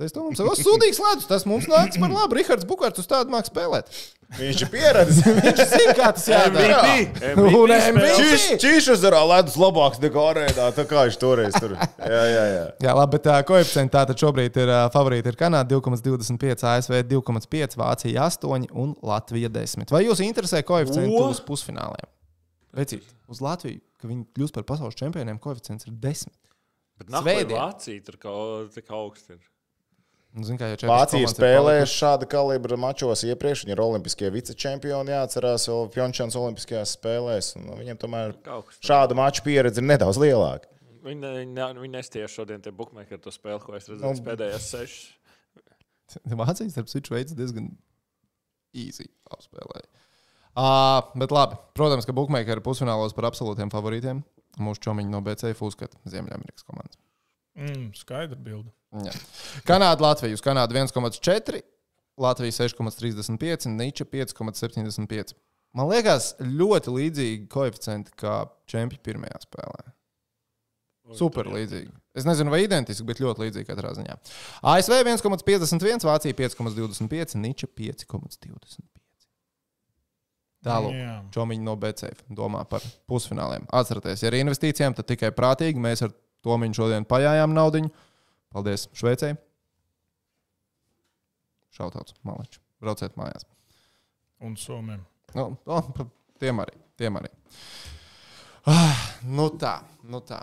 Es 0.00 0.14
domāju, 0.14 0.38
ka 0.38 0.46
tas 0.48 0.60
ir 0.62 0.64
sūdīgs 0.64 0.98
ledus. 1.04 1.26
Tas 1.28 1.44
mums 1.44 1.66
nāks 1.68 1.98
par 2.00 2.08
labu. 2.08 2.38
Rihards 2.38 2.64
Bukārts 2.68 3.02
uz 3.02 3.08
tādu 3.10 3.32
mākslu 3.34 3.52
spēlēt. 3.52 3.90
Viņš 4.38 4.62
ir 4.64 4.70
pieredzējis. 4.72 5.42
Viņš 5.44 5.60
zina, 5.68 5.94
kā 5.98 6.06
tas 6.16 6.24
jādara. 6.30 6.78
Un. 7.36 7.74
MVP. 7.76 8.56
Čīšas 8.62 9.04
ar 9.10 9.18
ledus 9.28 9.58
labāks 9.60 10.00
nekā 10.00 10.24
arēnā. 10.30 10.70
Tā 10.72 10.86
kā 10.88 11.04
viņš 11.10 11.18
toreiz 11.20 11.58
tur. 11.60 11.76
Jā, 11.76 12.22
jā, 12.30 12.46
jā. 12.54 12.64
Jā, 12.86 12.94
labi, 12.96 13.18
bet 13.18 13.28
uh, 13.28 13.42
koeficienti 13.52 13.92
tātad 13.98 14.24
šobrīd 14.24 14.56
ir 14.64 14.72
uh, 14.72 14.86
favorīti. 14.96 15.28
Ir 15.28 15.38
Kanāda 15.44 15.76
2,25, 15.76 16.64
ASV 16.72 16.98
2,5, 17.12 17.78
Vācija 17.84 18.26
8 18.32 18.72
un 18.72 18.96
Latvija 19.04 19.52
10. 19.52 19.92
Vai 19.92 20.06
jūs 20.06 20.24
interesē 20.24 20.64
koeficienti 20.64 21.12
Ko? 21.12 21.28
uz 21.36 21.44
pusfināliem? 21.44 22.08
Vecīt, 22.80 23.04
uz 23.28 23.44
Latviju, 23.44 23.84
ka 24.00 24.08
viņi 24.08 24.24
kļūst 24.32 24.56
par 24.56 24.64
pasaules 24.72 24.96
čempioniem, 24.96 25.36
koeficients 25.44 25.84
ir 25.84 25.92
10. 26.00 26.32
Svētdien. 27.02 27.20
Svētdien. 27.20 27.56
Vācija 27.58 28.04
tur 28.08 28.22
kaut 28.22 28.80
kā 28.80 28.96
augsts. 28.96 29.28
ir. 29.36 29.51
Nu, 30.32 30.46
zin, 30.48 30.56
kā, 30.56 30.70
ja 30.72 30.88
Vācija 30.88 31.28
spēlējuši 31.28 31.92
šāda 31.92 32.26
kalibra 32.30 32.78
mačos 32.80 33.20
iepriekš. 33.28 33.66
Viņi 33.66 33.74
ir 33.74 33.82
olimpiskie 33.84 34.30
vicečempioni, 34.32 35.12
jāatcerās 35.12 35.66
vēl 35.68 35.90
Pjončāns 35.92 36.38
Olimpiskajās 36.40 36.94
spēlēs. 36.96 37.50
Un 37.60 37.68
Viņiem 37.76 38.00
tomēr 38.00 38.32
šāda 38.80 39.18
mača 39.18 39.44
pieredze 39.44 39.82
ir 39.82 39.88
nedaudz 39.90 40.20
lielāka. 40.22 40.70
Viņi, 41.04 41.34
ne, 41.52 41.66
viņi 41.76 41.92
nestiesa 41.92 42.30
šodien 42.32 42.62
tie 42.64 42.72
bookmakeri 42.72 43.20
to 43.20 43.32
spēli, 43.34 43.60
ko 43.60 43.76
es 43.76 43.90
redzēju 43.90 44.14
Nu, 44.16 44.24
pēdējās 44.24 44.70
sešas. 44.72 45.04
Vācijas 46.42 46.76
starp 46.78 46.88
citu 46.92 47.16
veids 47.16 47.36
diezgan 47.36 47.68
īsi 48.72 49.10
apspēlēja. 49.34 49.88
Uh, 50.52 51.00
bet 51.16 51.32
labi, 51.32 51.56
protams, 51.76 52.08
ka 52.08 52.12
Bookmakeri 52.16 52.60
ir 52.60 52.64
pusfinālos 52.64 53.16
par 53.16 53.28
absolūtiem 53.28 53.72
favorītiem. 53.72 54.20
Mūsu 54.60 54.84
čomiņi 54.84 55.12
no 55.12 55.20
BCF 55.24 55.64
uzskata 55.64 55.96
Ziemeļamerikas 56.08 56.64
komandas. 56.68 57.00
Mm, 57.58 57.90
skaidra 57.96 58.38
bilde. 58.40 58.70
Jā. 59.04 59.12
Kanāda, 59.68 60.00
Latvija. 60.04 60.36
Uz 60.36 60.44
Kanādu 60.44 60.76
1,4, 60.76 61.62
Latvija 62.20 62.58
6,35, 62.58 63.68
Nīča 63.72 64.06
5,75. 64.08 65.34
Man 65.76 65.88
liekas, 65.88 66.34
ļoti 66.40 66.92
līdzīgi 66.92 67.48
koeficienti 67.52 68.12
kā 68.20 68.42
čempioni 68.68 69.00
pirmajā 69.04 69.42
spēlē. 69.46 69.92
Super 71.16 71.48
līdzīgi. 71.50 71.90
Es 72.16 72.26
nezinu, 72.28 72.52
vai 72.52 72.62
identiski, 72.66 73.04
bet 73.08 73.20
ļoti 73.20 73.46
līdzīgi 73.46 73.68
katrā 73.68 73.92
ziņā. 73.96 74.16
ASV 74.72 74.98
1,51, 75.00 76.04
Vācija 76.08 76.36
5,25, 76.38 77.38
Nīča 77.40 77.68
5,25. 77.72 78.84
Tālāk, 80.62 80.94
Jā. 80.94 81.14
Čomiņš 81.34 81.62
no 81.66 81.72
BCF 81.80 82.20
domā 82.38 82.62
par 82.70 82.84
pusfināliem. 83.10 83.64
Atcerieties, 83.74 84.22
ja 84.22 84.30
ar 84.30 84.36
investīcijām, 84.38 84.94
tad 84.94 85.08
tikai 85.08 85.32
prātīgi. 85.34 85.82
Mēs 85.82 86.04
ar 86.06 86.12
Tomiņu 86.42 86.74
šodien 86.80 87.06
pajājām 87.08 87.54
naudu. 87.54 87.84
Paldies 88.52 88.88
Šveicē. 88.98 89.32
Šautauts, 91.72 92.14
maleči. 92.26 92.60
Brauciet 92.82 93.14
mājās. 93.16 93.46
Un 94.42 94.56
Somijam. 94.60 95.04
Nu, 95.34 95.52
o, 95.64 95.78
pa- 95.96 96.08
tiem 96.42 96.58
arī. 96.64 96.74
Tiem 97.00 97.16
arī. 97.20 97.30
Ah, 98.68 98.98
nu 99.24 99.48
tā, 99.58 99.78
nu 100.04 100.20
tā. 100.22 100.42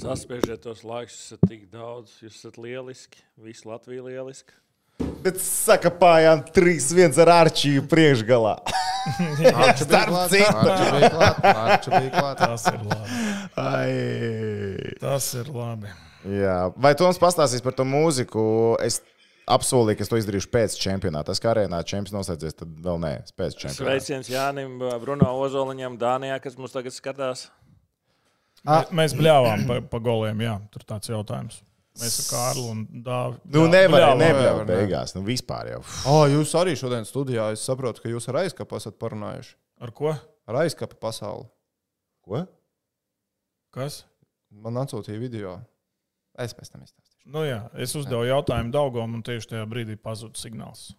Saspiežiet 0.00 0.62
tos 0.64 0.80
laikus, 0.88 1.16
jūs 1.18 1.24
esat 1.34 1.42
tik 1.50 1.64
daudz, 1.72 2.14
jūs 2.22 2.38
esat 2.38 2.56
lieliski. 2.60 3.20
Visi 3.42 3.66
Latvija 3.68 4.06
lieliski. 4.06 4.54
Bet 5.24 5.36
sakapājām 5.42 6.44
3-1 6.54 7.18
ar 7.24 7.32
Arčiju 7.42 7.82
priekšgalā. 7.90 8.54
Bija 9.18 9.50
klāt, 9.50 9.82
Arču 9.98 10.86
bija 10.94 11.10
klāt, 11.10 11.44
Arču 11.52 11.90
bija 11.90 12.12
klāt. 12.14 12.40
Tas 12.40 12.66
ir 12.70 12.78
labi. 12.86 13.22
Ai. 13.58 13.92
Tas 15.02 15.32
ir 15.34 15.48
labi. 15.50 15.90
Jā. 16.30 16.58
Vai 16.78 16.92
Toms 16.98 17.18
pastāstīs 17.18 17.62
par 17.64 17.74
to 17.74 17.82
mūziku? 17.88 18.42
Es 18.84 19.00
apsolīju, 19.50 19.98
ka 19.98 20.04
es 20.06 20.10
to 20.12 20.20
izdarīšu 20.20 20.50
pēc 20.54 20.76
čempionāta. 20.78 21.32
Tas, 21.32 21.40
kā 21.42 21.50
arēnā 21.50 21.80
čempions 21.82 22.14
noslēdzies, 22.14 22.54
tad 22.60 22.76
vēl 22.84 23.00
nē, 23.02 23.10
pēc 23.34 23.56
čempionāta. 23.58 23.82
Sveiciens 23.82 24.30
Jānim, 24.30 24.76
Bruno 25.02 25.32
Ozoliņam, 25.42 25.98
Dānijā, 25.98 26.36
kas 26.44 26.54
mums 26.60 26.76
tagad 26.76 26.94
skatās. 26.94 27.48
Mē- 28.62 28.84
Mēs 28.94 29.16
bļāvām 29.18 29.64
pa, 29.66 29.80
pa 29.90 29.98
goliem, 29.98 30.38
jā, 30.46 30.54
tur 30.70 30.84
tāds 30.86 31.10
jautājums. 31.10 31.58
Mēs 31.98 32.20
ar 32.22 32.28
Kārlu 32.30 32.68
un 32.70 32.84
Dāvidu. 33.04 33.50
Nu, 33.52 33.64
nevarēja, 33.68 34.14
nevar, 34.16 34.38
nevarēja 34.38 34.60
ne. 34.62 34.68
beigās. 34.70 35.16
Nu, 35.18 35.24
vispār 35.26 35.72
jau. 35.74 35.80
O, 36.08 36.22
jūs 36.30 36.54
arī 36.56 36.72
šodien 36.78 37.04
studijā. 37.04 37.50
Es 37.52 37.66
saprotu, 37.66 38.00
ka 38.06 38.08
jūs 38.14 38.30
ar 38.30 38.38
aizkapu 38.46 38.78
esat 38.78 38.94
parunājuši. 39.02 39.52
Ar 39.82 39.90
ko? 39.98 40.14
Ar 40.48 40.60
aizkapu 40.62 40.96
pasauli. 41.02 41.50
Ko? 42.24 42.46
Kas? 43.74 44.04
Man 44.52 44.74
atsūtīja 44.82 45.18
video. 45.22 45.56
Es 46.38 46.52
pēc 46.56 46.70
tam 46.72 46.82
izstāstīšu. 46.84 47.26
Nu, 47.32 47.44
jā, 47.46 47.70
es 47.78 47.94
uzdevu 47.96 48.24
jautājumu 48.28 48.72
Daugam, 48.74 49.14
un 49.14 49.22
tieši 49.22 49.52
tajā 49.54 49.66
brīdī 49.70 49.96
pazuda 50.00 50.36
signāls. 50.40 50.90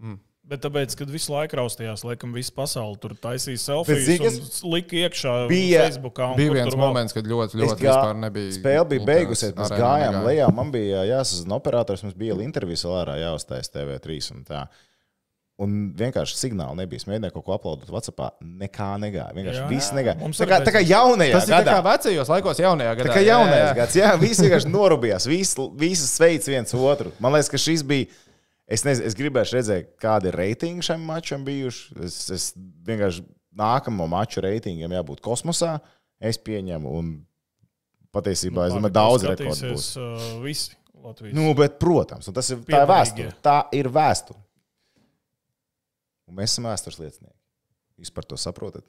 Mm. 0.00 0.18
Bet 0.50 0.62
tāpēc, 0.64 0.94
kad 0.98 1.10
visu 1.12 1.30
laiku 1.34 1.58
raustījās, 1.60 2.02
laikam, 2.02 2.32
visa 2.34 2.50
pasaule 2.56 2.96
tur 2.98 3.12
taisīja 3.22 3.84
Bet 3.86 4.00
zini, 4.02 4.16
selfijas 4.18 4.62
un 4.64 4.70
lika 4.72 4.96
iekšā 4.96 5.34
Bija- 5.50 5.82
Facebookā. 5.84 6.30
un 6.32 6.36
Bija 6.40 6.48
kur 6.48 6.56
viens 6.56 6.74
vēl. 6.74 6.80
moments, 6.80 7.12
kad 7.12 7.24
ļoti, 7.28 7.60
ļoti 7.60 7.76
gā- 7.76 7.92
vispār 7.92 8.16
nebija. 8.16 8.52
Spēle 8.56 8.88
bija 8.88 9.04
beigusies, 9.06 9.52
mēs 9.54 9.70
gājām 9.70 10.24
lejā. 10.24 10.48
Man 10.54 10.72
bija 10.72 11.04
jāsazina 11.06 11.52
operators, 11.60 12.02
mums 12.02 12.14
bija 12.14 12.34
intervijas 12.42 12.82
vēl 12.84 12.96
ārā 13.04 13.18
jāuztais 13.20 13.70
TV3. 13.70 14.30
Un, 14.34 14.44
tā. 14.44 14.64
Un 15.60 15.76
vienkārši 15.96 16.38
signāli 16.38 16.80
nebija. 16.80 17.04
Mēģināju 17.10 17.34
kaut 17.34 17.46
ko 17.46 17.56
uploadot 17.58 17.92
WhatsApp. 17.92 18.38
Nekā 18.40 18.88
negāja. 19.02 19.28
Vienkārši 19.36 19.60
Jā, 19.60 19.66
viss 19.68 19.92
negāja. 19.96 20.30
Tā 20.38 20.48
kā, 20.48 20.60
tā 20.66 20.74
kā 20.74 20.82
jaunajā 20.84 21.36
Tas 21.36 21.48
ir 21.48 21.54
tā 21.54 21.60
gadā. 21.60 21.76
kā 21.76 21.84
vecajos 21.86 22.32
laikos, 22.32 22.62
jaunajā 22.64 22.96
gadā. 22.96 23.10
Tā 23.10 23.18
kā 23.18 23.24
jaunais 23.26 23.60
jā. 23.60 23.76
gads, 23.76 23.98
jā, 24.00 24.10
visi 24.20 24.46
vienkārši 24.46 24.72
norūpījās, 24.72 25.28
visi, 25.30 25.68
visi 25.80 26.08
sveic 26.08 26.48
viens 26.48 26.76
otru. 26.76 27.12
Man 27.20 27.36
liekas, 27.36 27.52
ka 27.52 27.60
šis 27.60 27.84
bija. 27.86 28.08
Es, 28.70 28.84
nezinu, 28.86 29.08
es 29.10 29.16
gribēju 29.18 29.56
redzēt, 29.56 29.94
kādi 30.00 30.30
ir 30.30 30.36
reitingi 30.38 30.84
šim 30.86 31.02
mačam 31.02 31.42
bijuši. 31.42 31.96
Es, 32.06 32.18
es 32.30 32.44
vienkārši 32.86 33.24
nākamo 33.58 34.06
maču 34.08 34.44
reitingiem 34.44 34.94
jābūt 34.94 35.20
kosmosā. 35.24 35.80
Es 36.22 36.38
pieņemu, 36.38 36.92
un 37.00 37.16
patiesībā 38.14 38.68
es 38.68 38.76
domāju, 38.76 38.94
daudz 38.94 39.26
rekordu 39.26 39.72
būs. 39.74 39.88
Uh, 39.98 40.28
visi 40.44 40.76
Latvijas. 41.00 41.34
Nu, 41.34 41.50
bet, 41.56 41.78
protams, 41.80 42.28
tas 42.34 42.52
ir, 42.52 42.62
tā 42.68 42.84
ir 42.84 42.90
vēsture. 42.90 43.34
Tā 43.44 43.56
ir 43.76 43.88
vēsture. 43.92 44.38
Un 46.30 46.38
mēs 46.38 46.54
esam 46.54 46.68
vēstures 46.70 47.00
liecinieki. 47.02 47.36
Jūs 48.00 48.12
par 48.16 48.24
to 48.30 48.38
saprotat? 48.40 48.86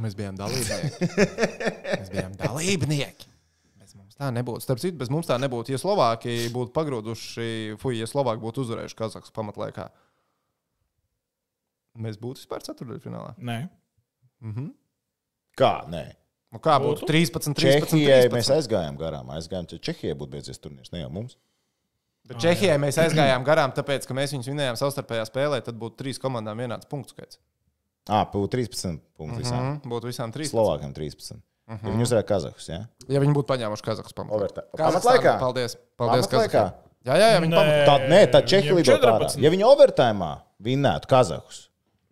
Mēs 0.00 0.14
bijām 0.16 0.38
dalībnieki. 0.38 1.08
mēs 1.98 2.08
bijām 2.14 2.36
dalībnieki. 2.40 3.28
Bez 3.82 3.92
mums 3.98 4.16
tā 4.16 4.30
nebūtu. 4.32 4.64
Starp 4.64 4.80
citu, 4.80 4.96
bez 5.02 5.10
mums 5.12 5.28
tā 5.28 5.36
nebūtu. 5.42 5.74
Ja 5.74 5.80
Slovākija 5.82 6.48
būtu 6.54 6.72
pagrūduši, 6.78 7.50
fuj, 7.82 7.98
ja 7.98 8.08
Slovākija 8.08 8.46
būtu 8.46 8.64
uzvarējuši 8.64 8.96
Kazahstānu 9.02 9.36
pamatlaikā, 9.36 9.90
mēs 12.00 12.16
būtu 12.22 12.40
vispār 12.44 12.64
ceturdaļfinālā. 12.70 13.34
Nē, 13.42 13.58
Kā? 15.58 15.74
Nē. 15.92 16.06
Nu, 16.52 16.60
kā 16.60 16.78
būtu? 16.80 17.04
Būtu. 17.04 17.08
13, 17.12 17.52
13. 17.52 17.92
Čehijai 17.92 18.22
13. 18.26 18.32
mēs 18.34 18.48
aizgājām 18.54 18.96
garām. 19.00 19.28
Aizgājām, 19.36 19.68
ja 19.72 19.82
Čehijai 19.90 20.16
būtu 20.18 20.32
beidzies 20.34 20.60
turnīrs, 20.60 20.90
ne 20.92 21.02
jau 21.04 21.10
mums. 21.12 21.36
Bet 22.28 22.38
Čehijai 22.42 22.76
mēs 22.78 22.98
aizgājām 23.02 23.42
garām, 23.46 23.72
tāpēc, 23.74 24.04
ka 24.06 24.14
mēs 24.14 24.32
viņus 24.36 24.50
vinējām 24.52 24.76
savstarpējā 24.78 25.24
spēlē. 25.28 25.58
Tad 25.66 25.78
būtu 25.80 25.98
trīs 26.04 26.20
komandām 26.22 26.60
vienāds 26.62 26.86
punktu 26.90 27.16
skaits. 27.16 27.40
Ah, 28.10 28.22
būtu 28.30 28.52
13 28.56 29.00
punkti 29.18 29.42
visām. 29.42 29.58
Mm, 29.62 29.90
būtu 29.90 30.10
visām 30.10 30.30
trīs. 30.34 30.52
Slovākam 30.54 30.94
13. 30.94 31.40
Ja 31.72 31.78
viņi 31.82 32.06
uzvarēja 32.06 32.26
Kazahus. 32.28 32.68
Ja? 32.68 32.80
Ja 33.10 33.20
viņi 33.22 33.34
būtu 33.36 33.48
paņēmuši. 33.52 33.84
Overtime. 34.26 34.64
Kazahstānu, 34.74 35.02
Pamatlaikā? 35.02 35.34
Paldies. 35.40 35.76
Paldies 35.98 36.26
Pamatlaikā? 36.30 36.64
Jā, 37.02 37.18
jā, 37.18 37.28
jā, 37.34 37.38
viņi 37.42 37.50
Nē. 37.50 37.58
pamatlaikā. 37.58 37.86
Tad, 37.88 38.08
nē, 38.12 38.18
tad 38.30 38.48
Čehija 38.50 38.74
lido. 38.78 38.94
14. 38.94 39.40
Ja 39.42 39.50
viņi 39.50 39.64
overtime 39.66 40.28
vinnētu 40.62 41.08
Kazahus, 41.10 41.56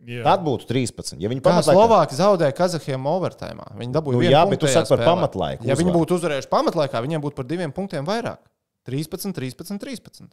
jā. 0.02 0.24
tad 0.26 0.42
būtu 0.46 0.66
13. 0.70 1.18
Ja 1.22 1.30
viņi 1.30 1.42
Kā 1.44 1.52
pamatlaikā, 1.52 1.76
Slovāki 1.78 2.18
zaudēja 2.18 2.56
Kazahiem 2.58 3.06
overtime. 3.06 3.66
Viņi 3.78 3.94
dabūja 3.94 4.18
Nu 4.18 4.24
jā, 4.26 4.40
punktu 4.42 4.56
bet 4.56 4.62
tu 4.64 4.70
saki 4.72 4.90
par 4.90 4.98
spēlē. 4.98 5.10
pamatlaiku 5.12 5.68
Ja 5.70 5.76
viņi 5.78 5.94
būtu 5.94 6.18
uzvarējuši 6.18 6.50
pamatlaikā, 6.50 7.02
viņiem 7.06 7.22
būtu 7.22 7.38
par 7.38 7.46
diviem 7.52 7.74
punktiem 7.76 8.08
vairāk. 8.08 8.42
13, 8.88 9.34
13, 9.36 9.80
13. 9.82 10.28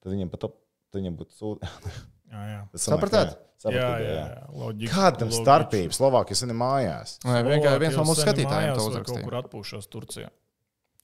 tad 0.00 0.12
viņiem 0.12 0.30
pat 0.32 0.46
tad 0.46 0.56
viņiem 0.96 1.16
būtu 1.18 1.36
sūdi. 1.36 1.70
jā, 2.32 2.42
jā. 2.54 2.60
Sapratāt? 2.80 3.38
Jā, 3.60 3.72
jā, 3.76 3.88
jā. 4.00 4.26
Loģiski, 4.56 4.92
Kāda 4.94 5.20
tam 5.20 5.32
starpība? 5.34 5.92
Slovākijas 5.92 6.46
ir 6.46 6.54
mājās. 6.56 7.16
Nē, 7.26 7.40
vienkārši 7.44 7.82
viens 7.82 7.98
no 7.98 8.06
mūsu 8.08 8.24
skatītājiem 8.24 8.78
to 8.78 8.86
uzrakstīja. 8.88 9.24
kur 9.26 9.36
atpūšos 9.42 9.90
Turcijā. 9.92 10.30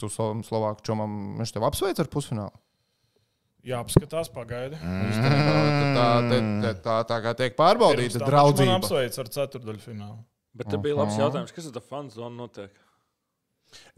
Tu 0.01 0.09
savam 0.13 0.41
Slovāku 0.45 0.85
čomam, 0.85 1.37
viņš 1.41 1.53
tev 1.57 1.67
apsveic 1.69 2.01
ar 2.01 2.09
pusfinālu. 2.13 2.57
Jā, 3.67 3.81
apskatās, 3.83 4.31
pagaidi. 4.31 4.79
Tā, 4.79 6.07
tā, 6.31 6.41
tā, 6.63 6.73
tā, 6.85 6.97
tā 7.11 7.17
kā 7.25 7.33
tiek 7.41 7.57
pārbaudīta 7.59 8.21
draudzība. 8.23 8.77
apsveic 8.79 9.17
ar 9.25 9.31
ceturdaļfinālu. 9.37 10.19
Bet 10.57 10.71
tā 10.73 10.79
bija 10.81 10.97
labs 11.01 11.19
jautājums, 11.19 11.53
kas 11.53 11.67
ir 11.69 11.75
tā 11.75 11.83
fanu 11.85 12.13
zona 12.15 12.33
notiek? 12.45 12.71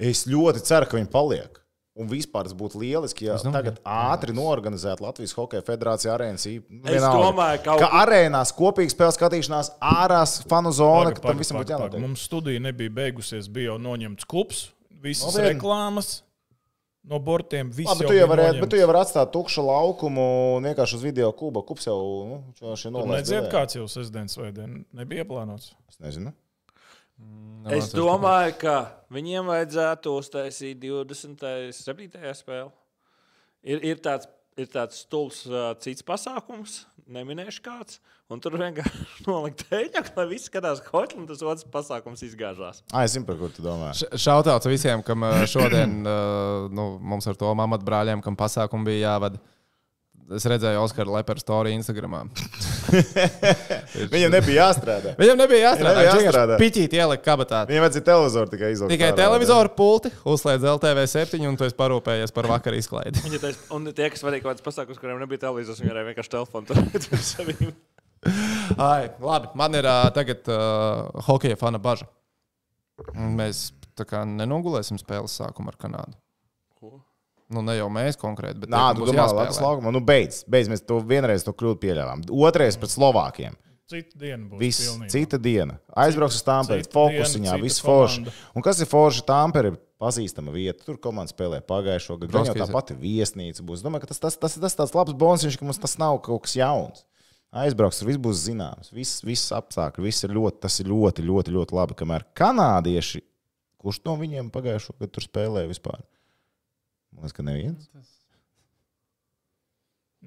Es 0.00 0.24
ļoti 0.26 0.62
ceru, 0.64 0.88
ka 0.88 0.96
viņi 0.98 1.10
paliek. 1.12 1.60
Un 1.98 2.06
vispār 2.06 2.44
tas 2.46 2.52
būtu 2.54 2.78
lieliski, 2.78 3.24
ja 3.26 3.34
domāju, 3.42 3.52
tagad 3.56 3.78
ātri 3.82 4.30
norganizētu 4.36 5.02
Latvijas 5.02 5.32
Hokeja 5.34 5.64
federācija 5.66 6.12
arēnas. 6.14 6.44
Es 6.46 7.02
domāju, 7.02 7.62
ka- 7.64 7.74
ka 7.80 7.88
arēnās 8.04 8.52
kopīgi 8.54 8.94
spēles 8.94 9.18
skatīšanās, 9.18 9.72
ārās 9.82 10.36
fanu 10.46 10.70
zona, 10.70 11.10
ka 11.12 11.20
tam 11.26 11.38
visam 11.42 11.58
būtu 11.58 11.74
jānotiek. 11.74 12.00
Mums 12.00 12.22
studija 12.30 12.60
nebija 12.60 12.90
beigusies, 12.90 13.48
bija 13.50 13.72
jau 13.72 13.78
noņemts 13.82 14.24
klubs, 14.30 14.68
visas 15.02 15.34
Nopietni? 15.34 15.58
reklāmas 15.58 16.22
no 17.02 17.18
bortiem. 17.18 17.70
viss 17.72 17.88
Labi, 17.90 18.04
jau 18.04 18.10
bija 18.14 18.26
vari, 18.30 18.60
bet 18.60 18.70
tu 18.70 18.76
jau 18.76 18.86
vari 18.86 18.98
atstāt 19.02 19.32
tukšu 19.32 19.64
laukumu 19.66 20.56
un 20.56 20.62
vienkārši 20.70 20.94
uz 20.94 21.02
video 21.02 21.32
kuba. 21.32 21.62
Kups 21.66 21.86
jau 21.86 21.98
nu, 21.98 22.44
nolaist. 22.92 23.26
Nedzird, 23.30 23.50
kāds 23.50 23.74
jau 23.74 23.88
sestdienas 23.90 24.36
svētdien 24.38 24.84
nebija 24.94 25.24
plānots. 25.24 25.72
Es 25.88 25.98
nezinu. 25.98 26.32
Es 27.74 27.90
domāju, 27.92 28.54
ka 28.62 28.74
viņiem 29.12 29.48
vajadzētu 29.50 30.12
uztaisīt 30.20 30.78
27. 30.80 32.34
spēli. 32.38 32.70
Ir, 33.68 33.82
ir 33.84 33.98
tāds, 34.00 34.28
ir 34.56 34.70
tāds 34.72 35.02
stulbs 35.02 35.42
uh, 35.50 35.72
cits 35.82 36.04
pasākums, 36.06 36.84
neminēšu 37.10 37.64
kāds. 37.64 37.98
Un 38.32 38.42
tur 38.44 38.58
vienkārši 38.60 39.24
nolikt 39.28 39.66
teļņu, 39.68 40.04
lai 40.16 40.26
viss 40.30 40.48
skatās 40.50 40.82
hoķi, 40.88 41.18
un 41.20 41.28
tas 41.28 41.42
otrs 41.44 41.66
pasākums 41.72 42.24
izgāžās. 42.26 42.82
Ah, 42.92 43.04
es 43.04 43.16
zinu, 43.16 43.26
par 43.28 43.38
ko 43.40 43.50
tu 43.52 43.64
domā. 43.64 43.94
Šautauts 43.96 44.68
visiem, 44.68 45.02
kam 45.04 45.24
ā, 45.26 45.32
šodien 45.48 46.02
ā, 46.04 46.18
nu, 46.72 46.90
mums 47.00 47.28
ar 47.28 47.38
to 47.40 47.52
mamatu 47.56 47.88
brāļiem, 47.88 48.24
kam 48.24 48.36
pasākumu 48.38 48.88
bija 48.88 49.14
jāvada. 49.14 49.40
Es 50.36 50.44
redzēju 50.44 50.82
Oskaru 50.82 51.14
Leperu 51.14 51.40
storiju 51.40 51.78
Instagram. 51.78 52.28
Viņam 54.12 54.34
nebija 54.34 54.66
jāstrādā. 54.66 55.14
Viņam 55.16 55.38
nebija 55.40 55.70
jāstrādā. 55.70 56.02
Viņš 56.04 56.18
vienkārši 56.20 56.58
piķīt 56.60 56.96
ielikt 56.98 57.24
kabatā. 57.24 57.62
Viņam 57.70 57.86
vajadzēja 57.86 58.06
televizoru 58.10 58.52
tikai 58.52 58.72
izlaikt. 58.74 58.92
Tikai 58.92 59.08
televizoru 59.16 59.72
pulti, 59.78 60.12
uzslēdz 60.28 60.68
LTV 60.74 61.06
7 61.14 61.48
un 61.48 61.56
tu 61.56 61.64
esi 61.64 61.78
parūpējies 61.80 62.36
par 62.36 62.50
vakar 62.52 62.76
izklaidi. 62.76 63.24
Viņa 63.24 63.40
tais, 63.46 63.62
un 63.72 63.88
tie, 63.88 64.10
kas 64.12 64.26
vadīja 64.26 64.44
kaut 64.44 64.52
kādas 64.52 64.66
pasākumus, 64.68 65.00
kuriem 65.00 65.24
nebija 65.24 65.46
televizors, 65.46 65.80
viņi 65.80 65.94
varēja 65.94 66.10
vienkārši 66.10 66.34
telefonu 66.36 66.72
turēt 66.74 67.08
ar 67.08 67.26
saviem. 67.30 67.74
Ai, 68.76 69.08
labi, 69.24 69.52
man 69.56 69.80
ir 69.80 69.88
uh, 69.88 70.10
tagad 70.12 70.52
uh, 70.52 71.24
hokeja 71.30 71.56
fana 71.56 71.80
baža. 71.80 72.04
Un 73.14 73.32
Mēs 73.38 73.70
tā 73.96 74.04
kā 74.08 74.26
nenogulēsim 74.28 75.00
spēles 75.00 75.40
sākumu 75.40 75.72
ar 75.72 75.80
Kanādu. 75.80 76.18
Nu, 77.48 77.62
ne 77.64 77.78
jau 77.78 77.88
mēs 77.92 78.18
konkrēti, 78.20 78.60
bet 78.64 78.72
Nā, 78.72 78.90
tu 78.96 79.06
domā. 79.08 79.24
Latvijas 79.24 79.62
laukumā. 79.64 79.92
Nu, 79.94 80.02
beidz, 80.04 80.42
beidz. 80.50 80.68
Mēs 80.68 80.84
to 80.84 80.98
vienreiz 81.00 81.46
to 81.46 81.54
kļūdu 81.56 81.80
pieļāvām. 81.80 82.26
Otrais 82.44 82.76
pret 82.76 82.92
Slovākiem. 82.92 83.56
Cita 83.88 84.18
diena 84.20 84.44
būs. 84.44 84.60
Viss, 84.60 84.84
pilnībā. 84.84 85.08
cita 85.14 85.38
diena. 85.40 85.78
Aizbrauks 85.96 86.36
uz 86.36 86.44
Tāmperi, 86.44 86.84
fokusiņā, 86.92 87.54
viss 87.62 87.80
forši. 87.80 88.26
Un 88.52 88.64
kas 88.66 88.82
ir 88.84 88.90
forši? 88.90 89.22
Tāmperi 89.30 89.72
ir 89.72 89.78
pazīstama 90.02 90.52
vieta. 90.52 90.84
Tur 90.84 90.98
komanda 91.00 91.32
spēlē 91.32 91.62
pagājušo 91.64 92.18
gadu. 92.20 92.34
Gan 92.34 92.50
jau 92.50 92.56
tā 92.58 92.66
pati 92.68 92.96
viesnīca 93.00 93.64
būs. 93.64 93.80
Domāju, 93.86 94.04
ka 94.04 94.10
tas, 94.12 94.20
tas, 94.26 94.36
tas, 94.36 94.58
tas 94.60 94.76
tāds 94.76 94.92
labs 94.92 95.16
bonus, 95.16 95.56
ka 95.56 95.64
mums 95.64 95.80
tas 95.80 95.96
nav 96.00 96.20
kaut 96.26 96.44
kas 96.44 96.58
jauns. 96.60 97.06
Aizbrauks, 97.48 98.02
viss 98.04 98.20
būs 98.20 98.44
zināms. 98.44 98.92
Viss, 98.92 99.22
viss 99.24 99.54
apstākļi, 99.56 100.04
viss 100.04 100.26
ir 100.28 100.36
ļoti, 100.36 100.60
tas 100.66 100.76
ir 100.84 100.92
ļoti, 100.92 101.24
ļoti, 101.24 101.56
ļoti 101.56 101.80
labi. 101.80 101.96
Kamēr 101.96 102.28
kanādieši, 102.36 103.22
kurš 103.80 104.02
no 104.04 104.18
viņiem 104.20 104.52
pagājušo 104.52 104.98
gadu 104.98 105.14
tur 105.16 105.24
spēlēja 105.24 105.72
vispār? 105.72 106.04
Man 107.18 107.26
liekas, 107.26 107.34
ka 107.34 107.42
neviens. 107.42 107.88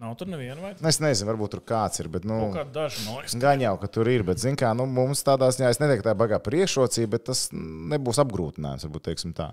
Nav 0.01 0.13
tur 0.19 0.29
neviena 0.31 0.61
vai 0.63 0.69
Nu, 0.79 0.87
Es 0.87 1.01
nezinu, 1.03 1.27
varbūt 1.33 1.51
tur 1.55 1.61
kāds 1.67 1.99
ir. 1.99 2.07
Bet, 2.11 2.23
nu, 2.27 2.37
daža 2.73 3.01
no. 3.03 3.17
Gan 3.43 3.59
jau, 3.63 3.73
ka 3.81 3.89
tur 3.91 4.07
ir, 4.11 4.23
bet, 4.27 4.39
zināmā 4.39 4.59
mērā, 4.63 4.75
nu, 4.79 4.85
mums 4.87 5.23
tādā 5.27 5.49
ziņā, 5.51 5.71
es 5.73 5.81
neteiktu, 5.83 6.05
tā 6.07 6.13
ir 6.15 6.19
bagāta 6.21 6.45
priekšrocība, 6.47 7.11
bet 7.17 7.25
tas 7.27 7.41
nebūs 7.51 8.21
apgrūtinājums, 8.23 8.85
varbūt 8.87 9.05
teiksim 9.09 9.33
tā. 9.37 9.49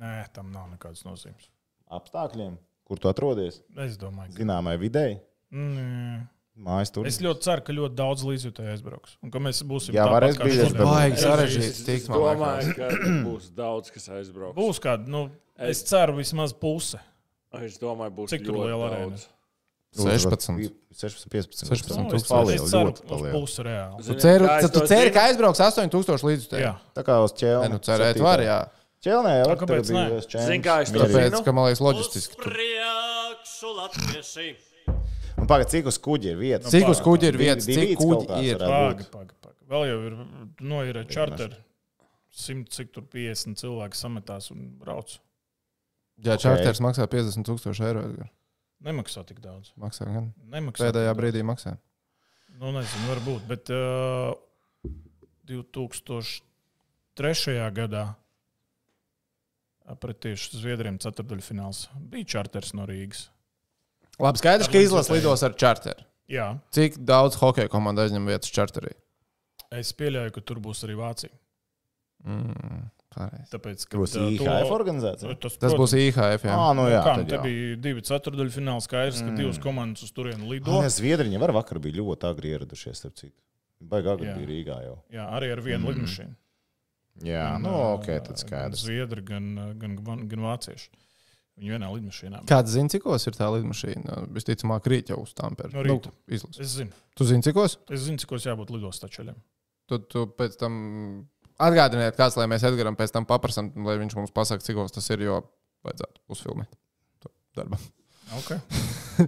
Nē, 0.00 0.14
tam 0.36 0.48
nav 0.54 0.70
nekādas 0.72 1.04
nozīmes. 1.04 1.50
Apstākļiem, 1.92 2.56
kur 2.88 3.00
tu 3.00 3.08
atrodies, 3.12 3.60
Es 3.76 3.96
domāju, 4.00 4.32
ka. 4.32 4.40
zināmai 4.42 4.78
videi, 4.80 5.18
Mm, 5.54 6.24
mājas 6.56 6.90
tur. 6.92 7.06
es 7.06 7.18
ļoti 7.20 7.40
ceru, 7.44 7.62
ka 7.66 7.72
ļoti 7.76 7.94
daudz 7.98 8.22
līdzjutēji 8.24 8.72
aizbrauks. 8.72 9.16
Un 9.22 9.30
ka 9.30 9.38
mēs 9.38 9.62
būsim. 9.62 9.92
Jā, 9.94 10.06
varēs 10.08 10.36
kā 10.38 10.44
biļetes. 10.48 10.76
Baigi 10.78 11.16
Es- 11.18 11.24
sarežģīti 11.24 11.94
es- 11.96 12.08
domāju, 12.08 12.74
ka 12.76 12.88
būs 13.28 13.50
daudz, 13.54 13.90
kas 13.92 14.08
aizbrauks. 14.08 14.56
Būs 14.56 14.80
kāda, 14.80 15.06
nu, 15.06 15.30
es 15.58 15.82
ceru, 15.82 16.16
vismaz 16.16 16.52
puse. 16.52 16.98
Es 17.60 17.78
domāju, 17.78 18.10
būs 18.16 18.28
Cik 18.34 18.42
ļoti 18.42 18.66
liela 18.68 18.90
daudz. 18.90 19.26
arēna? 19.26 19.32
16. 19.96 20.72
16, 20.92 21.28
15. 21.30 21.68
16 21.68 21.96
Nu, 21.96 22.14
es 22.16 22.22
tūkstoši. 22.22 22.28
ceru, 22.28 22.44
Palielu, 22.44 22.64
es 22.64 22.70
ceru, 22.70 22.90
ļoti 22.90 23.02
palielu. 23.08 23.32
pusi 23.32 23.62
reāli. 23.64 24.04
Tu 24.04 24.14
ceri, 24.20 24.48
tu 24.60 24.68
to 24.68 24.80
ceri 24.86 25.08
zinu? 25.08 25.12
ka 25.14 25.20
aizbrauks 25.30 25.60
8000 25.60 26.22
līdz 26.28 26.48
tev. 26.50 26.60
Jā, 26.60 26.74
Tā 26.94 27.02
kā 27.06 27.16
uz. 27.24 27.32
Nē, 27.32 27.70
nu 27.70 27.78
cerēt 27.78 28.20
var, 28.20 28.38
jā. 28.40 28.58
Ķēlē 29.06 29.32
jau 29.44 29.50
A, 29.52 29.56
kāpēc 29.56 29.90
ne? 29.94 30.20
Zini, 30.26 30.62
kā 30.64 30.82
es 30.82 30.90
to 30.90 30.98
Tāpēc, 30.98 31.30
zinu? 31.30 31.44
ka 31.44 31.52
man 31.52 31.68
liekas 31.70 31.80
loģistiski. 31.80 32.36
priekšu 32.42 33.68
latvieši. 33.76 34.56
Un 35.36 35.44
pagaid, 35.50 35.68
cik 35.72 35.84
uz 35.90 35.98
kuģi 36.02 36.30
ir 36.32 36.38
vietas? 36.40 36.70
Cik 36.72 36.88
uz 36.88 37.00
kuģi 37.04 37.26
ir 37.30 37.36
vietas, 37.40 37.66
cik 37.68 37.96
kuģi 38.00 38.26
ir? 38.48 38.56
varētu 38.56 38.72
Pagaidi, 38.72 39.04
būt. 39.04 39.10
pagaidi. 39.12 39.34
Paga. 39.44 39.58
Vēl 39.72 39.82
jau 39.90 39.98
ir, 40.08 40.14
nu, 40.70 40.76
ir 40.88 40.94
čarter. 41.12 41.50
100, 42.36 42.68
cik 42.76 42.88
tur 42.92 43.04
50 43.12 43.56
cilvēki 43.60 43.96
sametās 43.96 44.50
un 44.52 44.58
brauc. 44.80 45.10
Jā, 46.20 46.32
Ok. 46.36 46.42
čārters 46.46 46.80
maksā 46.84 47.04
50 47.08 47.44
tūkstoši 47.48 47.82
eiro. 47.88 48.02
Nemaksā 48.84 49.20
tik 49.28 49.38
daudz. 49.44 49.66
Maksā 49.80 50.04
gan. 50.08 50.32
Nemaksā 50.52 50.82
Pēdējā 50.90 51.12
brīdī 51.16 51.42
maksā. 51.44 51.70
daudz. 51.76 51.80
Nu, 52.60 52.66
nezinu, 52.72 53.04
varbūt. 53.12 53.42
Bet 53.48 53.64
uh, 53.72 54.32
2003. 55.48 57.56
gadā 57.76 58.04
pret 60.00 60.18
tieši 60.24 60.58
Zviedriem 60.60 60.96
ceturdaļfināls 61.02 61.84
bija 62.10 62.24
čarters 62.36 62.72
no 62.74 62.86
Rīgas. 62.88 63.28
Labi, 64.18 64.38
skaidrs, 64.40 64.68
ka 64.72 64.78
izlases 64.80 65.12
lidos 65.12 65.42
ar 65.44 65.52
čārteru. 65.52 66.04
Jā, 66.32 66.58
Cik 66.74 66.96
daudz 67.06 67.36
hokeja 67.38 67.68
komanda 67.70 68.02
aizņem 68.06 68.24
vietas 68.26 68.50
čārterī? 68.50 68.94
es 69.76 69.92
pieļauju, 69.92 70.32
ka 70.32 70.40
tur 70.40 70.58
būs 70.62 70.80
arī 70.86 70.94
Vācija. 70.96 71.30
Mm, 72.24 72.86
pareizi. 73.14 73.48
Tāpēc, 73.52 73.84
Tur 73.90 74.00
būs 74.02 74.14
uh, 74.16 74.28
IHF 74.32 74.66
to- 74.68 74.74
organizācija. 74.74 75.34
Tas, 75.42 75.56
Tas 75.62 75.74
būs 75.78 75.92
IHF. 75.98 76.46
Jā. 76.48 76.54
Ah, 76.56 76.72
nu 76.74 76.86
jā, 76.90 77.02
Kā, 77.04 77.14
tad 77.20 77.28
te 77.28 77.36
jā. 77.36 77.42
bija 77.44 77.76
divi 77.84 78.02
ceturdaļfināli. 78.08 78.82
Skaidrs, 78.86 79.20
ka 79.20 79.30
Mm. 79.30 79.36
divas 79.36 79.58
komandas 79.62 80.02
uz 80.02 80.10
turieni 80.16 80.48
lido. 80.48 80.70
Nē, 80.82 80.88
Zviedriņi 80.90 81.38
var 81.38 81.52
vakar 81.52 81.78
bija 81.78 82.00
ļoti 82.00 82.30
agri 82.30 82.54
ieradušies, 82.56 82.96
starp 83.02 83.14
citu. 83.20 83.36
Baigi 83.82 84.08
agri 84.08 84.26
Jā. 84.26 84.34
bija 84.38 84.48
Rīgā 84.48 84.78
jau. 84.86 84.96
Jā, 85.12 85.28
arī 85.36 85.52
ar 85.52 85.60
vienu 85.60 85.84
Mm. 85.84 85.92
lidmašīnu. 85.94 86.34
Jā, 87.22 87.44
Gan, 87.52 87.62
nu 87.62 87.70
ok, 87.94 88.06
tad 88.06 88.26
Gan 88.26 88.36
skaidrs. 88.36 88.82
zviedri, 88.84 89.22
gan, 89.24 89.78
gan, 89.78 89.96
gan, 89.96 90.28
gan 90.28 90.40
vācieši. 90.40 90.88
Viņi 91.56 91.72
vienā 91.72 91.88
lidmašīnā. 91.88 92.42
Kāds 92.50 92.74
zina, 92.74 92.90
cikos 92.92 93.24
ir 93.30 93.36
tā 93.38 93.46
lidmašīna? 93.54 94.26
Visticamāk, 94.36 94.88
rīt 94.92 95.08
jau 95.12 95.22
uz 95.22 95.32
Tampere. 95.36 95.72
No 95.72 95.84
rīta. 95.86 96.10
izlases. 96.28 96.60
Es 96.60 96.74
zinu, 96.76 96.92
Tu 97.16 97.24
zini, 97.30 97.44
cikos? 97.46 97.78
es 97.88 98.02
zinu, 98.04 98.20
cik 98.20 98.34
jābūt 98.44 98.74
lidostā 98.74 99.08
ceļiem. 99.08 99.38
Tu, 99.88 99.98
tu 100.12 100.26
pēc 100.36 100.58
tam 100.60 100.76
atgādiniet, 101.62 102.16
kāds, 102.18 102.36
lai 102.36 102.44
mēs 102.50 102.66
Edgaram 102.68 102.96
pēc 102.98 103.14
tam 103.14 103.24
paprasam, 103.24 103.70
lai 103.86 103.96
viņš 104.02 104.16
mums 104.18 104.34
pasaka, 104.36 104.64
cikos 104.66 104.92
tas 104.92 105.08
ir, 105.14 105.24
jo 105.24 105.38
vajadzētu 105.86 106.20
uzfilmēt 106.34 106.76
to 107.24 107.32
darbu. 107.56 107.78
Okay. 108.42 108.60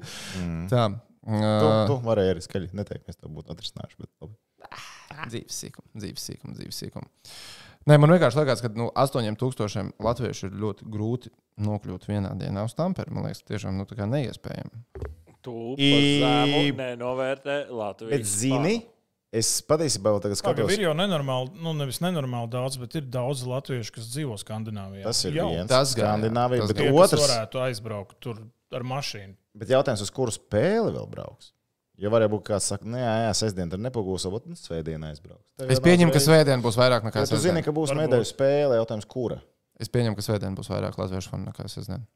Tā. 0.72 0.88
Tu, 0.90 1.04
Uh, 1.28 1.84
tu 1.84 1.98
vari 2.06 2.22
arī 2.30 2.40
skaļi 2.40 2.70
neteikt, 2.72 3.02
mēs 3.04 3.18
to 3.20 3.28
būtu 3.28 3.52
atrisinājuši. 3.52 3.98
Bet, 4.00 4.08
labi. 4.22 4.36
dzīves 5.28 5.56
sīkums, 5.60 5.90
dzīves 6.00 6.22
sīkums, 6.24 6.54
dzīves 6.56 6.78
sīkums. 6.80 7.34
Nē, 7.88 7.96
man 7.96 8.10
vienkārši 8.12 8.36
liekas, 8.42 8.60
ka 8.60 8.68
nu, 8.76 8.90
8000 9.00 9.94
latviešu 10.04 10.50
ir 10.50 10.56
ļoti 10.60 10.88
grūti 10.92 11.30
nokļūt 11.64 12.04
vienā 12.10 12.34
dienā 12.36 12.66
uz 12.68 12.74
Tamperi. 12.76 13.14
Man 13.14 13.24
liekas, 13.24 13.40
tiešām 13.48 13.78
nu, 13.80 13.86
tā 13.88 13.96
kā 13.96 14.04
neiespējami. 14.10 14.82
Tu 15.46 15.54
I- 15.80 16.20
zemu 16.20 16.76
nenovērtē 16.76 17.56
Latvijas. 17.72 18.10
bet 18.12 18.26
zini, 18.28 18.74
es 19.32 19.62
patiesībā 19.62 20.12
vēl 20.12 20.20
tagad 20.26 20.36
skatos. 20.40 20.72
ir 20.76 20.84
jau 20.84 20.92
nenormāli, 20.98 21.54
nu 21.62 21.72
nevis 21.78 22.00
nenormāli 22.04 22.50
daudz, 22.52 22.76
bet 22.82 22.94
ir 23.00 23.02
daudz 23.08 23.46
latviešu, 23.48 23.94
kas 23.96 24.10
dzīvo 24.12 24.36
Skandināvijā. 24.42 25.04
Tas 25.08 25.24
ir 25.24 25.38
jau. 25.40 25.48
viens. 25.54 25.68
Tas. 25.68 25.94
Skandināvija, 25.94 26.66
Tas 26.66 26.72
bet 26.74 26.76
Tie, 26.82 26.90
otrs. 26.92 27.24
varētu 27.24 27.62
aizbraukt 27.68 28.20
tur 28.20 28.42
ar 28.72 28.82
mašīnu. 28.82 29.34
Bet 29.56 29.68
jautājums, 29.72 30.02
uz 30.04 30.10
kuru 30.10 30.30
spēli 30.34 30.92
vēl 30.92 31.08
brauks? 31.08 31.52
Jo 31.98 32.12
varētu 32.14 32.30
būt 32.36 32.44
kāds 32.46 32.68
saka, 32.70 32.86
nē, 32.86 33.00
jā, 33.02 33.30
sestdien 33.34 33.70
tur 33.72 33.80
nepagūs, 33.82 34.28
bet 34.30 34.44
nu, 34.46 34.54
svētdienā 34.58 35.08
aizbrauks. 35.10 35.48
Tev 35.58 35.72
Es 35.74 35.80
pieņemu, 35.82 36.12
ka 36.14 36.20
svētdien 36.22 36.62
būs 36.62 36.78
vairāk 36.78 37.02
nekā 37.08 37.24
Ja 37.24 37.26
tu 37.26 37.34
zini, 37.34 37.58
sestdien. 37.58 37.64
ka 37.66 37.74
būs 37.74 37.90
medaļu 37.98 38.28
spēle, 38.28 38.76
jautājums, 38.78 39.08
kura? 39.10 39.40
Es 39.82 39.90
pieņemu, 39.90 40.14
ka 40.18 40.22
svētdien 40.22 40.54
būs 40.58 40.70
vairāk 40.70 40.94
latviešu 41.00 41.32
fanu 41.32 41.48
nekā 41.50 41.66
sestdien. 41.70 42.06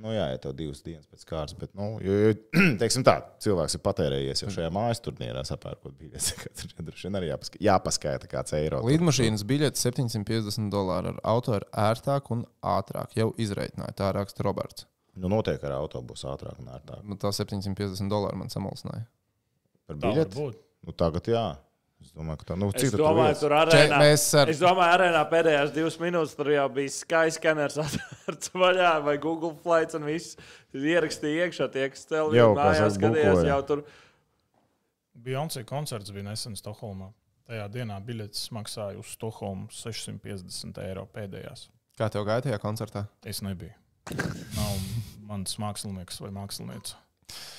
Nu, 0.00 0.12
jā, 0.14 0.26
ja 0.30 0.38
tev 0.40 0.52
divas 0.56 0.84
dienas 0.84 1.08
pēc 1.10 1.24
kārtas, 1.26 1.56
bet, 1.58 1.72
nu, 1.74 1.88
jo, 2.04 2.12
jo, 2.14 2.34
teiksim 2.80 3.02
tā, 3.04 3.16
cilvēks 3.42 3.74
ir 3.76 3.82
patērējies 3.84 4.42
jau 4.44 4.52
šajā 4.54 4.68
mājas 4.72 5.00
turnīrā, 5.04 5.42
sapērkot 5.48 5.96
biļetes. 5.98 6.28
Tur 6.76 6.86
droši 6.86 7.08
vien 7.08 7.18
arī 7.18 7.32
jāpaska- 7.32 7.60
jāpaskaita 7.64 8.30
kāds 8.30 8.54
eiro. 8.60 8.80
Līdmašīnas 8.86 9.42
biļete 9.50 9.80
750 9.82 10.70
dolāri 10.72 11.10
ar 11.14 11.18
auto 11.32 11.56
ir 11.58 11.66
ērtāk 11.74 12.30
un 12.36 12.44
ātrāk. 12.62 13.16
Jau 13.18 13.32
izreikināja, 13.40 13.96
tā 13.98 14.12
raksta 14.16 14.46
Roberts. 14.46 14.86
Nu, 15.18 15.28
noteikti 15.32 15.66
ar 15.68 15.74
autobusu 15.80 16.28
ātrāk 16.30 16.60
un 16.62 16.70
ērtāk. 16.76 17.02
Man 17.04 17.18
tā 17.20 17.32
750 17.34 18.08
dolāri 18.12 18.38
man 18.40 18.52
samulsināja. 18.52 19.08
Par 19.90 19.98
biļeti? 20.04 20.46
Nu, 20.86 20.94
tagad 20.96 21.28
jā. 21.30 21.44
Es 22.00 22.14
domāju, 22.16 22.40
ka 22.40 22.46
tā, 22.48 22.56
nu, 22.56 22.70
cik 22.72 22.94
tad 22.94 23.00
domāju, 23.02 23.34
tur 23.42 23.52
Če, 23.52 23.56
arēnā. 23.76 23.96
mēs 24.00 24.22
ar 24.40 24.48
Es 24.48 24.60
domāju, 24.62 24.92
arēnā 24.96 25.20
pēdējās 25.28 25.72
divas 25.74 25.98
minūtes 26.00 26.32
tur 26.38 26.48
jau 26.54 26.64
bija 26.72 26.92
Skyscanners 26.94 27.76
atvērts 27.84 28.52
vaļā 28.56 28.92
vai 29.04 29.16
Google 29.20 29.52
Flights 29.60 29.98
un 29.98 30.06
viss 30.08 30.38
ierakstīja 30.72 31.48
iekšā. 31.48 31.68
Tie, 31.74 31.84
kas 31.92 32.06
televīzijā 32.08 32.46
mājās 32.56 32.96
skatījās, 32.96 33.42
jau 33.50 33.58
tur 33.68 33.84
Beyoncé 35.20 35.66
koncerts 35.68 36.14
bija 36.16 36.30
nesen 36.30 36.56
Stokholmā. 36.56 37.10
Tajā 37.50 37.66
dienā 37.74 37.98
biļetes 38.06 38.48
maksāja 38.56 38.96
uz 38.96 39.12
Stokholmu 39.18 39.68
650 39.74 40.80
eiro 40.86 41.04
pēdējās. 41.12 41.66
Kā 42.00 42.08
tev 42.08 42.24
gāja 42.30 42.46
tajā 42.46 42.62
koncertā? 42.62 43.04
Es 43.28 43.42
nebiju. 43.44 43.74
Nav 44.56 44.88
mans 45.28 45.58
mākslinieks 45.60 46.22
vai 46.24 46.32
mākslinieca. 46.32 46.96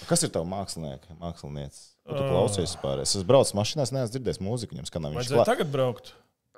Kas 0.10 0.24
ir 0.26 0.32
tavs 0.34 0.50
mākslinieks? 0.52 1.14
Mākslinieks. 1.22 1.80
Ko 2.08 2.18
tu 2.18 2.24
klausies 2.26 2.66
vispār? 2.72 3.02
Es 3.04 3.14
esmu 3.16 3.28
braucis 3.30 3.54
mašīnā, 3.58 3.86
neesmu 3.94 4.12
dzirdējis 4.16 4.42
mūziku, 4.44 4.76
viņam 4.76 4.90
skanā 4.90 5.12
viņš 5.14 5.20
Vajadzēja 5.22 5.48
tagad 5.52 5.72
braukt. 5.74 6.14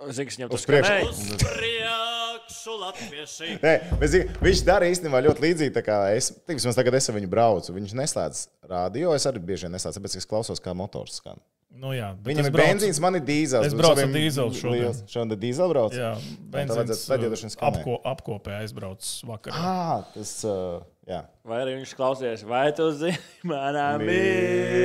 Zini, 0.09 0.27
kas 0.29 0.37
viņam 0.39 0.53
skanēja. 0.63 1.39
Priekšu 1.43 2.75
latvieši. 2.81 3.49
Nē, 3.63 3.73
zini, 4.09 4.29
viņš 4.43 4.61
dara 4.67 4.87
īstenībā 4.91 5.21
ļoti 5.27 5.43
līdzīgi. 5.45 5.83
kā 5.85 5.97
Es, 6.15 6.31
vismaz 6.49 6.77
tagad 6.79 6.97
es 6.99 7.09
ar 7.09 7.17
viņu 7.17 7.29
braucu. 7.31 7.75
Viņš 7.75 7.95
neslēdz 7.99 8.45
rādio. 8.71 9.13
Es 9.15 9.27
arī 9.29 9.41
bieži 9.43 9.67
vien 9.67 9.75
neslēdzu, 9.77 9.99
tāpēc 9.99 10.17
es 10.19 10.29
klausos, 10.29 10.63
kā 10.63 10.73
motors 10.77 11.19
skan. 11.21 11.39
Nu, 11.73 11.89
jā, 11.89 12.11
Viņam 12.21 12.45
es 12.45 12.49
ir 12.49 12.53
braucu- 12.53 12.69
benzīns, 12.69 12.99
man 13.01 13.15
ir 13.17 13.23
dīzels. 13.25 13.65
Es 13.65 13.73
braucu 13.73 14.03
ar 14.03 14.11
dīzeli 14.13 14.53
šodien. 14.59 14.97
Šodien 15.09 15.39
dīzeli 15.41 15.73
brauc? 15.73 15.95
Jā, 15.97 16.11
benzīns 16.53 17.05
tad 17.07 17.23
jau 17.23 17.29
droši 17.33 17.47
vien 17.47 17.53
skanēja. 17.55 17.79
apko, 17.81 17.95
apkopē 18.11 18.59
aizbraucis 18.61 19.23
vakarā. 19.25 19.57
Ah, 19.57 20.03
tas, 20.13 20.35
uh, 20.45 20.83
jā. 21.09 21.19
Vai 21.43 21.59
arī 21.63 21.75
viņš 21.79 21.93
klausījās, 21.99 22.43
vai 22.47 22.65
tu 22.75 22.87
zini, 22.95 23.17
manā? 23.49 23.89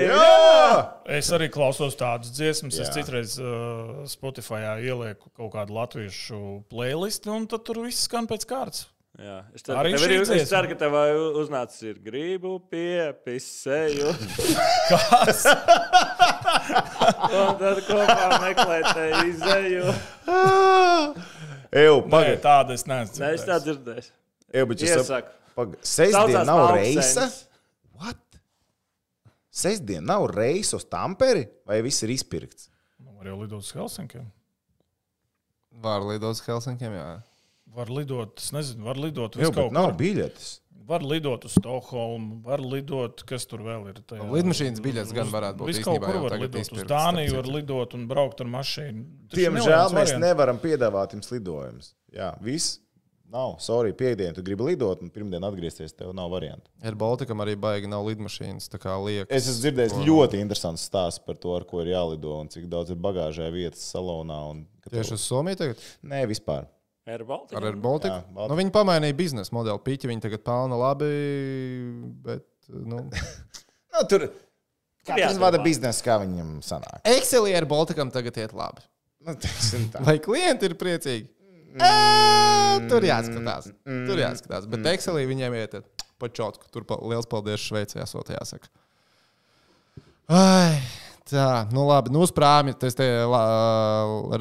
Jā! 0.08 0.78
Es 1.18 1.30
arī 1.34 1.48
klausos 1.54 1.96
tādas 1.98 2.32
dziesmas. 2.34 2.78
Es 2.78 2.88
Jā. 2.90 2.94
citreiz 2.98 3.36
uh, 3.40 4.04
Spotify 4.10 4.64
ielieku 4.82 5.30
kaut 5.36 5.52
kādu 5.54 5.76
latviešu 5.78 6.40
playlistu, 6.72 7.32
un 7.34 7.46
tad 7.50 7.64
tur 7.68 7.82
viss 7.86 8.06
skan 8.08 8.26
pēc 8.30 8.46
kārtas. 8.50 8.86
Jā, 9.18 9.40
es 9.50 9.64
ceru, 9.66 9.74
Arī 9.80 9.96
tev 9.96 10.02
ir, 10.06 10.12
es 10.22 10.28
dziesma. 10.30 10.46
ceru, 10.46 10.68
ka 10.70 10.76
tev 10.78 10.92
uznācis 11.40 11.80
ir 11.88 11.96
gribu 12.04 12.52
piepisēju. 12.70 14.12
Kas? 14.92 15.40
Un 17.38 17.56
tad 17.58 17.80
kopā 17.88 18.28
meklēt 18.44 19.00
izēju. 19.32 19.90
Eju, 21.82 21.96
pagaidi. 22.08 22.38
tāda 22.44 22.76
es 22.78 22.86
neesmu. 22.88 23.18
Nē, 23.24 23.32
es 23.34 23.42
tā 23.48 23.58
dzirdējis. 23.64 24.06
dzirdēju. 24.12 24.14
Eju, 24.54 24.68
bet 24.70 24.86
es 24.86 24.94
saprotu. 24.94 25.34
Pagaidi. 25.58 25.82
Sestdien 25.90 26.46
nav 26.46 26.62
Malksens. 26.64 27.18
reisa. 27.18 27.28
What? 27.98 28.40
Sestdien 29.58 30.06
nav 30.06 30.28
reisa 30.30 30.78
uz 30.78 30.86
Tamperi, 30.86 31.48
vai 31.66 31.80
viss 31.82 32.04
ir 32.06 32.12
izpirkts? 32.14 32.68
Nu, 33.02 33.16
Var 33.18 33.32
jau 33.32 33.40
lidot 33.42 33.64
uz 33.66 33.72
Helsinkiem. 33.74 34.28
Var 35.82 36.06
lidot 36.06 36.36
uz 36.38 36.44
Helsinkiem, 36.46 36.94
jā. 36.94 37.08
Var 37.78 37.90
lidot, 37.92 38.38
es 38.40 38.48
nezinu, 38.54 38.86
var 38.88 38.98
lidot 38.98 39.36
uz 39.36 39.50
bet 39.52 39.74
nav 39.76 39.92
biļetes. 39.98 40.48
Var 40.88 41.02
lidot 41.04 41.42
uz 41.44 41.52
Stokholmu, 41.58 42.38
var 42.46 42.62
lidot, 42.64 43.20
kas 43.28 43.44
tur 43.50 43.60
vēl 43.66 43.90
ir. 43.90 43.98
Tajā, 44.08 44.24
Lidmašīnas 44.32 44.80
biļetes 44.80 45.12
gan 45.12 45.28
varētu 45.28 45.60
būt 45.60 45.68
Viss 45.68 45.82
kaut 45.84 46.00
kur 46.00 46.16
var 46.24 46.38
lidot. 46.40 46.56
Uz 46.62 46.64
izpirktas, 46.70 46.88
Dāniju 46.94 47.34
var 47.36 47.50
lidot 47.58 47.96
un 47.98 48.06
braukt 48.08 48.40
ar 48.40 48.48
mašīnu. 48.54 49.04
Diemžēl 49.36 49.92
mēs 49.92 50.14
variants. 50.14 50.22
nevaram 50.24 50.60
piedāvāt 50.62 51.12
jums 51.18 51.28
lidojumus. 51.34 51.90
Jā, 52.14 52.30
viss. 52.40 52.78
Nav, 53.28 53.58
sorry, 53.60 53.90
piekdien 53.92 54.32
tu 54.32 54.40
gribi 54.40 54.64
lidot, 54.70 55.02
un 55.04 55.10
pirmdien 55.12 55.44
atgriezties, 55.44 55.92
tev 55.92 56.14
nav 56.16 56.30
variantu. 56.32 56.70
Ar 56.80 56.94
Baltikam 56.96 57.42
arī 57.44 57.58
baigi 57.60 57.90
nav 57.90 58.06
lidmašīnas. 58.08 58.70
tā 58.72 58.78
kā 58.80 58.94
liekas. 59.04 59.28
Es 59.36 59.50
esmu 59.50 59.66
dzirdējis 59.66 59.96
ļoti 60.06 60.40
interesants 60.40 60.86
stāsts 60.88 61.20
par 61.26 61.36
to, 61.36 61.52
ar 61.58 61.66
ko 61.68 61.82
ir 61.84 61.90
jālido 61.92 62.38
un 62.40 62.48
cik 62.48 62.64
daudz 62.72 62.94
ir 62.94 62.96
bagāžai 62.96 63.50
vietas 63.52 63.84
salonā. 63.92 64.38
Un, 64.54 64.64
Tieši 64.88 65.10
tev- 65.12 65.18
uz 65.18 65.26
Somiju 65.28 65.60
tagad? 65.60 65.84
Nē, 66.02 66.22
vispār. 66.30 66.66
Air 67.08 67.24
Baltica. 67.28 67.60
Ar 67.60 67.76
Baltiku? 67.76 68.14
Jā, 68.16 68.24
Baltika. 68.32 68.48
Nu, 68.54 68.56
viņi 68.62 68.72
pamainīja 68.72 69.16
biznesa 69.16 69.52
modeli. 69.56 69.78
Pīķi 69.84 70.08
viņi 70.10 70.24
tagad 70.24 70.44
pelna 70.48 70.76
labi, 70.80 71.12
bet. 72.24 72.46
Nu. 72.68 73.04
Nu, 73.98 74.02
tur 74.06 74.28
katrs 75.08 75.38
vada 75.40 75.58
biznesu, 75.64 76.02
kā 76.04 76.18
viņam 76.20 76.58
sanāk. 76.62 77.00
Excelī 77.08 77.54
ar 77.56 77.64
Baltikam 77.66 78.10
tagad 78.14 78.36
iet 78.38 78.52
labi. 78.54 78.84
Nu. 79.24 79.34
Vai 80.06 80.18
klienti 80.22 80.68
ir 80.68 80.76
priecīgi? 80.78 81.26
Ā, 81.78 82.18
Tur 82.88 83.06
jāskatās. 83.06 83.70
Tur 83.84 84.20
jāskatās. 84.20 84.68
Bet 84.70 84.86
Excelī 84.94 85.26
viņiem 85.28 85.56
iet. 85.58 85.80
Pačotku. 86.18 86.66
Tur 86.74 86.86
pa, 86.88 86.98
liels 87.06 87.28
paldies 87.30 87.62
Šveicē, 87.62 88.00
esot 88.02 88.32
jāsaka. 88.34 88.70
Ai, 90.28 90.80
tā, 91.30 91.68
nu 91.72 91.86
labi, 91.86 92.10
nu 92.12 92.24
uz 92.26 92.32
prāmi. 92.34 92.74
Es 92.84 92.98
te 92.98 93.06
la, 93.30 93.42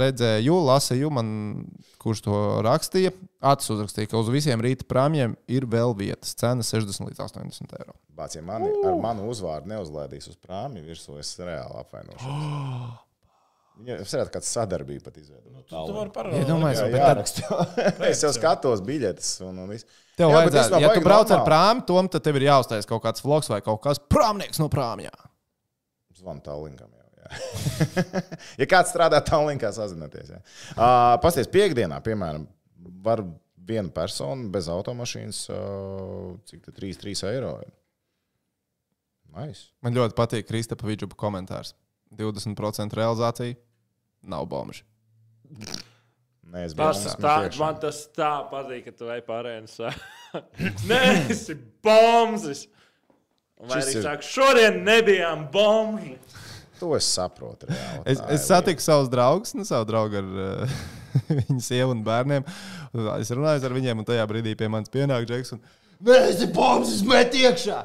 redzēju, 0.01 0.57
lasīju, 0.67 1.11
man, 1.13 1.29
kurš 2.01 2.25
to 2.25 2.41
rakstīja. 2.65 3.13
Acis 3.45 3.75
uzrakstīja, 3.77 4.09
ka 4.11 4.19
uz 4.19 4.31
visiem 4.33 4.63
rīta 4.63 4.87
prāmjiem 4.89 5.37
ir 5.53 5.69
vēl 5.69 5.93
vietas. 5.99 6.33
Cena 6.39 6.65
60 6.65 7.11
līdz 7.11 7.25
80 7.29 7.77
eiro. 7.77 7.97
Bāc, 8.17 8.35
ja 8.35 8.41
mani 8.45 8.73
ar 8.81 8.97
manu 9.03 9.29
uzvārdu 9.29 9.69
neuzlaidīs 9.75 10.31
uz 10.33 10.39
prāmi 10.41 10.81
virsū, 10.81 11.19
es 11.21 11.35
reāli 11.37 11.83
apvainošos. 11.85 12.95
Viņam 13.77 13.99
varētu 14.09 14.31
kāda 14.33 14.47
sadarbība 14.47 15.03
pat 15.05 15.17
izveidot. 15.21 15.51
Nu, 15.53 15.61
Tu 15.69 15.93
vari 15.95 16.11
parādīt. 16.15 16.41
Iedomājies, 16.43 16.79
Jā, 16.81 16.87
bet 16.91 17.01
jā, 17.01 17.09
tad- 17.85 18.05
es 18.09 18.23
jau 18.25 18.31
skatos 18.33 18.81
biļetes 18.87 19.29
un, 19.45 19.59
un 19.63 19.69
viss. 19.75 19.85
Tev 20.17 20.31
Jā, 20.33 20.39
vajadzētu, 20.39 20.79
ja 20.81 20.89
tu 20.95 21.03
brauc 21.05 21.27
ar 21.29 21.35
normāli. 21.37 21.47
prāmu, 21.51 21.83
tom, 21.91 22.09
tad 22.09 22.23
tev 22.25 22.39
ir 22.39 22.47
jāuztais 22.47 22.87
kaut 22.89 23.03
kāds 23.05 23.21
vlogs 23.21 23.51
vai 23.53 23.59
kaut 23.61 23.81
kas 23.83 23.99
prāmnieks 24.09 24.57
no 24.63 24.65
prāmjā. 24.73 25.11
Zvanu 26.17 26.41
Tallinkam 26.41 26.89
jau. 26.89 27.05
Jā. 27.21 27.27
ja 28.63 28.67
kāds 28.71 28.89
strādā 28.95 29.19
Tallinkā, 29.27 29.69
sazināties. 29.75 30.31
jā. 30.33 30.39
Uh, 30.73 31.19
Pasties, 31.21 31.45
piekdienā, 31.53 31.99
piemēram, 32.01 32.47
var 33.05 33.21
viena 33.67 33.91
persona 33.93 34.47
bez 34.49 34.71
automašīnas, 34.73 35.43
uh, 35.53 36.33
cik 36.49 36.65
tas 36.65 36.73
3, 36.81 36.95
3 37.03 37.27
eiro. 37.35 37.53
ir. 37.61 37.73
Nice. 39.37 39.67
Man 39.85 39.93
ļoti 39.93 40.15
patīk 40.17 40.47
Kristapa 40.49 40.87
Vidžupa 40.89 41.17
komentārs. 41.19 41.75
20% 42.17 42.95
realizācija 42.95 43.57
nav 44.29 44.45
bomži. 44.51 44.83
Nē, 46.47 46.63
es 46.63 46.73
Tas 46.77 47.01
biju 47.03 47.19
tā, 47.25 47.35
man 47.59 47.79
tas 47.81 47.97
tā 48.15 48.31
patīk, 48.51 48.85
ka 48.87 48.93
tu 48.95 49.09
ej 49.11 49.21
pārējais. 49.27 49.77
Nē, 50.89 51.01
tas 51.27 51.43
ir 51.51 51.59
bombs! 51.83 52.65
Vai 53.57 53.79
arī 53.81 53.95
ir- 53.97 54.03
saka, 54.05 54.23
šodien 54.23 54.83
nebijām 54.85 55.47
bombi? 55.51 56.13
To 56.77 56.91
es 56.95 57.07
saprotu. 57.09 57.65
Reāli, 57.71 58.03
Es, 58.13 58.19
es 58.35 58.43
satiku 58.45 58.83
savus 58.85 59.09
draugus, 59.09 59.55
nu, 59.57 59.65
savu 59.65 59.87
draugu 59.89 60.19
ar 60.19 60.27
uh, 60.29 60.75
viņu 61.39 61.57
sievu 61.65 61.95
un 61.95 62.03
bērniem. 62.05 62.45
Es 63.17 63.31
runāju 63.33 63.65
ar 63.65 63.73
viņiem, 63.79 64.03
un 64.03 64.07
tajā 64.07 64.27
brīdī 64.29 64.53
pie 64.59 64.69
manis 64.69 64.93
pienāk 64.93 65.25
Džeks. 65.27 65.55
Un, 65.57 65.63
Nē, 66.05 66.19
es 66.29 66.35
esmu 66.43 66.51
bombs, 66.53 66.91
es 66.93 67.01
metu 67.07 67.41
iekšā! 67.41 67.79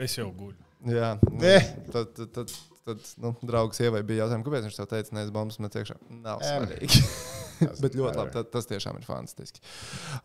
Es 0.00 0.16
jau 0.16 0.30
guļu. 0.32 0.56
Jā, 0.88 1.12
Nē. 1.28 1.54
tad, 1.92 2.14
tad, 2.16 2.32
tad, 2.38 2.56
tad 2.86 3.02
nu, 3.22 3.34
draugs 3.46 3.80
sievai 3.82 4.04
bija 4.06 4.24
jautājums, 4.24 4.46
kāpēc 4.46 4.68
viņš 4.68 4.78
tev 4.78 4.92
teica, 4.94 5.18
es 5.22 5.34
bombas 5.34 5.58
metu 5.62 5.82
iekšā. 5.82 5.98
Nav 6.22 6.44
svarīgi. 6.44 7.02
Bet 7.82 7.96
ļoti 7.96 8.18
labi, 8.18 8.32
tas, 8.34 8.48
tas 8.52 8.68
tiešām 8.68 8.98
ir 9.00 9.06
fantastiski. 9.06 9.62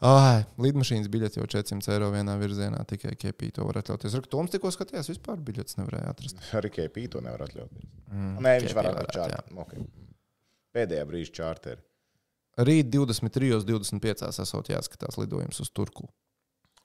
Ai, 0.08 0.44
lidmašīnas 0.62 1.10
biļete 1.12 1.40
jau 1.40 1.48
400 1.56 1.94
eiro 1.96 2.10
vienā 2.14 2.36
virzienā, 2.42 2.82
tikai 2.90 3.14
kepī 3.20 3.52
to 3.56 3.66
var 3.68 3.82
atļauties. 3.82 4.18
Ar 4.20 4.28
Toms 4.32 4.54
tikko 4.54 4.72
skatījās, 4.74 5.12
vispār 5.14 5.42
biļetes 5.48 5.80
nevarēja 5.80 6.12
atrast. 6.12 6.42
Arī 6.58 6.74
Kepī 6.76 7.08
to 7.12 7.24
nevar 7.24 7.46
atļauties. 7.48 7.88
Mm, 8.12 8.34
Nē, 8.44 8.56
viņš 8.66 8.78
var 8.78 8.92
čārteri. 9.16 9.56
Okay. 9.64 9.86
Pēdējā 10.76 11.08
brīža 11.08 11.36
čārteri. 11.42 11.84
Rīt 12.62 12.90
23.25. 12.92 14.32
esot 14.44 14.72
jāskatās 14.74 15.20
lidojums 15.20 15.62
uz 15.64 15.72
Turku. 15.72 16.10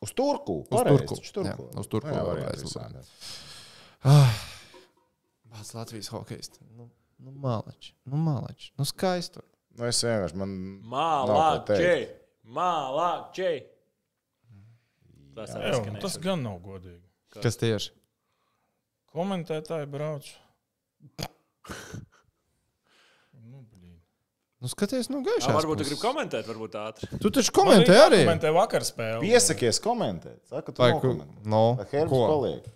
Uz 0.04 0.12
Turku. 0.14 0.60
Uz 0.70 0.84
Turku. 0.86 1.18
Turku. 1.34 1.46
Jā, 1.48 1.56
uz 1.82 1.88
Turku 1.90 2.12
Nu, 2.12 2.14
jā, 2.14 2.20
vēl 2.20 2.30
varianti 2.30 2.52
aizlidot. 2.60 3.08
visādi. 4.06 4.54
Vārds 5.52 5.74
Latvijas 5.76 6.10
hokejs. 6.12 6.50
Nu, 6.76 6.88
nu 7.22 7.34
malači, 7.42 7.94
nu 8.04 8.18
malači, 8.20 8.72
nu 8.78 8.86
skaisti. 8.88 9.42
Nu, 9.76 9.84
es 9.88 10.00
vienkārši 10.04 10.38
man. 10.40 10.52
Ko! 10.88 12.06
Mālā, 12.46 13.10
čei! 13.36 13.60
Tas 15.36 15.52
Jā, 15.52 15.80
tas 16.00 16.14
gan 16.22 16.40
nav 16.46 16.60
godīgi. 16.64 17.02
Kas 17.36 17.58
tieši? 17.60 17.90
Komentētāji 19.12 19.88
brauc. 19.92 20.28
Nu, 23.36 23.60
blīn. 23.68 23.98
Nu, 24.62 24.70
skaties, 24.72 25.10
nu, 25.12 25.20
Jā, 25.20 25.26
gaišā. 25.34 25.52
varbūt 25.58 25.82
tu 25.82 25.88
gribi 25.90 26.00
komentēt, 26.00 26.48
varbūt 26.48 26.78
ātri. 26.80 27.10
Tu 27.20 27.32
taču 27.36 27.52
komentē 27.58 27.98
arī. 28.06 28.22
Komentē 28.24 28.52
vakar 28.56 28.86
spēli. 28.88 29.26
Piesakies 29.26 29.80
komentēt. 29.84 30.40
Saka, 30.48 30.72
tu 30.72 30.88
ku, 31.02 31.12
no, 31.44 31.64
Vai 31.82 31.88
Herbs 31.92 32.12
ko? 32.14 32.22
paliek? 32.32 32.70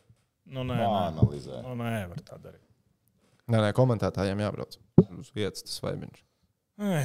Nu, 0.51 0.65
nē. 0.67 0.77
Analizē. 0.83 1.61
Nu, 1.63 1.77
nē, 1.79 2.09
var 2.11 2.23
tā 2.27 2.39
darīt. 2.43 2.65
Nē, 3.51 3.61
nē, 3.65 3.71
komentētājiem 3.77 4.41
jābrauc. 4.45 4.77
Uz 5.19 5.31
vietas 5.35 5.63
tas 5.67 5.79
vaibiņš. 5.85 6.23
Ei, 6.91 7.05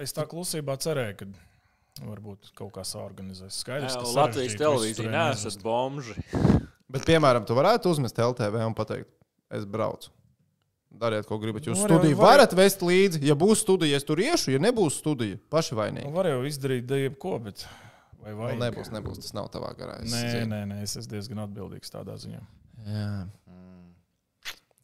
Es 0.00 0.14
tā 0.16 0.24
klusībā 0.24 0.72
cerēju, 0.80 1.16
ka 1.20 2.06
varbūt 2.08 2.52
kaut 2.56 2.70
kā 2.72 2.80
saorganizēs. 2.88 3.58
Skaidrs, 3.60 3.92
ka 4.00 4.06
Latvijas 4.16 4.54
televīzija 4.56 5.10
neizvest. 5.12 5.60
bomži. 5.60 6.14
Bet, 6.88 7.04
piemēram, 7.08 7.44
tu 7.48 7.52
varētu 7.56 7.92
uzmest 7.92 8.16
LTV 8.16 8.56
un 8.64 8.72
pateikt, 8.76 9.10
es 9.52 9.66
braucu. 9.68 10.08
Dariet, 10.92 11.24
ko 11.28 11.36
gribat. 11.40 11.64
Jūs 11.68 11.76
Nu, 11.76 11.84
var 11.84 11.92
studiju 11.92 12.16
var 12.16 12.26
varat 12.38 12.52
vest 12.56 12.80
līdzi. 12.84 13.20
Ja 13.24 13.36
būs 13.36 13.60
studija, 13.64 13.96
es 14.00 14.04
tur 14.08 14.20
iešu. 14.20 14.52
Ja 14.52 14.58
nebūs 14.60 14.96
studija, 15.00 15.36
paši 15.52 15.76
vainīgi. 15.76 16.08
Nu, 16.08 16.16
var 16.16 16.28
jau 16.28 16.40
izdarīt 16.48 16.88
jebko, 16.88 17.38
bet 17.44 17.66
vai 18.20 18.32
Nu, 18.32 18.40
vajag? 18.42 18.58
nebūs, 18.64 18.90
nebūs. 18.96 19.20
Tas 19.24 19.32
nav 19.36 19.48
tavā 19.52 19.74
garā. 19.76 20.00
es 20.04 20.12
Nē, 20.12 20.24
zinu. 20.32 20.50
nē, 20.52 20.60
nē, 20.72 20.82
es 20.84 20.96
esmu 21.00 21.12
diezgan 21.14 21.44
atbildīgs 21.46 21.92
tādā 21.92 22.16
ziņā. 22.20 22.40
Jā. 22.86 23.28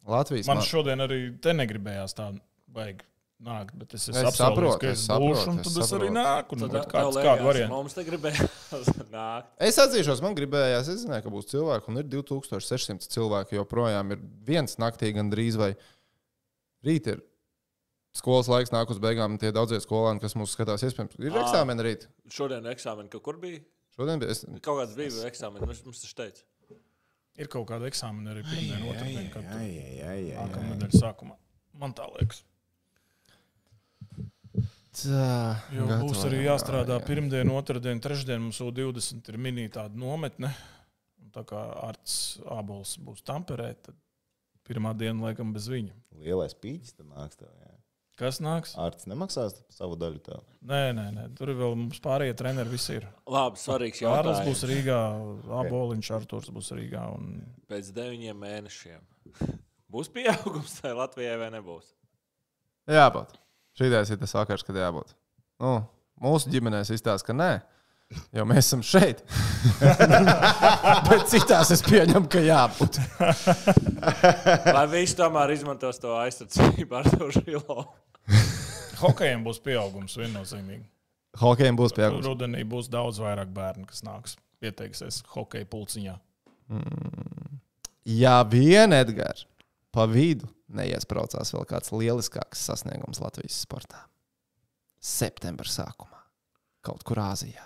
Latvijas 0.09 0.47
Man 0.49 0.57
ma- 0.57 0.65
šodien 0.65 1.03
arī 1.05 1.19
te 1.43 1.53
negribējās 1.53 2.15
tā 2.17 2.29
vajag 2.73 3.03
nākt, 3.45 3.75
bet 3.79 3.93
es, 3.95 4.07
es, 4.09 4.17
Es 4.17 4.35
saprotu, 4.39 4.79
ka 4.81 4.89
es 4.89 5.03
es 5.05 5.07
būšu, 5.07 5.45
un 5.53 5.59
es 5.61 5.67
tad 5.69 5.83
es 5.83 5.91
arī 5.95 6.09
saprotu. 6.09 6.15
nāku. 6.17 6.57
Nu, 6.59 6.67
Tad 6.73 6.87
kāds, 6.91 7.15
liekas, 7.15 7.27
kādu 7.29 7.45
variantu? 7.47 7.75
Mums 7.75 7.93
te 7.95 8.03
gribējās 8.07 8.89
nākt. 9.13 9.51
Es 9.69 9.77
atzīšos, 9.79 10.23
man 10.25 10.35
gribējās, 10.35 10.89
es 10.91 11.03
zināju, 11.05 11.23
ka 11.27 11.33
būs 11.35 11.47
cilvēki, 11.53 11.91
un 11.93 12.01
ir 12.01 12.09
2600 12.09 13.07
cilvēki. 13.15 13.59
joprojām 13.61 14.11
ir 14.15 14.19
viens 14.49 14.75
naktī 14.81 15.13
gandrīz 15.15 15.55
vai 15.61 15.71
rīt 16.83 17.07
ir. 17.13 17.21
Skolas 18.17 18.49
laiks 18.49 18.73
nāk 18.73 18.89
uz 18.89 18.97
beigām, 18.99 19.37
tie 19.39 19.51
daudzie 19.53 19.77
skolēni, 19.79 20.19
kas 20.19 20.33
mūs 20.35 20.55
skatās, 20.57 20.81
iespējams, 20.83 21.19
ir 21.21 21.35
eksāmeni 21.39 21.85
rīt. 21.85 22.07
Šodien 22.33 22.65
eksāmeni 22.73 23.11
kaut 23.13 23.23
kur 23.23 23.37
bija. 23.37 23.61
Šodien 23.95 24.19
bija. 24.19 24.33
Es, 24.33 24.41
Kaut 24.65 24.81
kāds 24.81 24.95
bija 24.97 25.27
eksāmenis, 25.29 25.61
mums, 25.69 25.83
mums 25.85 26.01
tas 26.01 26.15
teica. 26.17 26.41
Ir 27.39 27.47
kaut 27.51 27.69
kāda 27.69 27.87
eksāmena 27.87 28.33
arī 28.33 28.43
pirmdien, 28.43 28.83
otrdien, 28.91 29.29
kad 29.31 29.45
nākamā 29.47 30.73
nedēļas 30.73 31.03
sākumā. 31.05 31.37
Man 31.79 31.93
tā 31.95 32.07
liekas. 32.17 32.41
tā, 34.99 35.29
Jo 35.71 35.85
gatavo, 35.87 36.09
būs 36.09 36.25
arī 36.27 36.41
jā, 36.41 36.49
jāstrādā 36.49 36.97
jā. 36.97 37.05
pirmdien, 37.07 37.51
otrdien, 37.55 38.01
trešdien. 38.03 38.41
Mums 38.43 38.59
jau 38.59 38.67
20 38.75 39.31
ir 39.31 39.39
mini 39.39 39.69
tāda 39.71 39.95
nometne. 39.95 40.51
Un 41.23 41.31
Tā 41.35 41.45
kā 41.47 41.61
Arts 41.87 42.39
Abols 42.51 42.97
būs 43.05 43.23
Tamperē, 43.23 43.71
tad 43.85 43.95
pirmā 44.67 44.91
diena 44.97 45.29
laikam 45.29 45.53
bez 45.55 45.69
viņa. 45.71 45.95
Lielais 46.19 46.57
pīķis 46.57 46.97
tam 46.97 47.13
nāks. 47.15 47.39
Tev, 47.39 47.53
jā. 47.63 47.78
Kas 48.19 48.41
nāks? 48.43 48.73
Arts 48.75 49.07
nemaksās 49.07 49.53
savu 49.71 49.95
daļu 49.99 50.19
tev. 50.25 50.41
Nē, 50.67 50.89
nē, 50.97 51.05
nē. 51.15 51.27
tur 51.37 51.53
vēl 51.55 51.77
mums 51.79 52.01
pārējie 52.03 52.35
treneri 52.41 52.73
visi 52.73 52.97
ir. 52.97 53.05
Labi, 53.31 53.61
svarīgs 53.61 54.01
Kārlis 54.03 54.41
jautājums. 54.41 54.49
būs 54.49 54.63
Rīgā, 54.67 54.97
Aboliņš, 55.61 56.09
Arturs 56.17 56.51
būs 56.51 56.73
Rīgā. 56.75 57.05
Un... 57.15 57.37
Pēc 57.71 57.93
deviņiem 57.95 58.43
mēnešiem. 58.43 59.05
Būs 59.89 60.11
pieaugums 60.13 60.75
tai 60.81 60.91
Latvijai 60.97 61.37
vai 61.39 61.47
nebūs? 61.55 61.93
Jābūt. 62.91 63.39
Šīdais 63.79 64.11
ir 64.11 64.19
tas 64.19 64.35
vakars, 64.35 64.67
kad 64.67 64.77
jābūt. 64.77 65.15
Nu, 65.63 65.77
mūsu 66.19 66.51
ģimenēs 66.51 66.91
izstāsta, 66.97 67.31
ka 67.31 67.37
nē. 67.39 67.53
Jo 68.33 68.43
mēs 68.49 68.65
esam 68.65 68.81
šeit. 68.83 69.21
Bet 71.07 71.27
citās 71.29 71.69
es 71.75 71.83
pieņemu, 71.85 72.25
ka 72.31 72.41
jābūt. 72.41 72.97
Lai 74.75 74.85
viņš 74.89 75.13
tomēr 75.19 75.53
izmantos 75.53 76.01
to 76.01 76.15
aizsardzību 76.17 76.99
ar 76.99 77.09
to 77.13 77.29
žilo. 77.37 77.85
Hokejiem 78.99 79.43
būs 79.45 79.61
pieaugums 79.63 80.17
viennozīmīgi. 80.19 80.85
Hokejiem 81.39 81.77
būs 81.79 81.95
pieaugums. 81.95 82.27
Rudenī 82.27 82.65
būs 82.67 82.89
daudz 82.91 83.21
vairāk 83.23 83.51
bērnu, 83.55 83.87
kas 83.89 84.03
nāks 84.03 84.35
pieteiksies 84.59 85.21
hokeja 85.35 85.67
pulciņā. 85.69 86.15
Ja 88.09 88.41
vien 88.49 88.93
Edgars 88.95 89.45
pa 89.95 90.05
vidu 90.09 90.49
neiesprācās 90.75 91.53
vēl 91.55 91.65
kāds 91.69 91.93
lieliskāks 91.95 92.61
sasniegums 92.69 93.21
Latvijas 93.23 93.61
sportā. 93.63 94.03
Septembra 94.99 95.69
sākumā, 95.69 96.19
kaut 96.83 97.05
kur 97.07 97.21
Āzijā. 97.23 97.63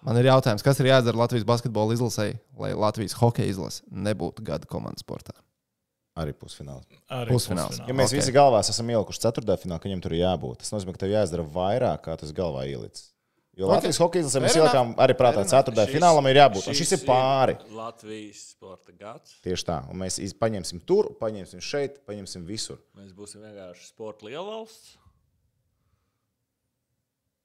Man 0.00 0.16
ir 0.16 0.30
jautājums, 0.30 0.64
kas 0.64 0.80
ir 0.80 0.88
jādara 0.88 1.20
Latvijas 1.20 1.44
basketbola 1.44 1.92
izlasē, 1.92 2.32
lai 2.56 2.72
Latvijas 2.72 3.18
hokeja 3.20 3.52
izlase 3.52 3.84
nebūtu 3.92 4.46
gada 4.46 4.68
komandas 4.70 5.04
sportā? 5.04 5.36
Arī 6.20 6.34
pusfināls. 6.36 6.84
Arī 7.10 7.32
Pusfināls. 7.34 7.78
Ja 7.86 7.94
mēs 7.94 8.10
Ok. 8.10 8.14
okay. 8.14 8.20
visi 8.20 8.34
galvās 8.34 8.70
esam 8.72 8.90
ielikuši 8.92 9.22
ceturtajā 9.24 9.62
finālā, 9.62 9.80
ka 9.80 9.88
viņam 9.88 10.02
tur 10.04 10.14
ir 10.16 10.22
jābūt, 10.24 10.60
tas 10.62 10.74
nozīmē, 10.74 10.94
ka 10.96 11.04
tev 11.04 11.14
jāizdara 11.14 11.46
vairāk, 11.54 12.04
kā 12.04 12.16
tas 12.20 12.34
galvā 12.36 12.66
ielicis. 12.68 13.08
Jo 13.58 13.66
Ok. 13.66 13.74
Latvijas 13.74 13.98
hokeja 14.00 14.24
izlasē 14.24 14.40
mēs 14.44 14.56
ielikām 14.56 14.92
arī 15.02 15.14
prātā, 15.18 15.42
Fair 15.42 15.50
ceturtajā 15.52 15.90
finālam 15.90 16.28
ir 16.30 16.38
jābūt. 16.38 16.68
Un 16.70 16.76
šis 16.78 16.94
ir 16.96 17.02
pāri. 17.04 17.56
Latvijas 17.74 18.44
sporta 18.54 18.94
gads. 18.96 19.34
Tieši 19.44 19.66
tā. 19.68 19.78
Un 19.90 20.00
mēs 20.00 20.20
paņemsim 20.40 20.80
tur, 20.86 21.10
paņemsim 21.20 21.60
šeit, 21.60 22.00
paņemsim 22.08 22.46
visur. 22.48 22.80
Mēs 22.96 23.12
būsim 23.16 23.42
vienkārši 23.44 23.90
sporta 23.90 24.28
lielvalsts. 24.30 24.96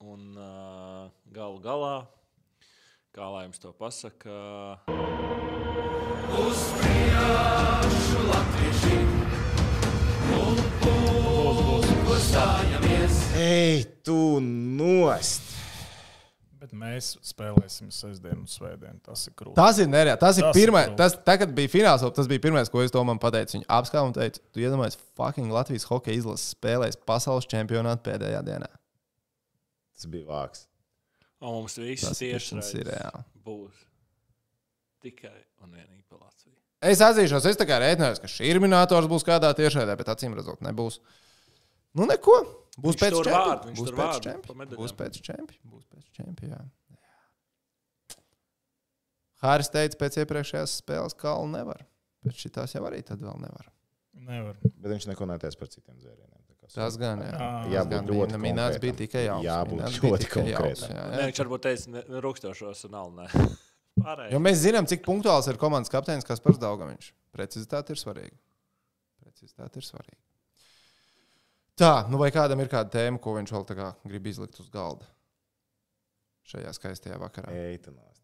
Un 0.05 0.35
uh, 0.37 1.09
galu 1.33 1.59
galā, 1.63 1.95
kā 3.15 3.27
lai 3.31 3.47
jums 3.47 3.59
to 3.63 3.71
pasaka, 3.73 4.39
Uz 6.35 6.57
priekšu 6.79 8.21
Ej, 13.45 13.85
tu 14.05 14.39
nost! 14.41 15.53
Bet 16.65 16.71
mēs 16.73 17.11
spēlēsim 17.21 17.91
sestdienu 17.93 18.41
un 18.41 18.49
svētdienu. 18.49 18.97
Tas 19.05 19.27
ir 19.29 19.35
krūtis. 19.37 19.57
Tas 19.59 19.79
ir 19.83 19.89
nereāli. 19.91 20.17
Tas 20.17 20.39
ir 20.39 20.47
Tas 20.47 20.55
ir 20.55 20.63
pirmais. 20.63 20.87
Tas, 20.97 21.17
tā, 21.27 21.35
kad 21.37 21.51
bija 21.53 21.69
fināls, 21.69 22.05
tas 22.17 22.29
bija 22.31 22.41
pirmais, 22.41 22.71
ko 22.73 22.81
es 22.81 22.93
Tomam 22.95 23.19
pateicu. 23.21 23.59
Viņa 23.59 23.67
apskauja 23.75 24.07
un 24.07 24.15
teica, 24.15 24.41
tu 24.49 24.63
iedomājies, 24.63 24.97
fucking 25.19 25.53
Latvijas 25.53 25.85
hokeja 25.91 26.23
izlases 26.23 26.55
spēlēs 26.55 26.97
pasaules 27.05 27.45
čempionātu 27.51 28.07
pēdējā 28.07 28.39
dienā. 28.47 28.71
Tas 29.93 30.09
bija 30.09 30.25
vāks. 30.31 30.65
un 31.43 31.59
mums 31.59 31.77
viss 31.77 32.17
tieši 32.17 32.57
tas 32.57 32.71
ir 32.73 32.89
reāli. 32.89 33.21
būs 33.45 33.83
tikai 35.05 35.35
un 35.61 35.69
vienīgi 35.69 36.01
par 36.09 36.23
Latviju. 36.23 36.57
Es 36.81 37.03
atzīšos, 37.03 37.45
es 37.45 37.61
tā 37.61 37.69
kā 37.69 37.77
rēķinājos, 37.83 38.23
ka 38.23 38.31
šī 38.31 38.55
minētājs 38.63 39.11
būs 39.11 39.27
kādā 39.27 39.53
tiešraidē, 39.57 39.93
bet 40.01 40.09
acīm 40.15 40.33
redzot, 40.33 40.65
nebūs. 40.65 40.97
Nu, 41.95 42.05
neko. 42.09 42.35
Būs 42.75 42.95
Viņš 42.97 43.01
pēc 43.01 43.13
tur 43.15 43.23
čempi. 43.29 43.39
vārdu, 43.39 43.67
viņš 43.69 43.77
Būs 43.79 43.87
tur 43.87 43.95
pēc 43.95 44.03
vārdu 44.03 44.23
čempi. 44.25 44.47
pa 44.47 44.53
medaļām. 44.61 44.79
Būs 44.83 44.93
pēc 44.99 45.19
čempi. 45.23 45.59
Būs 45.71 45.85
pēc 45.87 46.09
čempi. 46.17 46.49
Jā. 46.51 46.61
Hāris 49.45 49.69
teica, 49.71 49.97
pēc 49.99 50.17
iepriekšējās 50.23 50.73
spēles 50.81 51.15
kalnu 51.19 51.51
nevar. 51.59 51.83
Pēc 52.25 52.39
šitās 52.45 52.73
jau 52.75 52.83
arī 52.87 53.01
tad 53.05 53.21
vēl 53.23 53.37
nevar. 53.43 53.67
Nevar. 54.25 54.57
Bet 54.63 54.89
viņš 54.91 55.07
neko 55.11 55.27
neteica 55.29 55.59
par 55.59 55.69
citiem 55.71 55.97
dzērieniem. 55.99 56.41
tā 56.49 56.55
kā 56.55 56.71
Tas 56.73 56.97
gan, 56.97 57.19
jā. 57.21 57.49
Jā, 57.75 57.83
gan 57.91 58.07
ļoti 58.09 58.35
bija- 58.35 58.43
minēts 58.45 58.79
bija 58.81 58.95
konkrētam. 58.95 59.43
Minēts 59.45 59.99
bija 60.01 60.11
ļoti 60.15 60.25
tikai 60.25 60.45
jauns, 60.49 60.81
jā, 60.87 60.95
Nē, 60.95 61.19
jā. 61.19 61.25
viņš 61.29 61.41
varbūt 61.43 61.61
teica, 61.67 61.87
ne- 61.95 62.21
rūkstošos 62.25 62.85
un 62.89 62.99
alnē. 63.03 63.27
Jo 64.33 64.39
mēs 64.43 64.59
zinām, 64.59 64.83
cik 64.85 65.05
punktuāls 65.05 65.47
ir 65.47 65.55
komandas 65.57 65.89
kapteinis 65.89 66.25
Kaspars 66.27 66.57
Daugaviņš. 66.59 67.13
Precizitāte 67.31 67.91
ir 67.95 67.95
svarīga. 68.01 68.35
Precizitāte 69.23 69.77
ir 69.79 69.85
svarīga. 69.87 70.19
Tā, 71.75 72.05
nu 72.07 72.19
vai 72.21 72.29
kādam 72.31 72.61
ir 72.63 72.69
kāda 72.71 72.93
tēma, 72.93 73.19
ko 73.19 73.33
viņš 73.35 73.51
vēl 73.51 73.65
tā 73.67 73.75
kā 73.75 73.89
grib 74.07 74.27
izlikt 74.31 74.59
uz 74.63 74.69
galda 74.71 75.07
šajā 76.47 76.71
skaistajā 76.77 77.17
vakarā? 77.19 77.51
Nost. 77.91 78.21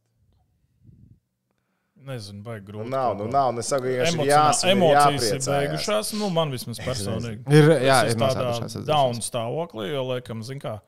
Nezinu, 2.02 2.41
vai 2.45 2.56
Nu, 2.62 2.66
grūti. 2.66 2.89
nav, 2.89 3.16
nu, 3.18 3.28
nav. 3.30 3.52
Es 3.62 3.68
saku, 3.70 3.86
vienkārši 3.89 4.16
Emocionā, 4.16 4.30
jāsaka, 4.32 4.72
emocijas 4.74 5.34
ir 5.36 5.52
beigušās. 5.54 6.14
Nu, 6.18 6.30
man 6.34 6.54
vismaz 6.54 6.80
personīgi. 6.88 7.43
Ir, 7.54 7.68
jā, 7.86 7.97
es 8.08 8.16
ir 8.16 8.22
tādā 8.22 8.86
down 8.88 9.20
stāvoklī, 9.22 9.91
jo, 9.91 10.06
laikam, 10.10 10.41
zin 10.47 10.62
kā, 10.64 10.80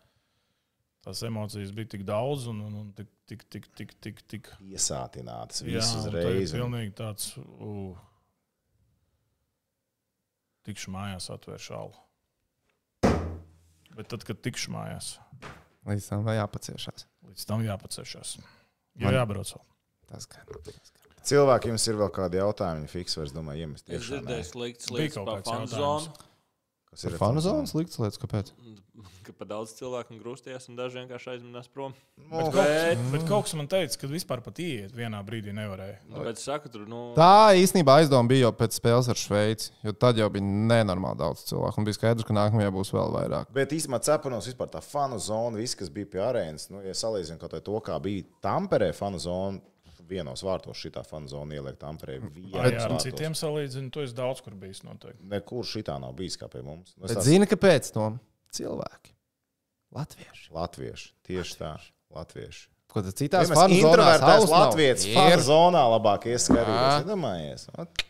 tās 1.05 1.21
emocijas 1.27 1.73
bija 1.75 1.91
tik 1.93 2.05
daudz 2.07 2.47
un, 2.49 2.63
un, 2.65 2.79
un 2.81 2.87
tik, 2.97 3.11
tik, 3.29 3.45
tik, 3.51 3.67
tik, 3.77 3.93
tik, 4.01 4.23
tik 4.33 4.49
Iesātinātas 4.71 5.61
visas 5.67 5.99
un 5.99 6.15
tagad 6.15 6.31
reizes. 6.31 6.55
Pilnīgi 6.57 6.95
tāds. 6.97 7.29
Uh, 7.59 7.93
tikšu 10.65 10.95
mājās, 10.95 11.29
atvēršu 11.35 11.73
šālu. 11.73 12.02
Bet 13.95 14.07
tad, 14.09 14.23
kad 14.25 14.39
tikšu 14.41 14.71
mājās, 14.73 15.17
Līdz 15.85 16.07
tam 16.09 16.23
vai 16.23 16.37
jāpaciešās. 16.37 17.05
līdz 17.27 17.45
tam 17.45 17.61
jāpaciešās. 17.65 18.37
Jā, 18.97 19.05
Man- 19.09 19.13
jābrauc. 19.19 19.53
vēl. 19.53 19.65
Tas 20.07 20.25
gan. 20.27 20.45
tas 20.63 20.91
gan. 20.93 20.99
Cilvēki, 21.23 21.69
jums 21.71 21.87
ir 21.87 21.95
vēl 21.95 22.09
kādi 22.11 22.39
jautājumi, 22.41 22.87
fiks, 22.91 23.15
vairs 23.17 23.31
domāju, 23.31 23.63
iemest 23.67 23.89
Es 23.89 24.01
dzirdēju 24.09 24.43
sliktas 24.49 24.89
lietas 24.91 25.15
par 25.25 25.41
fanu 25.43 25.67
jautājums. 25.67 26.09
Kas 26.93 27.09
ir 27.09 27.17
fanu 27.17 27.41
zonas 27.41 27.73
liktas 27.73 27.99
lietas, 28.01 28.21
kāpēc? 28.21 28.53
Ka 29.23 29.31
pa 29.33 29.45
daudz 29.47 29.71
cilvēku 29.77 30.17
grūstījās 30.19 30.67
un 30.69 30.75
daži 30.77 30.99
vienkārši 30.99 31.29
aizminās 31.31 31.69
prom. 31.71 31.93
Nu, 32.19 32.43
Bet, 32.43 32.49
kaut, 32.53 33.03
bet 33.13 33.23
kaut 33.29 33.47
kas 33.47 33.55
man 33.57 33.69
teica, 33.71 33.97
ka 34.01 34.09
vispār 34.11 34.43
pat 34.43 34.59
iet 34.61 34.93
vienā 34.95 35.21
brīdī 35.25 35.55
nevarēja. 35.55 36.01
Tāpēc 36.11 36.41
es 36.41 36.45
saku, 36.45 36.71
tur, 36.73 36.83
nu, 36.91 37.01
Tā 37.17 37.55
īstenībā 37.57 37.95
aizdoma 38.01 38.29
bija 38.29 38.45
jau 38.49 38.53
pēc 38.59 38.77
spēles 38.77 39.09
ar 39.09 39.19
Šveici, 39.19 39.71
jo 39.87 39.95
tad 39.95 40.19
jau 40.19 40.27
bija 40.33 40.45
nenormāli 40.45 41.21
daudz 41.23 41.45
cilvēku. 41.49 41.79
Un 41.79 41.87
bija 41.87 41.97
skaidrs, 41.97 42.27
ka 42.27 42.35
nākamajā 42.35 42.75
būs 42.75 42.93
vēl 42.93 43.15
vairāk. 43.15 43.51
Bet 43.55 43.73
īstenībā 43.73 44.03
cepanos 44.03 44.51
vispār 44.51 44.71
tā 44.75 44.83
fanu 44.83 45.19
zona, 45.23 45.57
viss, 45.57 45.79
kas 45.79 45.91
bija 45.93 46.11
pie 46.13 46.23
arēnas, 46.27 46.69
nu, 46.73 46.83
ja 46.85 46.95
salīdzinām 46.97 47.41
kaut 47.41 47.55
vai 47.57 47.63
to, 47.63 47.79
kā 47.87 47.97
bija 48.03 48.27
Tamperē 48.43 48.91
fanu 48.97 49.23
zona, 49.23 49.63
vienos 50.09 50.43
vārtos 50.45 50.77
šī 50.79 50.91
fanu 51.07 51.27
zona 51.31 51.55
ieliek 51.57 51.77
Tamperē. 51.81 52.19
Vai 52.53 52.69
vienos 52.71 52.83
ar 52.85 52.99
citiem 53.03 53.33
salīdzinu, 53.37 53.91
tu 53.91 54.03
esi 54.03 54.13
daudz 54.17 54.41
kur 54.45 54.53
bijis 54.59 54.83
noteikti. 54.83 55.23
Nekur 55.31 55.63
šitā 55.63 55.99
nav 56.01 56.13
bijis 56.17 56.37
kā 56.37 56.49
pie 56.51 56.61
mums. 56.61 56.93
Nu, 56.97 57.05
es 57.05 57.11
Bet 57.13 57.17
tās- 57.17 57.25
zini, 57.29 57.45
kāpēc 57.47 57.91
to 57.95 58.11
cilvēki? 58.53 59.13
Latvieši. 59.93 60.47
Latvieši, 60.53 61.11
tieši 61.27 61.57
tā, 61.59 61.73
latvieši. 62.13 62.67
Ko 62.93 63.01
tad 63.01 63.13
citās 63.17 63.49
introvertēts 63.49 64.21
alus 64.37 64.49
nav? 64.51 64.67
Latvijas 64.69 65.05
Ir. 65.05 65.13
fanu 65.17 65.43
zonā 65.45 65.83
labāk 65.97 66.25
ieskatīties. 66.29 66.81
Jā. 66.81 66.97
Iedomājies. 67.03 67.69
Ot, 67.77 68.03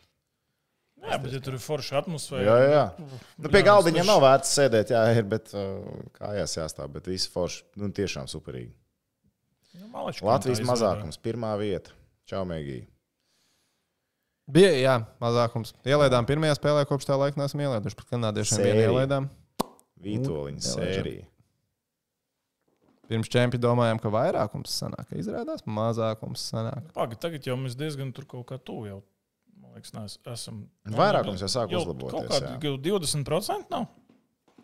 Jā, 1.04 1.18
bet 1.20 1.34
ja 1.36 1.40
tur 1.44 1.58
ir 1.58 1.60
forša 1.60 1.98
atmosfēra. 2.00 2.44
Jā, 2.48 2.68
jā. 2.72 2.84
Nu, 3.44 3.50
pie 3.52 3.60
Jā, 3.60 3.66
galdiņa 3.68 4.06
nav 4.08 4.22
vērts 4.24 4.54
sēdēt, 4.56 4.94
jā, 4.96 5.02
ir, 5.18 5.26
bet 5.28 5.52
uh, 5.52 5.82
kājās 6.16 6.56
jāstāv. 6.56 6.94
Bet 6.96 7.10
viss 7.12 7.28
forši, 7.28 7.66
nu, 7.82 7.90
tiešām 7.92 8.30
superīgi. 8.32 8.72
Nu, 9.74 9.88
malečku 9.90 10.28
Latvijas 10.28 10.62
mazākums, 10.66 11.18
pirmā 11.22 11.54
vieta. 11.58 11.94
Čau, 12.30 12.44
Mēgī. 12.48 12.84
Bija, 14.54 14.74
jā, 14.76 14.96
mazākums. 15.24 15.72
Ielaidām 15.88 16.28
pirmajā 16.28 16.58
spēlē, 16.60 16.84
kopš 16.88 17.08
tā 17.08 17.16
laika 17.20 17.40
neesam 17.40 17.62
ielaiduši. 17.64 17.98
Pat 18.00 18.10
kanādiešiem 18.12 18.60
vienu 18.66 18.84
ielaidām. 18.90 19.30
Vītoliņa 20.04 20.60
Jā, 20.60 20.74
sērija. 20.76 21.30
Pirms 23.08 23.32
čempi 23.32 23.60
domājām, 23.62 24.00
ka 24.04 24.12
vairākums 24.12 24.76
sanāk. 24.80 25.10
Izrādās, 25.20 25.64
mazākums 25.68 26.44
sanāk. 26.52 26.92
Pagaid, 26.96 27.20
tagad 27.24 27.48
jau 27.48 27.58
mēs 27.60 27.76
diezgan 27.80 28.14
tur 28.16 28.28
kaut 28.30 28.46
kā 28.52 28.60
tuvu 28.60 28.88
jau. 28.90 29.00
Man 29.60 29.76
liekas, 29.78 29.94
nes, 29.96 30.20
esam. 30.34 30.64
Vairākums 30.92 31.44
jau 31.44 31.50
sāk 31.52 31.74
uzlaboties, 31.76 32.30
Kaut 32.30 32.32
kādi 32.32 32.70
jau 32.70 32.78
20% 33.00 33.72
nav. 33.74 33.90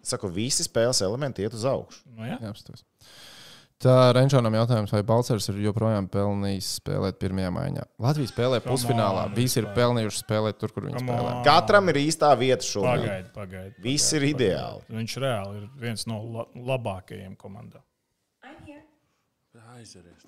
Saku, 0.05 0.30
visi 0.32 0.64
spēles 0.64 1.01
elementi 1.03 1.43
iet 1.43 1.55
uz 1.55 1.66
augšu. 1.68 2.05
Nu, 2.16 2.24
jā. 2.28 2.39
Jā, 2.39 2.51
apstāties. 2.53 2.86
Tā 3.80 4.10
Renčānam 4.12 4.52
jautājums, 4.58 4.92
vai 4.92 5.00
Balčers 5.08 5.46
ir 5.54 5.62
joprojām 5.64 6.10
pelnījis 6.12 6.74
spēlēt 6.82 7.16
pirmajā 7.22 7.52
maiņā. 7.56 7.86
Latvija 8.04 8.28
spēlē 8.28 8.60
pusfinālā. 8.66 9.30
Visi 9.38 9.62
ir 9.62 9.70
pelnījuši 9.78 10.20
spēlēt 10.20 10.60
tur, 10.60 10.74
kur 10.76 10.90
viņi 10.90 11.00
spēlē. 11.06 11.38
Katram 11.48 11.88
ir 11.94 12.02
īstā 12.02 12.34
vieta 12.42 12.68
šobrīd. 12.68 13.06
Pagaidi, 13.08 13.32
pagaidi. 13.38 13.76
Viss 13.86 14.12
pagaidi, 14.12 14.34
ir 14.34 14.36
ideāli. 14.36 14.84
Viņš 15.00 15.16
reāli 15.24 15.62
ir 15.62 15.70
viens 15.80 16.04
no 16.12 16.20
la 16.28 16.46
labākajiem 16.74 17.40
komandā. 17.40 17.80
aizveries. 19.80 20.28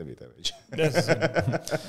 Nebija 0.00 0.16
tev 0.22 0.30
viņš. 0.38 0.50
Es. 0.86 1.08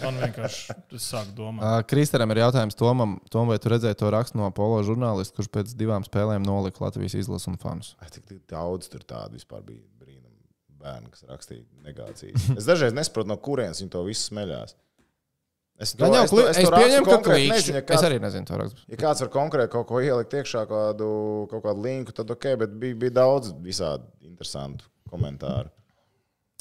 Man 0.04 0.18
vienkārši 0.20 0.74
tas 0.91 1.06
sāk 1.14 1.30
domāt. 1.38 1.64
Uh, 1.64 1.78
Kristēram 1.88 2.34
ir 2.36 2.41
jautājums 2.43 2.76
Tomam, 2.76 3.14
Tom, 3.32 3.47
vai 3.47 3.56
tu 3.64 3.72
redzēji 3.72 3.95
to 4.01 4.10
rakstu 4.12 4.38
no 4.41 4.49
polo 4.56 4.82
žurnālista, 4.84 5.38
kurš 5.38 5.47
pēc 5.56 5.72
divām 5.80 6.04
spēlēm 6.04 6.43
nolika 6.43 6.84
Latvijas 6.84 7.16
izlases 7.22 7.47
un 7.54 7.56
fanus? 7.62 7.93
Ai, 8.04 8.10
Tik 8.12 8.26
tik 8.28 8.41
daudz 8.51 8.91
tur 8.91 9.06
tādu 9.08 9.39
vispār 9.39 9.64
bija 9.64 9.80
brīnum 10.04 10.34
bērnu, 10.84 11.14
kas 11.16 11.24
rakstīja 11.32 11.64
negācijas. 11.88 12.49
Es 12.60 12.68
dažreiz 12.68 12.91
nesaprotu, 12.97 13.32
no 13.32 13.38
kurienes 13.39 13.80
viņi 13.80 13.93
to 13.95 14.04
visu 14.10 14.28
smeļās. 14.34 14.76
Es, 15.82 15.95
to- 15.97 16.06
jau 16.12 16.20
es, 16.28 16.30
to- 16.36 16.43
es, 16.51 16.60
es 16.62 16.70
pieņemu, 16.76 17.08
ka 17.08 17.16
klīkšķi. 17.26 17.54
nezinu, 17.56 17.78
ja 17.80 17.82
Es 17.82 17.88
kāds- 17.89 18.06
arī 18.10 18.20
nezinu 18.22 18.45
to 18.51 18.60
rakstu. 18.60 18.84
Ja 18.93 18.99
kāds 18.99 19.24
var 19.24 19.32
konkrēti 19.34 19.72
kaut 19.74 19.88
ko 19.89 20.04
ielikt 20.04 20.36
iekšā, 20.38 20.68
kādu, 20.70 21.08
kaut 21.56 21.64
kādu 21.66 21.88
linku, 21.88 22.14
tad 22.20 22.30
ok, 22.36 22.51
bet 22.62 22.76
bija, 22.84 22.99
bija 23.08 23.16
daudz 23.24 23.56
visādi 23.64 24.06
interesantu 24.28 24.86
komentāru. 25.10 25.72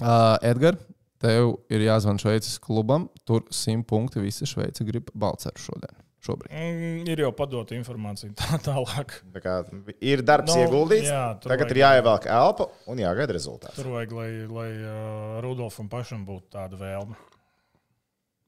Uh, 0.03 0.39
Edgars, 0.43 0.81
tev 1.23 1.55
ir 1.73 1.85
jāzvan 1.87 2.19
Šveices 2.21 2.59
klubam. 2.63 3.09
Tur 3.29 3.45
simt 3.55 3.87
punkti. 3.91 4.21
Visi 4.23 4.49
Šveici 4.49 4.85
grib 4.89 5.09
Balčeru 5.15 5.63
šodien. 5.63 5.95
Šobrīd. 6.23 6.53
Mm, 6.55 7.01
ir 7.11 7.19
jau 7.25 7.33
padota 7.35 7.75
informācija 7.75 8.31
tā, 8.39 8.59
tālāk. 8.69 9.17
Tā 9.35 9.41
kā 9.43 9.55
ir 9.99 10.21
darbs 10.23 10.53
Nu, 10.53 10.61
no, 10.61 10.67
ieguldīts, 10.69 11.09
jā, 11.11 11.23
tagad 11.43 11.65
vajag- 11.67 11.73
ir 11.75 11.81
jāievelk 11.83 12.29
elpa 12.31 12.69
un 12.93 13.01
jāgaida 13.03 13.35
rezultāts. 13.35 13.75
Tur 13.81 13.89
vajag, 13.97 14.13
lai, 14.15 14.29
lai 14.47 14.69
uh, 14.77 15.41
Rudolfam 15.43 15.89
pašam 15.91 16.23
būtu 16.29 16.47
tāda 16.55 16.79
vēlme. 16.79 17.19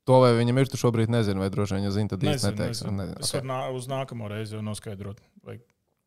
To 0.06 0.20
vai 0.20 0.34
viņam 0.36 0.58
ir, 0.60 0.68
tu 0.70 0.78
šobrīd 0.78 1.08
nezini, 1.10 1.40
vai 1.40 1.48
droši 1.50 1.78
vien, 1.78 1.86
ja 1.88 1.90
zini, 1.96 2.10
tad 2.12 2.20
īsti 2.22 2.30
Nezinu, 2.36 2.54
neteiks. 2.60 2.82
nezinu. 2.84 2.96
Nezinu. 3.00 3.24
Es 3.24 3.32
varu 3.34 3.48
nā, 3.50 3.58
uz 3.74 3.86
nākamo 3.90 4.28
reizi 4.30 4.54
jau 4.54 4.62
noskaidrot, 4.66 5.22
vai 5.48 5.54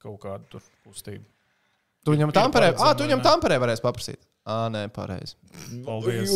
kaut 0.04 0.20
kādu 0.24 0.46
tur 0.54 0.64
kustību. 0.86 1.26
Tu 2.06 2.14
viņam 2.14 2.32
tamperē, 2.32 2.76
ah, 2.78 2.94
tu 2.96 3.04
viņam 3.08 3.24
tamperē 3.26 3.58
varēsi 3.60 3.84
paprasīt. 3.84 4.22
Ā, 4.48 4.70
nē, 4.72 4.86
pareizi. 4.96 5.34
Paldies. 5.84 6.32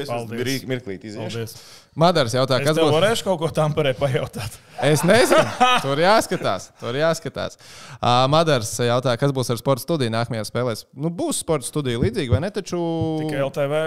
Es 0.00 0.08
Paldies. 0.08 0.62
mirklīt 0.64 1.02
iziešu. 1.04 1.26
Paldies. 1.34 1.54
Madars 2.00 2.32
jautā, 2.32 2.56
Es 2.62 2.64
kas 2.70 2.78
būs? 2.80 2.88
varēšu 2.94 3.26
kaut 3.26 3.40
ko 3.42 3.50
tam 3.52 3.74
parē 3.76 3.92
pajautāt. 3.98 4.54
Es 4.88 5.02
nezinu. 5.04 5.42
Tur 5.84 6.00
jāskatās. 6.00 6.70
Tur 6.80 6.96
jāskatās. 6.96 7.58
Uh, 7.98 8.24
Madars 8.32 8.70
jautā, 8.80 9.12
kas 9.20 9.34
būs 9.36 9.52
ar 9.52 9.60
sporta 9.60 9.84
studiju 9.84 10.14
nākamajā 10.14 10.46
spēlē. 10.48 10.72
Nu, 10.96 11.12
būs 11.12 11.42
sporta 11.44 11.68
studija 11.68 12.00
līdzīga, 12.00 12.32
vai 12.32 12.40
ne? 12.46 12.52
Taču 12.56 12.80
Tikai 13.26 13.44
LTV 13.44 13.82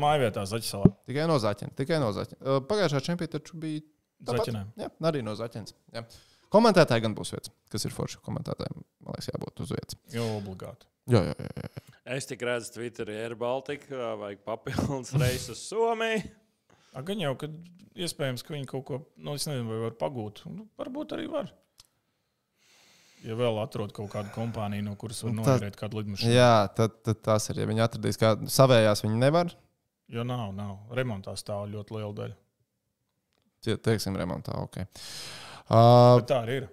mājvietā 0.00 0.46
Zaķisalā. 0.48 0.94
tikai 1.12 1.28
no 1.28 1.36
zaķiem. 1.44 1.74
Tikai 1.76 2.00
no 2.00 2.08
zaķiem. 2.16 2.40
Uh, 2.40 2.62
pagājušā 2.72 3.04
čempionāta 3.10 3.36
taču 3.36 3.60
bija. 3.60 3.84
tāpat. 4.24 4.46
Zaķinēm. 4.46 4.72
Jā, 4.80 4.88
arī 5.12 5.20
no 5.28 5.36
zaķiem. 5.36 5.68
Jā. 5.92 6.06
Komentētāji 6.56 7.04
gan 7.04 7.12
būs 7.18 7.34
vietas, 7.36 7.52
kas 7.68 7.84
ir 7.84 7.92
forši 7.92 8.22
komentētājiem. 8.24 8.80
Man 9.04 9.12
liekas, 9.18 9.28
jābūt 9.34 9.60
uz 9.66 9.76
vietas. 9.76 9.98
Jo 10.14 10.24
obligāti. 10.38 10.88
Jā, 11.06 11.20
jā, 11.30 11.34
jā. 11.38 11.68
Es 12.16 12.26
tik 12.26 12.42
redzu, 12.46 12.72
Twitterī 12.76 13.14
ir 13.26 13.34
Baltika, 13.38 14.14
vajag 14.20 14.40
papildus 14.46 15.12
reisu 15.22 15.52
uz 15.54 15.62
Somiju. 15.68 16.22
A, 16.96 17.02
Gan 17.06 17.20
jau, 17.20 17.34
ka 17.38 17.48
iespējams, 17.98 18.42
ka 18.46 18.54
viņi 18.54 18.66
kaut 18.70 18.84
ko, 18.88 18.98
nu, 19.18 19.34
es 19.38 19.46
nezinu, 19.48 19.68
vai 19.70 19.78
var 19.88 19.94
pagūt. 20.00 20.44
Nu, 20.50 20.66
varbūt 20.80 21.14
arī 21.16 21.26
var. 21.32 21.50
Ja 23.26 23.34
vēl 23.38 23.56
atrod 23.58 23.90
kaut 23.96 24.10
kādu 24.12 24.30
kompāniju, 24.34 24.84
no 24.86 24.94
kuras 25.00 25.22
var 25.24 25.32
Nu, 25.34 25.42
noderēt 25.42 25.76
kādu 25.80 25.98
lidmašīnu. 26.02 26.30
jā 26.36 26.50
tad, 26.76 26.98
tad 27.06 27.22
tas 27.26 27.48
ir. 27.50 27.58
Ja 27.62 27.66
viņi 27.70 27.82
atradīs 27.86 28.18
kādu 28.20 28.46
savējās, 28.52 29.02
viņi 29.06 29.18
nevar. 29.22 29.50
Jo 30.12 30.22
nav, 30.22 30.52
nav. 30.54 30.76
Remontā 30.94 31.34
stāv 31.40 31.64
ļoti 31.72 31.96
liela 31.96 32.12
daļa. 32.20 32.36
Tie- 33.66 33.76
Teiksim, 33.82 34.14
remontā. 34.20 34.54
Okay. 34.68 34.86
Uh, 35.66 36.20
Bet 36.20 36.28
tā 36.30 36.42
arī 36.44 36.58
ir. 36.60 36.68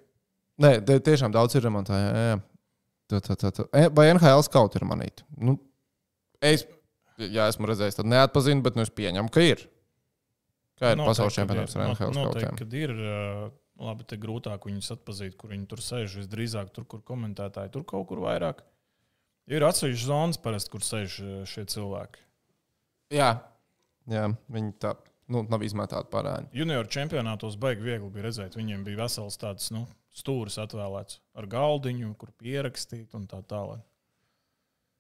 nē, 0.62 0.74
tie- 0.86 1.00
tiešām 1.02 1.34
daudz 1.34 1.56
ir 1.58 1.64
remontā. 1.66 1.98
Jā, 1.98 2.12
jā. 2.36 2.42
Tā, 3.14 3.20
tā, 3.22 3.38
tā, 3.38 3.52
tā. 3.54 3.66
E, 3.78 3.90
Vai 3.94 4.08
NHL 4.10 4.48
kaut 4.54 4.78
ir 4.80 4.86
manīti? 4.90 5.26
Nu, 5.38 5.58
es, 6.42 6.66
jā, 7.22 7.46
esmu 7.46 7.70
redzējis, 7.70 8.00
tad 8.00 8.10
neatpazinu, 8.10 8.64
bet 8.66 8.80
nu, 8.80 8.86
es 8.88 8.94
pieņemu, 8.94 9.30
ka 9.34 9.44
ir. 9.46 9.62
Kā 10.82 10.94
ir 10.94 10.98
Noteikti, 10.98 11.10
pasaules 11.12 11.38
čempionāts 11.38 11.78
ar 11.78 11.86
NHL 11.86 12.18
skautiem? 12.18 12.58
kad 12.64 12.80
ir. 12.80 12.96
Labi, 13.84 14.06
te 14.06 14.20
grūtāk 14.22 14.68
viņus 14.70 14.92
atpazīt, 14.94 15.34
kur 15.38 15.50
viņi 15.50 15.66
tur 15.72 15.82
sēž. 15.82 16.20
Visdrīzāk 16.22 16.70
tur, 16.76 16.86
kur 16.88 17.02
komentētāji 17.04 17.72
tur 17.74 17.84
kaut 17.90 18.06
kur 18.12 18.22
vairāk. 18.22 18.62
Ir 19.50 19.66
atsevišķas 19.66 20.06
zonas, 20.08 20.40
parasti, 20.40 20.72
kur 20.72 20.86
sēž 20.86 21.16
šie 21.50 21.64
cilvēki. 21.74 22.22
Jā, 23.18 23.32
jā 24.14 24.28
viņi 24.54 24.76
tā 24.80 24.94
nu, 25.34 25.44
nav 25.50 25.64
izmetāti 25.66 26.12
parādi. 26.14 26.50
Junior 26.56 26.88
čempionātos 26.92 27.58
baigi 27.60 27.86
viegli 27.86 28.12
bija 28.14 28.28
redzēt. 28.28 28.58
Viņiem 28.60 28.86
bija 28.86 29.04
vesels 29.04 29.40
tāds 29.42 29.72
nu, 29.76 29.86
stūris 30.14 30.60
atvēlēts 30.62 31.20
ar 31.40 31.48
galdiņu, 31.50 32.12
kur 32.22 32.32
pierakstīt 32.38 33.16
un 33.18 33.26
tā 33.30 33.42
tālāk. 33.50 33.82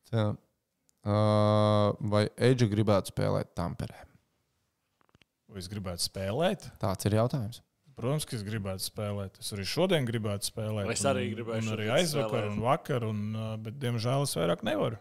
Tā. 0.09 0.31
Uh, 1.03 1.91
vai 2.07 2.23
Eģe 2.39 2.69
gribētu 2.71 3.11
spēlēt 3.11 3.49
Tamperē? 3.59 4.05
Vai 5.51 5.59
es 5.61 5.67
gribētu 5.69 6.05
spēlēt? 6.05 6.69
Tāds 6.81 7.05
ir 7.09 7.17
jautājums. 7.19 7.59
Protams, 7.93 8.25
ka 8.25 8.37
es 8.39 8.41
gribētu 8.47 8.81
spēlēt. 8.87 9.35
Es 9.43 9.51
arī 9.53 9.65
šodien 9.69 10.07
gribētu 10.07 10.47
spēlēt. 10.49 10.89
Es 10.95 11.03
arī 11.05 11.27
un- 11.27 11.35
gribēju 11.35 11.61
Un 11.61 11.73
arī 11.75 11.83
šodien 11.85 11.97
aizvakar 11.99 12.39
spēlēt. 12.39 12.51
un 12.55 12.63
vakar, 12.63 13.03
un, 13.05 13.19
bet 13.67 13.77
diemžēl 13.83 14.23
es 14.25 14.33
vairāk 14.39 14.63
nevaru. 14.65 14.97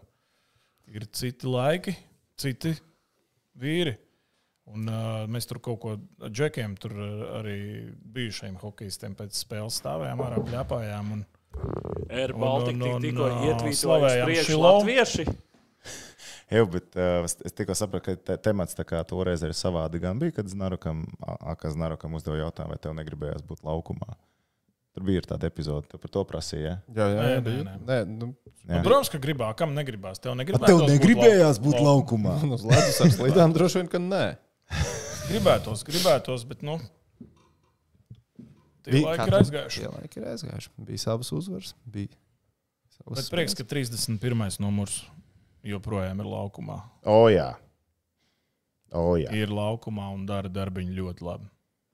Ir 0.93 1.05
citi 1.15 1.47
laiki, 1.47 1.95
citi 2.37 2.75
vīri. 3.57 3.95
Un, 4.71 4.87
uh, 4.87 5.25
mēs 5.27 5.43
tur 5.49 5.59
kaut 5.59 5.79
ko 5.83 5.95
ar 6.23 6.31
džekiem, 6.31 6.77
tur 6.79 6.93
arī 7.41 7.57
bijušajiem 8.15 8.55
hokeistiem 8.61 9.15
pēc 9.19 9.35
spēles 9.43 9.75
stāvējām, 9.81 10.21
ārā 10.23 10.37
pļāpājām. 10.47 11.11
Un, 11.17 11.25
Ir 12.09 12.31
Un- 12.33 12.39
Baltika 12.41 12.87
un- 12.95 13.01
tik- 13.03 13.19
un, 13.19 13.57
tikko 13.59 13.73
slavējam 13.77 14.25
priekš 14.29 14.53
latvieši. 14.57 15.25
Jā, 16.53 16.63
bet 16.69 16.95
uh, 16.97 17.25
es, 17.27 17.35
tikko 17.55 17.75
sapratu, 17.77 18.05
ka 18.07 18.15
te, 18.29 18.37
temats 18.45 18.75
tā 18.77 18.85
kā 18.87 18.99
toreiz 19.09 19.41
ir 19.45 19.53
savādi. 19.57 19.99
Gan 20.01 20.19
bija, 20.21 20.33
kad 20.39 20.49
Znarukam, 20.51 21.03
Akas 21.53 21.73
Znarukam 21.75 22.13
uzdeva 22.17 22.39
jautājumu, 22.43 22.73
vai 22.75 22.79
tev 22.81 22.95
negribējās 22.97 23.45
būt 23.47 23.63
laukumā. 23.67 24.15
Tur 24.93 25.05
bija 25.07 25.23
tāda 25.25 25.49
epizode, 25.49 25.87
tu 25.89 25.97
par 25.97 26.11
to 26.13 26.23
prasīja. 26.29 26.75
Jā, 26.93 27.07
jā, 27.09 27.17
Nē, 27.17 27.29
jā, 27.29 27.37
nē, 27.37 27.43
bija. 27.47 27.63
nē. 27.65 27.75
nē, 27.89 27.97
nu, 28.11 28.27
un, 28.67 28.83
protams, 28.85 29.09
ka 29.09 29.21
gribā, 29.23 29.47
kam 29.57 29.73
negribās. 29.73 30.21
Tev 30.21 30.35
negribētos 30.37 31.61
būt 31.63 31.79
lau- 31.79 31.87
laukumā. 31.89 32.35
nu, 32.45 32.53
uz 32.59 32.65
ledus 32.69 32.99
ar 33.01 33.13
slīdām 33.17 33.55
droši 33.57 33.81
vien, 33.81 33.89
ka 33.89 34.01
nē. 34.03 34.23
Gribētos, 35.29 35.83
gribētos, 35.87 36.43
bet 36.47 36.61
nu. 36.65 36.77
Tie 38.83 38.91
Bija- 38.97 39.13
laiki 39.13 39.27
ir 39.31 39.37
aizgājuši. 39.39 39.79
Tie 39.79 39.91
laiki 39.93 40.19
ir 40.19 40.25
aizgājuši. 40.33 40.69
Bija 40.83 40.99
savas 41.05 41.31
uzvaras. 41.31 41.73
Bija 41.87 42.11
savas 42.97 43.21
Bet 43.21 43.29
prieks, 43.31 43.55
ka 43.55 43.63
31. 43.63 44.59
numurs 44.59 45.03
joprojām 45.63 46.19
ir 46.19 46.27
laukumā. 46.27 46.81
O, 47.05 47.29
jā. 47.31 47.53
O, 48.91 49.15
jā. 49.17 49.31
Ir 49.33 49.47
laukumā 49.47 50.11
un 50.13 50.25
dara 50.27 50.51
darbiņu 50.51 50.93
ļoti 50.99 51.21
labi. 51.25 51.47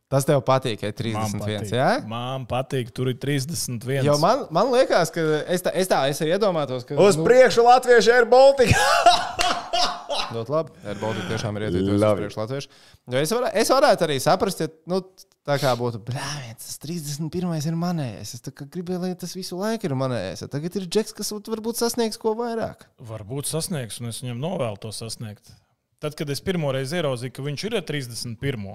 Tas 0.09 0.25
tev 0.25 0.41
patīk, 0.41 0.81
ja 0.81 0.89
Man 0.89 1.29
31. 1.29 1.39
patīk. 1.45 1.71
Jā? 1.77 1.89
Man 2.09 2.45
patīk, 2.49 2.89
tur 2.91 3.11
ir 3.11 3.19
31. 3.21 4.03
Jo 4.03 4.17
man, 4.17 4.47
man 4.49 4.71
liekas, 4.73 5.11
ka 5.13 5.21
es 5.45 5.61
tā, 5.61 5.69
es 5.77 5.87
tā 5.87 6.01
es 6.09 6.19
arī 6.25 6.33
iedomātos, 6.33 6.83
ka. 6.83 6.97
Uz 6.97 7.15
priekšu 7.15 7.61
Latviešu 7.61 8.17
ir 8.17 8.25
Baltika! 8.25 8.73
Ļoti 10.35 10.53
labi. 10.53 10.73
Airbaltic 10.91 11.29
tiešām 11.29 11.57
ir 11.59 11.65
Labi. 11.73 12.23
priekš 12.23 12.37
latviešu. 12.39 12.71
Jo 13.09 13.21
es, 13.23 13.33
varē, 13.33 13.51
es 13.61 13.71
varētu 13.73 14.05
arī 14.07 14.17
saprast, 14.23 14.61
ja 14.63 14.69
nu, 14.89 14.99
tā 15.47 15.57
kā 15.61 15.71
būtu, 15.79 16.01
brāļs, 16.05 16.59
tas 16.65 16.77
31. 16.83 17.55
ir 17.71 17.79
manējais. 17.79 18.35
Es 18.37 18.45
gribēju, 18.59 19.01
lai 19.05 19.13
tas 19.19 19.33
visu 19.37 19.57
laiku 19.59 19.89
ir 19.89 19.97
manējais. 19.99 20.45
Tagad 20.51 20.77
ir 20.77 20.85
džeks, 20.89 21.15
kas 21.17 21.33
varbūt 21.33 21.81
sasniegs 21.81 22.21
ko 22.21 22.35
vairāk. 22.37 22.85
Varbūt 23.09 23.49
sasniegs, 23.49 23.99
un 24.03 24.11
es 24.13 24.21
viņam 24.23 24.39
novēlu 24.43 24.79
to 24.85 24.93
sasniegt. 24.95 25.51
Tad, 25.99 26.15
kad 26.15 26.29
es 26.31 26.39
pirmo 26.43 26.71
reizi 26.71 26.99
ieraudzīju, 26.99 27.33
ka 27.35 27.43
viņš 27.43 27.65
ir 27.67 27.79
ar 27.81 27.83
31. 27.89 28.69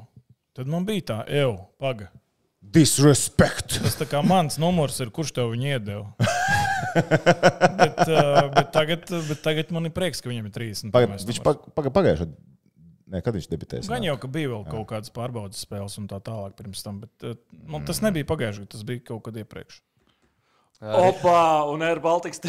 Tad 0.55 0.69
man 0.71 0.85
bija 0.87 1.09
tā, 1.09 1.23
ej, 1.31 1.55
paga. 1.81 2.11
Disrespect! 2.65 3.79
Tas 3.85 3.97
tā 4.01 4.07
kā 4.09 4.23
mans 4.25 4.57
numurs 4.61 4.97
ir, 5.05 5.11
kurš 5.13 5.35
tev 5.37 5.53
viņu 5.53 5.75
iedeva. 5.77 6.07
bet, 6.95 8.01
uh, 8.09 8.49
bet, 8.55 8.69
tagad, 8.75 9.07
bet 9.29 9.41
tagad 9.45 9.71
man 9.75 9.89
ir 9.89 9.95
prieks, 9.97 10.23
ka 10.25 10.31
viņam 10.33 10.49
ir 10.51 10.55
30. 10.57 10.93
Paga, 10.95 11.17
viņš 11.19 11.41
pag- 11.45 11.65
paga- 11.77 11.93
pagājušajā. 11.95 12.35
Nē, 13.15 13.21
kad 13.21 13.37
viņš 13.37 13.49
debitēs? 13.53 13.89
Gan 13.93 14.03
jau, 14.07 14.15
ka 14.19 14.29
bija 14.33 14.49
vēl 14.55 14.63
kaut 14.67 14.87
kādas 14.91 15.13
pārbaudas 15.15 15.61
spēles 15.61 15.99
un 16.01 16.07
tā 16.11 16.19
tālāk 16.25 16.55
pirms 16.59 16.81
tam, 16.87 17.03
bet 17.05 17.27
uh, 17.29 17.35
man 17.69 17.85
tas 17.87 18.01
nebija 18.05 18.27
pagājušajā 18.31 18.65
gadā, 18.65 18.73
tas 18.75 18.87
bija 18.89 19.05
kaut 19.13 19.27
kad 19.29 19.37
iepriekš. 19.43 19.83
Opa, 20.85 21.37
un 21.73 21.85
Air 21.87 22.01
Baltics. 22.05 22.41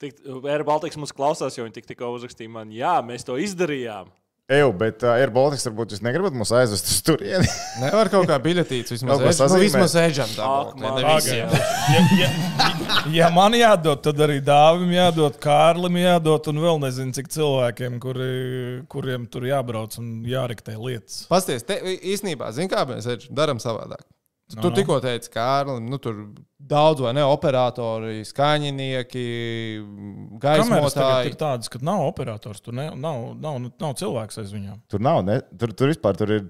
Tik, 0.00 0.20
Air 0.48 0.62
Baltics 0.64 0.96
mums 0.96 1.12
klausās, 1.12 1.56
jo 1.58 1.64
viņi 1.66 1.74
tik, 1.76 1.88
tikko 1.90 2.08
uzrakstīja 2.16 2.52
man, 2.52 2.70
jā, 2.72 2.94
mēs 3.04 3.26
to 3.28 3.34
izdarījām. 3.40 4.08
Eju, 4.50 4.72
bet 4.74 5.04
uh, 5.06 5.12
Air 5.14 5.30
Baltics 5.30 5.62
varbūt 5.68 5.92
jūs 5.94 6.00
negribat 6.02 6.34
mūs 6.34 6.50
aizvest 6.58 6.88
uz 6.90 6.96
turieni. 7.06 7.46
Nevar 7.84 8.08
kaut 8.10 8.26
kā 8.26 8.34
biļetīts 8.42 8.96
vismaz 8.96 9.22
edž- 9.22 9.42
nu, 9.46 9.60
vismaz 9.62 9.94
eģam. 10.02 10.32
Ak, 10.42 10.72
dabūt, 10.74 10.80
Ne, 10.80 10.90
ne 10.96 11.14
visiem. 11.14 11.54
Ja, 11.94 12.02
ja, 12.18 12.30
ja, 13.14 13.28
man 13.34 13.54
jādod, 13.54 14.02
tad 14.02 14.18
arī 14.26 14.40
Dāvim 14.42 14.90
jādod, 14.96 15.38
Kārlim 15.42 16.00
jādod, 16.02 16.50
un 16.50 16.62
vēl 16.66 16.82
nezinu, 16.82 17.14
cik 17.14 17.30
cilvēkiem, 17.30 18.00
kuri, 18.02 18.30
kuriem 18.90 19.28
tur 19.30 19.46
jābrauc 19.46 19.94
un 20.02 20.10
jārektē 20.26 20.74
lietas. 20.74 21.22
Pasties, 21.30 21.62
te, 21.68 21.78
īstenībā, 22.00 22.50
zini, 22.56 22.70
kā 22.74 22.82
mēs 22.90 23.06
darām 23.30 23.62
savādāk. 23.62 24.02
Tu 24.50 24.56
No, 24.56 24.62
no, 24.64 24.68
no. 24.70 24.74
tikko 24.76 24.96
teici, 25.04 25.30
Kārlim, 25.30 25.84
nu 25.88 25.98
tur 26.02 26.16
daudz 26.58 27.00
vai 27.04 27.12
ne 27.14 27.22
operatori, 27.22 28.24
skaņinieki, 28.26 29.22
gaismotāji. 30.42 31.30
ir 31.30 31.36
tādas, 31.38 31.70
ka 31.70 31.78
nav 31.86 32.02
operators, 32.08 32.58
tur 32.60 32.74
ne, 32.74 32.88
nav, 32.98 33.36
nav, 33.38 33.60
nav 33.78 33.94
cilvēks 34.00 34.40
aiz 34.42 34.50
viņiem. 34.56 34.80
Tur 34.90 35.00
nav, 35.06 35.22
ne? 35.24 35.38
Tur, 35.56 35.70
tur 35.72 35.92
vispār 35.92 36.18
tur 36.18 36.32
ir. 36.34 36.44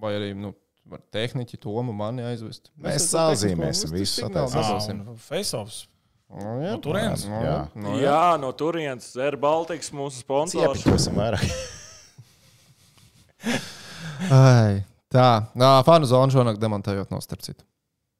Vai 0.00 0.12
arī 0.18 0.30
nu, 0.36 0.52
var 0.86 1.00
tehniķi 1.10 1.58
tomu 1.64 1.92
mani 1.96 2.22
aizvest. 2.22 2.68
Mēs 2.78 3.08
tehnisko- 3.10 3.90
visus. 3.96 4.20
Face-offs. 5.26 5.86
Nu, 6.28 6.58
jā, 6.60 6.72
No 6.74 6.78
turienes? 6.82 7.24
nu, 7.30 7.40
Jā. 7.40 7.56
nu, 7.74 7.96
Jā, 8.02 8.22
no 8.42 8.52
turienes 8.52 9.16
Air 9.16 9.36
Baltics 9.38 9.92
mūsu 9.94 10.20
sponsors. 10.24 10.82
Ciepiņosim 10.82 11.14
vairāk. 11.14 11.44
Ai, 14.30 14.84
tā, 15.12 15.30
Nā, 15.58 15.72
fanu 15.86 16.08
zonu 16.08 16.34
šonakt 16.34 16.60
demontējot 16.62 17.14
no 17.14 17.22
starp 17.24 17.44
citu. 17.46 17.64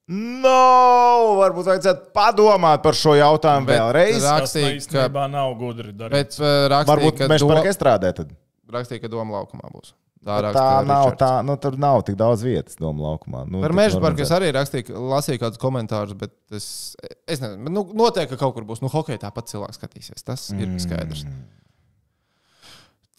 No, 0.06 1.34
varbūt 1.40 1.66
vajadzētu 1.66 2.12
padomāt 2.14 2.82
par 2.84 2.94
šo 2.94 3.16
jautājumu 3.18 3.66
Bet 3.66 3.80
vēlreiz. 3.80 4.22
Rakstīja, 4.22 4.68
ka- 4.68 4.78
īstenībā 4.78 5.24
nav 5.32 5.54
gudri 5.58 5.90
darīt. 5.90 6.12
Bet 6.14 6.36
rakstīja, 6.38 6.90
Varbūt 6.92 7.22
mēs 7.32 7.42
do, 7.42 7.48
par 7.50 7.62
ko 7.64 7.72
strādājam. 7.74 8.18
Tad. 8.20 8.36
rakstīja, 8.70 9.02
ka 9.02 9.10
doma 9.10 9.40
laukumā 9.40 9.70
būs. 9.72 9.96
Tā 10.26 10.36
rakstīja 10.42 10.86
nav, 10.86 11.04
Ričards. 11.06 11.20
tā, 11.20 11.32
nu, 11.46 11.54
tur 11.62 11.76
nav 11.78 12.00
tik 12.06 12.16
daudz 12.18 12.42
vietas, 12.42 12.78
domāju, 12.78 13.04
laukumā. 13.06 13.44
Nu, 13.50 13.60
Par 13.62 13.74
meža 13.78 14.00
parku 14.02 14.22
es 14.24 14.32
arī 14.34 14.48
rakstīju, 14.54 14.94
lasīju 15.10 15.42
kādus 15.42 15.60
komentārus, 15.62 16.16
bet 16.18 16.34
es, 16.54 16.96
es 17.26 17.42
nezinu, 17.42 17.62
bet, 17.66 17.74
nu, 17.74 17.84
noteikti, 17.94 18.34
ka 18.34 18.40
kaut 18.40 18.56
kur 18.56 18.66
būs. 18.66 18.82
Nu, 18.82 18.90
hokeja 18.90 19.22
tāpat 19.26 19.52
cilvēks 19.52 19.78
skatīsies. 19.78 20.26
Tas 20.26 20.48
mm. 20.50 20.62
ir 20.62 20.82
skaidrs. 20.82 21.26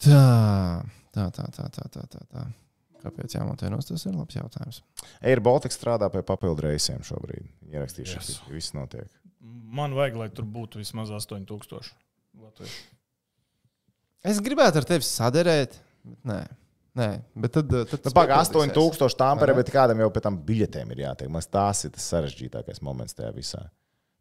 Tā, 0.04 0.24
tā, 1.16 1.28
tā, 1.32 1.48
tā, 1.52 1.68
tā, 1.72 1.88
tā, 1.96 2.24
tā. 2.28 2.44
Kāpēc 3.02 3.36
jāmontē 3.36 3.70
nos? 3.70 3.86
Tas 3.86 4.04
ir 4.08 4.16
labs 4.18 4.34
jautājums. 4.34 4.82
Air 5.22 5.40
Baltica 5.44 5.74
strādā 5.74 6.08
pie 6.10 6.22
papildu 6.26 6.66
reisiem 6.66 7.04
šobrīd. 7.06 7.46
Ierakstīšu, 7.70 8.16
Yes. 8.18 8.40
viss 8.50 8.74
notiek. 8.74 9.06
Man 9.40 9.94
vajag, 9.94 10.16
lai 10.18 10.28
tur 10.34 10.44
būtu 10.44 10.80
vismaz 10.82 11.10
8000 11.14 11.92
latviešu. 12.42 12.80
Es 14.26 14.40
gribētu 14.42 14.80
ar 14.80 14.86
tevi 14.88 15.06
saderēt, 15.06 15.78
bet 16.04 16.24
nē. 16.26 16.40
Nē, 16.98 17.08
bet 17.38 17.52
tad. 17.54 17.68
tad 17.70 18.08
Nu, 18.08 18.10
Pagaidām, 18.10 18.48
piepildīsies. 18.48 18.96
8000 18.98 19.18
tāmpere, 19.20 19.54
bet 19.54 19.68
kādam 19.70 20.00
jau 20.02 20.08
pēc 20.10 20.24
tam 20.24 20.38
biļetēm 20.42 20.90
ir 20.96 21.04
jātiek. 21.04 21.30
Man 21.30 21.44
tas 21.46 21.84
ir 21.86 21.92
tas 21.94 22.08
sarežģītākais 22.10 22.80
moments 22.82 23.14
tajā 23.14 23.30
visā. 23.36 23.60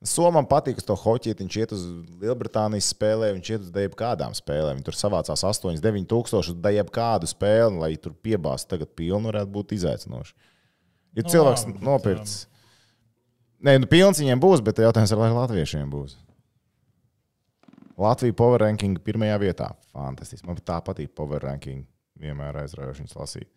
Somam 0.05 0.45
patīk 0.45 0.77
uz 0.77 0.85
to 0.85 0.93
hoķīt, 0.93 1.39
viņš 1.41 1.55
iet 1.57 1.71
uz 1.73 1.85
Lielbritānijas 2.21 2.91
spēlē, 2.93 3.31
viņš 3.33 3.49
iet 3.49 3.63
uz 3.65 3.71
dēļ 3.73 3.95
kādām 3.97 4.35
spēlēm. 4.37 4.77
Viņi 4.77 4.85
tur 4.85 4.97
savācās 4.97 5.41
8, 5.49 5.79
9 5.81 6.05
tūkstoši 6.11 6.53
dēļ 6.61 6.91
kādu 6.93 7.29
spēli, 7.29 7.79
lai 7.81 7.89
tur 7.97 8.13
piebāztu 8.13 8.75
tagad 8.75 8.91
pilnu, 8.93 9.31
varētu 9.31 9.49
būt 9.55 9.73
izaicinoši. 9.79 10.37
Ir 11.17 11.25
Nu, 11.25 11.31
cilvēks 11.33 11.65
bet, 11.65 11.81
nopircis. 11.81 12.45
Nē, 13.65 13.79
nu 13.81 13.89
pilns 13.89 14.21
viņiem 14.21 14.41
būs, 14.43 14.61
bet 14.61 14.83
jautājums 14.85 15.15
ir, 15.15 15.17
vai 15.17 15.31
latviešiem 15.33 15.89
būs. 15.89 16.13
Latvija 17.97 18.37
power 18.37 18.61
ranking 18.61 19.01
pirmajā 19.01 19.39
vietā. 19.41 19.71
Fantastiski. 19.89 20.45
Man 20.45 20.61
tā 20.61 20.77
patīk 20.85 21.15
power 21.17 21.41
ranking. 21.41 21.87
Vienmēr 22.21 22.61
aizraujoši 22.61 23.01
viņus 23.01 23.17
lasīt. 23.17 23.49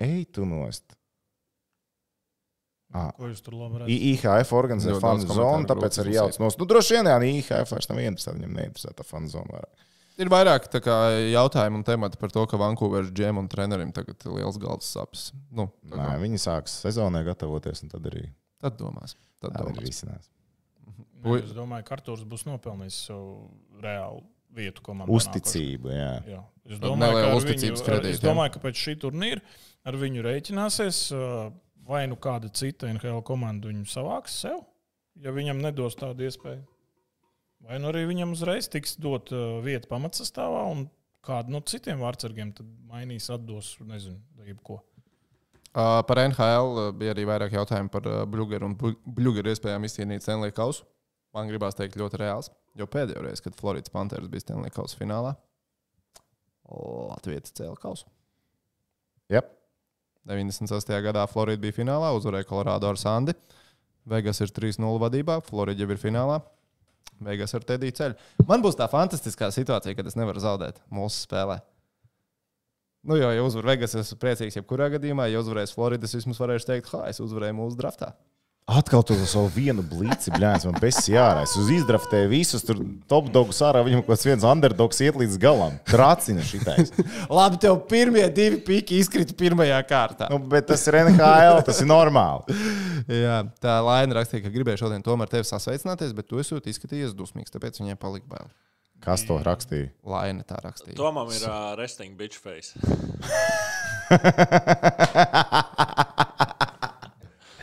Ej, 0.00 0.30
tu 0.32 0.48
nost. 0.48 0.97
Ah, 2.96 3.10
Ko 3.12 3.28
jūs 3.28 3.42
tur 3.44 3.52
labi 3.58 3.84
IHF 3.92 4.54
organizē 4.56 4.94
fanu 5.02 5.26
zonu, 5.28 5.66
tāpēc 5.68 5.98
arī 6.00 6.14
jauc 6.16 6.38
nos. 6.40 6.56
Nu, 6.56 6.64
droši 6.68 6.96
vien, 6.96 7.10
jā, 7.10 7.18
IHF 7.34 7.74
vairs 7.74 7.90
nav 7.90 8.00
interesēta. 8.00 8.38
Viņam 8.38 8.54
neinteresē 8.56 8.94
tā 8.96 9.04
fanu 9.04 9.28
zona 9.28 9.58
vairāk. 9.58 9.84
Ir 10.18 10.30
vairāk 10.32 10.64
tā 10.72 10.80
kā, 10.82 10.94
jautājumu 11.30 11.78
un 11.78 11.84
temati 11.86 12.18
par 12.18 12.32
to, 12.34 12.42
ka 12.50 12.58
Vankūveras 12.58 13.12
džem 13.14 13.38
un 13.38 13.46
trenerim 13.52 13.92
tagad 13.94 14.24
ir 14.24 14.32
liels 14.40 14.56
galvas 14.58 14.88
sapes. 14.96 15.28
Nu, 15.54 15.68
tā 15.86 15.94
Nē, 16.00 16.08
kā, 16.08 16.16
viņi 16.24 16.40
sāks 16.42 16.74
sezonai 16.82 17.22
gatavoties, 17.28 17.84
un 17.84 17.92
tad 17.92 18.08
arī 18.10 18.24
tad 18.58 18.80
domās. 18.80 19.14
Tad 19.38 19.52
tā 19.54 19.62
arī 19.62 19.76
domās. 19.76 19.84
risinās. 19.86 20.32
Nu, 21.22 21.36
Es 21.38 21.52
domāju, 21.54 21.86
ka 21.86 21.94
Arthurs 21.98 22.24
būs 22.26 22.46
nopelnījis 22.48 22.98
savu 23.10 23.50
reālu 23.84 24.24
vietu 24.58 24.82
komandā. 24.86 25.12
Uzticību, 25.14 25.92
jā. 25.92 26.12
Jā. 26.32 26.42
Es 26.66 26.80
domāju, 26.82 26.98
ka 26.98 27.04
nelielu 27.04 27.30
ar 27.30 27.38
uzticības 27.38 27.80
viņu, 27.80 27.86
kredītu, 27.86 28.16
es 28.16 28.22
jā. 28.22 28.26
domāju, 28.26 28.52
ka 28.56 28.62
pēc 28.64 28.82
šī 28.84 28.94
turnīra 29.04 29.42
ar 29.88 29.98
viņu 30.02 30.24
rēķināsies, 30.26 31.00
uh, 31.14 31.50
vai 31.88 32.04
nu 32.10 32.18
kāda 32.20 32.50
cita 32.52 32.90
NHL 32.92 33.22
komanda 33.26 33.70
viņu 33.70 33.86
savāks 33.88 34.36
sev, 34.44 34.60
ja 35.22 35.32
viņam 35.34 35.62
nedos 35.64 35.96
tādu 35.98 36.26
iespēju. 36.28 36.60
Vai 37.66 37.80
nu 37.82 37.88
arī 37.90 38.04
viņam 38.06 38.36
uzreiz 38.36 38.68
tiks 38.70 38.94
dot 39.02 39.32
uh, 39.34 39.58
vieta 39.64 39.88
pamatsastāvā, 39.90 40.62
un 40.70 40.84
kādu 41.26 41.54
no 41.54 41.62
citiem 41.66 41.98
vārdsargiem 42.04 42.52
tad 42.54 42.68
mainīs, 42.86 43.26
atdos, 43.34 43.72
nezinu, 43.82 44.20
jebko. 44.46 44.78
Uh, 45.68 45.98
par 46.06 46.22
NHL 46.22 46.70
uh, 46.70 46.92
bija 46.96 47.16
arī 47.16 47.26
vairāk 47.28 47.56
jautājumu 47.58 47.90
par 47.92 48.06
uh, 48.08 48.22
Bluegeru 48.30 48.70
un 48.70 48.76
Blu- 48.78 48.96
Bluegeru 49.04 49.50
iespējām 49.52 49.84
izcīnīt 49.88 50.24
Stanley 50.24 50.54
Kausu. 50.54 50.86
Man 51.36 51.50
gribās 51.50 51.76
teikt 51.76 51.98
ļoti 52.00 52.22
reāls, 52.22 52.48
jo 52.78 52.86
pēdējo 52.88 53.20
reizi, 53.26 53.42
kad 53.44 53.58
Floridas 53.58 53.92
Panthers 53.92 54.30
bija 54.32 54.46
Stanley 54.46 54.72
Kausa 54.72 54.96
finālā, 54.96 55.34
Latvijas 56.68 57.52
cēlā 57.56 57.76
kausu. 57.80 58.08
Yep. 59.32 59.57
98. 60.26 60.98
gadā 61.04 61.24
Florida 61.30 61.60
bija 61.62 61.76
finālā, 61.78 62.10
uzvarēja 62.16 62.48
Colorado 62.48 62.90
ar 62.90 62.98
Sandi. 63.00 63.34
Vegas 64.08 64.40
ir 64.40 64.52
3-0 64.54 64.98
vadībā, 65.02 65.38
Florida 65.44 65.84
jau 65.84 65.90
ir 65.92 66.00
finālā. 66.00 66.40
Vegas 67.24 67.54
ar 67.54 67.64
Tediju 67.66 67.96
ceļu. 67.98 68.16
Man 68.48 68.62
būs 68.64 68.78
tā 68.78 68.86
fantastiskā 68.90 69.50
situācija, 69.54 69.96
kad 69.98 70.06
es 70.06 70.16
nevaru 70.18 70.42
zaudēt 70.42 70.80
mūsu 70.94 71.24
spēlē. 71.26 71.58
Nu, 73.08 73.16
jo, 73.18 73.30
ja 73.32 73.44
uzvar 73.44 73.70
Vegas, 73.72 73.94
es 73.94 74.08
esmu 74.08 74.18
priecīgs 74.22 74.58
jebkurā 74.58 74.90
gadījumā. 74.96 75.28
Ja 75.30 75.42
uzvarēs 75.42 75.72
Florida, 75.74 76.08
es 76.08 76.16
vismaz 76.18 76.40
varēšu 76.42 76.68
teikt, 76.72 76.90
ha, 76.94 77.06
es 77.10 77.22
uzvarēju 77.24 77.56
mūsu 77.56 77.78
draftā. 77.78 78.12
Atkal 78.68 79.00
uz 79.00 79.22
savu 79.30 79.48
vienu 79.48 79.80
blīci, 79.80 80.28
bļāns, 80.34 80.66
man 80.68 80.76
besi 80.82 81.14
jārā. 81.14 81.46
Es 81.46 81.54
uz 81.56 81.70
izdraftēju 81.72 82.28
visus, 82.28 82.60
tur 82.68 82.82
top 83.08 83.30
dogus 83.32 83.62
ārā, 83.64 83.80
viņam 83.86 84.02
kaut 84.02 84.12
kāds 84.12 84.26
viens 84.28 84.44
underdogs 84.44 85.00
iet 85.00 85.16
līdz 85.16 85.38
galam. 85.40 85.78
Tracina 85.88 86.44
šitais. 86.44 86.92
Labi, 87.38 87.56
tev 87.64 87.78
pirmie 87.88 88.26
divi 88.28 88.60
piki 88.66 89.00
izkrita 89.00 89.32
pirmajā 89.40 89.80
kārtā. 89.88 90.28
Nu, 90.28 90.36
bet 90.52 90.68
tas 90.68 90.84
ir 90.84 91.00
NHL, 91.00 91.62
tas 91.64 91.80
ir 91.80 91.88
normāli. 91.88 92.60
Jā, 93.24 93.40
tā 93.64 93.80
Laina 93.88 94.20
rakstīja, 94.20 94.44
ka 94.44 94.52
gribēja 94.52 94.84
šodien 94.84 95.00
tomēr 95.06 95.32
tevi 95.32 95.48
sasveicināties, 95.48 96.12
bet 96.12 96.28
tu 96.28 96.36
esi 96.44 96.60
izskatījies 96.60 97.16
dusmīgs, 97.16 97.54
tāpēc 97.56 97.80
viņai 97.80 97.96
palika 97.96 98.28
bail. 98.36 98.52
Kas 99.00 99.24
to 99.24 99.40
rakstīja? 99.48 99.94
Laina 100.04 100.44
tā 100.44 100.60
rakstīja. 100.60 100.98
Tomam 100.98 101.32
ir 101.32 101.40
uh, 101.48 101.72
resting 101.80 102.20
bitch 102.20 102.36
face. 102.36 102.76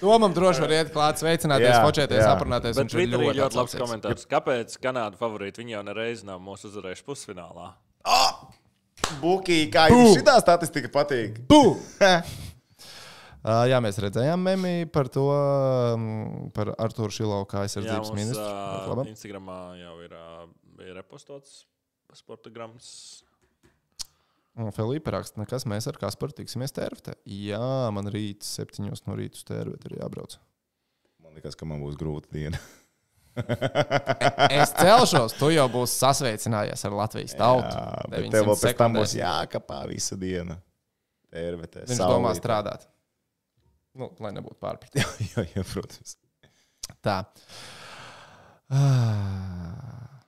Tomam 0.05 0.33
droši 0.35 0.61
var 0.63 0.73
iet 0.75 0.91
klāt, 0.93 1.19
sveicināties, 1.21 1.71
jā. 1.73 2.29
aprunāties. 2.31 2.77
Viņš 2.77 2.95
ir 2.95 3.09
ļoti, 3.15 3.33
ļoti 3.41 3.59
labs 3.59 3.77
komentārs. 3.79 4.27
Kāpēc 4.29 4.77
Kanāda 4.83 5.19
favorīti? 5.19 5.63
Viņi 5.63 5.77
jau 5.77 5.83
nereiz 5.87 6.21
nav 6.27 6.41
mūsu 6.45 6.69
uzvarējuši 6.69 7.05
pusfinālā. 7.07 7.71
Buki, 9.21 9.65
kā 9.73 9.87
jums 9.91 10.15
šī 10.17 10.23
statistika 10.41 10.89
patīk? 10.93 11.41
Uh, 11.51 11.81
jā, 13.71 13.81
mēs 13.83 13.99
redzējām 14.01 14.45
memi 14.45 14.75
par 14.89 15.09
to, 15.13 15.27
um, 15.33 16.09
par 16.55 16.73
Arthuru 16.77 17.13
Šilovu, 17.13 17.49
kā 17.49 17.65
aizsardzības 17.65 18.13
ministru. 18.17 18.45
labi. 18.91 19.09
Instagramā 19.13 19.59
jau 19.81 19.95
ir, 20.05 20.15
ā, 20.17 20.45
ir 20.85 20.97
repostots 21.01 21.63
sporta 22.15 22.49
grams. 22.53 23.24
Un 24.55 24.71
Filipa 24.71 25.11
raksta, 25.17 25.41
nekas, 25.41 25.65
mēs 25.67 25.89
ar 25.91 25.97
Kasparu 25.99 26.31
tiksimies 26.37 26.71
tērvtē. 26.75 27.17
Jā, 27.27 27.91
man 27.91 28.07
rīt 28.11 28.45
septiņos 28.47 29.03
no 29.03 29.17
rīta 29.19 29.35
uz 29.35 29.43
tērvete 29.47 29.89
ir 29.89 29.97
jābrauc. 29.99 30.37
Man 31.19 31.35
liekas, 31.35 31.57
ka 31.59 31.67
man 31.67 31.83
būs 31.83 31.97
grūta 31.99 32.31
diena. 32.31 32.61
Es 34.55 34.71
celšos, 34.77 35.35
tu 35.35 35.49
jau 35.51 35.65
būsi 35.73 35.97
sasveicinājies 35.99 36.85
ar 36.87 36.95
Latvijas 36.95 37.35
tautu. 37.35 37.73
Jā, 37.73 38.05
bet 38.07 38.29
900 38.29 38.31
tev 38.31 38.47
vēl 38.47 38.59
pēc 38.61 38.79
tam 38.79 38.95
būs 38.95 39.15
jākapā 39.19 39.81
visu 39.91 40.19
dienu. 40.21 40.55
Tērvetē, 41.35 41.83
Viņš 41.89 41.99
domā 41.99 42.31
strādāt. 42.37 42.87
Nu, 43.95 44.07
lai 44.23 44.31
nebūtu 44.35 44.55
pārpratums. 44.63 45.19
jā, 45.33 45.43
jā, 45.51 45.67
protams. 45.67 46.15
Tā. 47.03 47.21
Ah. 48.71 50.23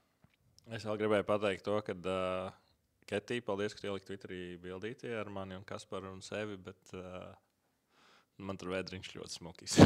Es 0.75 0.83
vēl 0.83 0.99
gribēju 0.99 1.27
pateikt 1.27 1.63
to, 1.63 1.79
ka 1.85 1.95
uh, 1.95 2.51
Ketī, 3.07 3.39
paldies, 3.45 3.75
ka 3.77 3.87
ielikt 3.87 4.09
Twitterī 4.09 4.57
bildītie 4.59 5.13
ar 5.15 5.29
mani 5.31 5.55
un 5.55 5.63
Kasparu 5.67 6.11
un 6.11 6.23
sevi, 6.25 6.57
bet 6.59 6.95
uh, 6.97 7.29
man 8.43 8.59
tur 8.59 8.73
vēdriņš 8.75 9.13
ļoti 9.15 9.39
smukīs. 9.39 9.77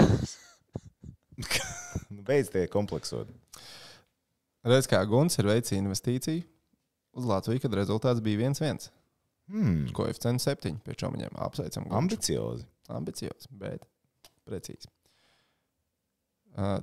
Nu, 2.11 2.21
beidz 2.27 2.51
tie 2.53 2.67
kompleksot. 2.69 3.29
Redz, 4.67 4.85
kā 4.91 4.99
Guns 5.09 5.39
ir 5.39 5.47
veicis 5.47 5.77
investīciju 5.79 6.43
uz 7.17 7.27
Latviju, 7.27 7.63
kad 7.63 7.77
rezultāts 7.79 8.21
bija 8.21 8.51
1-1. 8.51 8.89
Hmm. 9.51 9.87
Koeficients 9.95 10.45
7. 10.45 10.77
Pie 10.85 10.95
čām 10.99 11.15
viņiem 11.15 11.39
apsveicam. 11.41 11.87
Gunču. 11.87 11.97
Ambiciozi. 11.97 12.67
Ambiciozs, 12.91 13.49
bet 13.55 13.87
precīzi. 14.47 14.91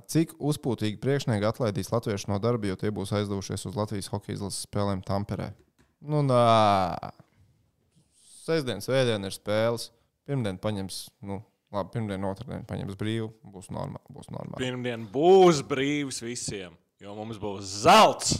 Cik 0.09 0.33
uzpūtīgi 0.41 0.97
priekšnieki 1.01 1.45
atlaidīs 1.45 1.91
latviešus 1.93 2.29
no 2.31 2.39
darba, 2.41 2.71
jo 2.71 2.77
tie 2.79 2.89
būs 2.93 3.13
aizdevušies 3.19 3.67
uz 3.69 3.77
Latvijas 3.77 4.09
hokeja 4.09 4.39
izlases 4.39 4.65
spēlēm 4.65 5.05
Tamperē? 5.05 5.51
Nu, 6.01 6.21
nā. 6.23 7.11
Sestdien, 8.45 8.79
svētdien 8.81 9.25
ir 9.27 9.35
spēles. 9.35 9.89
Pirmdien 10.29 10.57
paņems, 10.61 10.99
nu, 11.25 11.39
labi, 11.73 11.91
pirmdien, 11.95 12.23
otrdien 12.29 12.63
paņems 12.69 12.95
brīvu. 12.99 13.31
Būs 13.53 13.67
normāli. 13.73 14.01
Būs 14.13 14.29
normāli. 14.33 14.61
Pirmdien 14.61 15.07
būs 15.11 15.63
brīvs 15.67 16.21
visiem, 16.25 16.75
jo 17.01 17.15
mums 17.17 17.39
būs 17.41 17.65
zelts. 17.83 18.37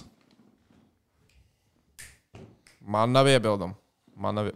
Man 2.80 3.12
nav 3.14 3.28
iebildumu. 3.30 3.76
Man 4.20 4.36
nav. 4.40 4.50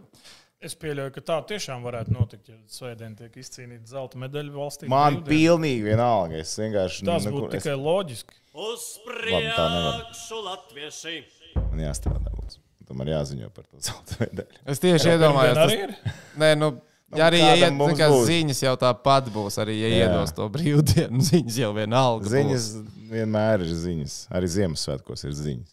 Es 0.64 0.72
pieļauju, 0.80 1.12
ka 1.12 1.20
tā 1.28 1.36
tiešām 1.50 1.82
varētu 1.84 2.14
notikt, 2.16 2.48
ja 2.48 2.56
svētdien 2.72 3.12
tiek 3.18 3.34
izcīnīta 3.36 3.84
zelta 3.90 4.16
medaļa 4.22 4.54
valstī. 4.54 4.88
Man 4.88 5.18
brīvdienu. 5.20 5.28
pilnīgi 5.28 5.82
vienalga. 5.90 6.38
Es 6.40 6.54
vienkārši 6.58 7.04
Tas 7.04 7.26
nekur- 7.28 7.44
būtu 7.44 7.58
tikai 7.58 7.74
loģiski. 7.76 8.38
Uz 8.54 8.86
priekšu 9.04 10.38
latvieši! 10.46 11.16
Es, 11.20 11.56
man 11.68 11.82
jāstrādā. 11.84 12.32
Būs. 12.38 12.58
Man 12.92 13.08
jāziņo 13.08 13.48
par 13.54 13.64
to 13.64 13.80
zelta 13.80 14.18
medaļu. 14.20 14.58
Es 14.68 14.82
tieši 14.82 15.14
iedomājos, 15.14 15.56
Arī 15.64 15.78
tas, 15.80 16.04
ir. 16.04 16.16
nē, 16.42 16.50
nu, 16.60 16.68
ja 17.16 17.28
arī 17.30 17.40
ja 17.40 17.54
iet, 17.56 17.78
kā, 17.96 18.08
būs. 18.12 18.26
ziņas 18.28 18.60
jau 18.66 18.74
tāpat 18.82 19.30
būs, 19.32 19.56
arī 19.62 19.78
ja 19.80 19.88
Jā. 19.88 20.00
iedos 20.10 20.34
to 20.36 20.48
brīvdienu, 20.52 21.22
ziņas 21.30 21.56
jau 21.64 21.70
vienalga. 21.76 22.26
būs. 22.28 22.34
Ziņas 22.36 22.66
vienmēr 23.14 23.64
ir 23.64 23.72
ziņas. 23.86 24.18
Arī 24.36 24.50
Ziemassvētkos 24.58 25.24
ir 25.30 25.32
ziņas. 25.40 25.70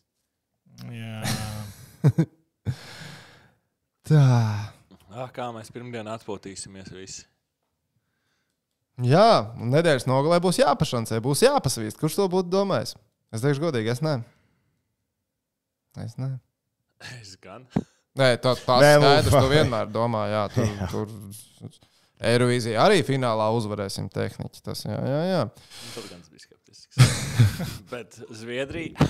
Jā. 0.91 1.21
Tā. 4.11 4.23
Ah, 5.11 5.27
kā 5.35 5.49
mēs 5.53 5.69
pirmdien 5.75 6.07
atpūtīsimies 6.07 6.89
visi. 6.95 7.25
Jā, 9.01 9.53
un 9.59 9.71
nedēļas 9.73 10.05
nogalē 10.09 10.37
būs 10.43 10.59
jāpašancē, 10.61 11.19
būs 11.23 11.41
jāpasvīst. 11.45 11.97
Kurš 11.99 12.17
to 12.19 12.25
būtu 12.31 12.51
domājis? 12.53 12.95
Es 13.33 13.41
teikšu, 13.43 13.63
godīgi, 13.63 13.91
es 13.93 14.01
nē. 14.03 14.17
Es 16.03 16.17
nē. 16.19 16.31
Es 17.21 17.35
gan. 17.41 17.65
Nē, 18.19 18.33
tā, 18.43 18.53
tas 18.59 18.83
Nē, 18.83 18.91
nu, 18.99 19.07
skaidrs. 19.07 19.35
Tu 19.37 19.51
vienmēr 19.53 19.91
domā, 19.93 20.25
jā, 20.31 20.41
tur, 20.51 20.67
jā. 20.67 20.87
tur 20.91 21.71
Eirovīzija 22.31 22.81
arī 22.83 22.99
finālā 23.07 23.47
uzvarēsim 23.55 24.09
tehniķi. 24.13 24.61
Tas, 24.65 24.83
jā, 24.85 24.97
jā, 24.99 25.21
jā. 25.29 25.41
Tur 25.95 26.09
gan 26.11 26.19
bija 26.27 26.43
skeptisks. 26.43 26.99
Bet 27.91 28.19
Zviedrija. 28.35 29.07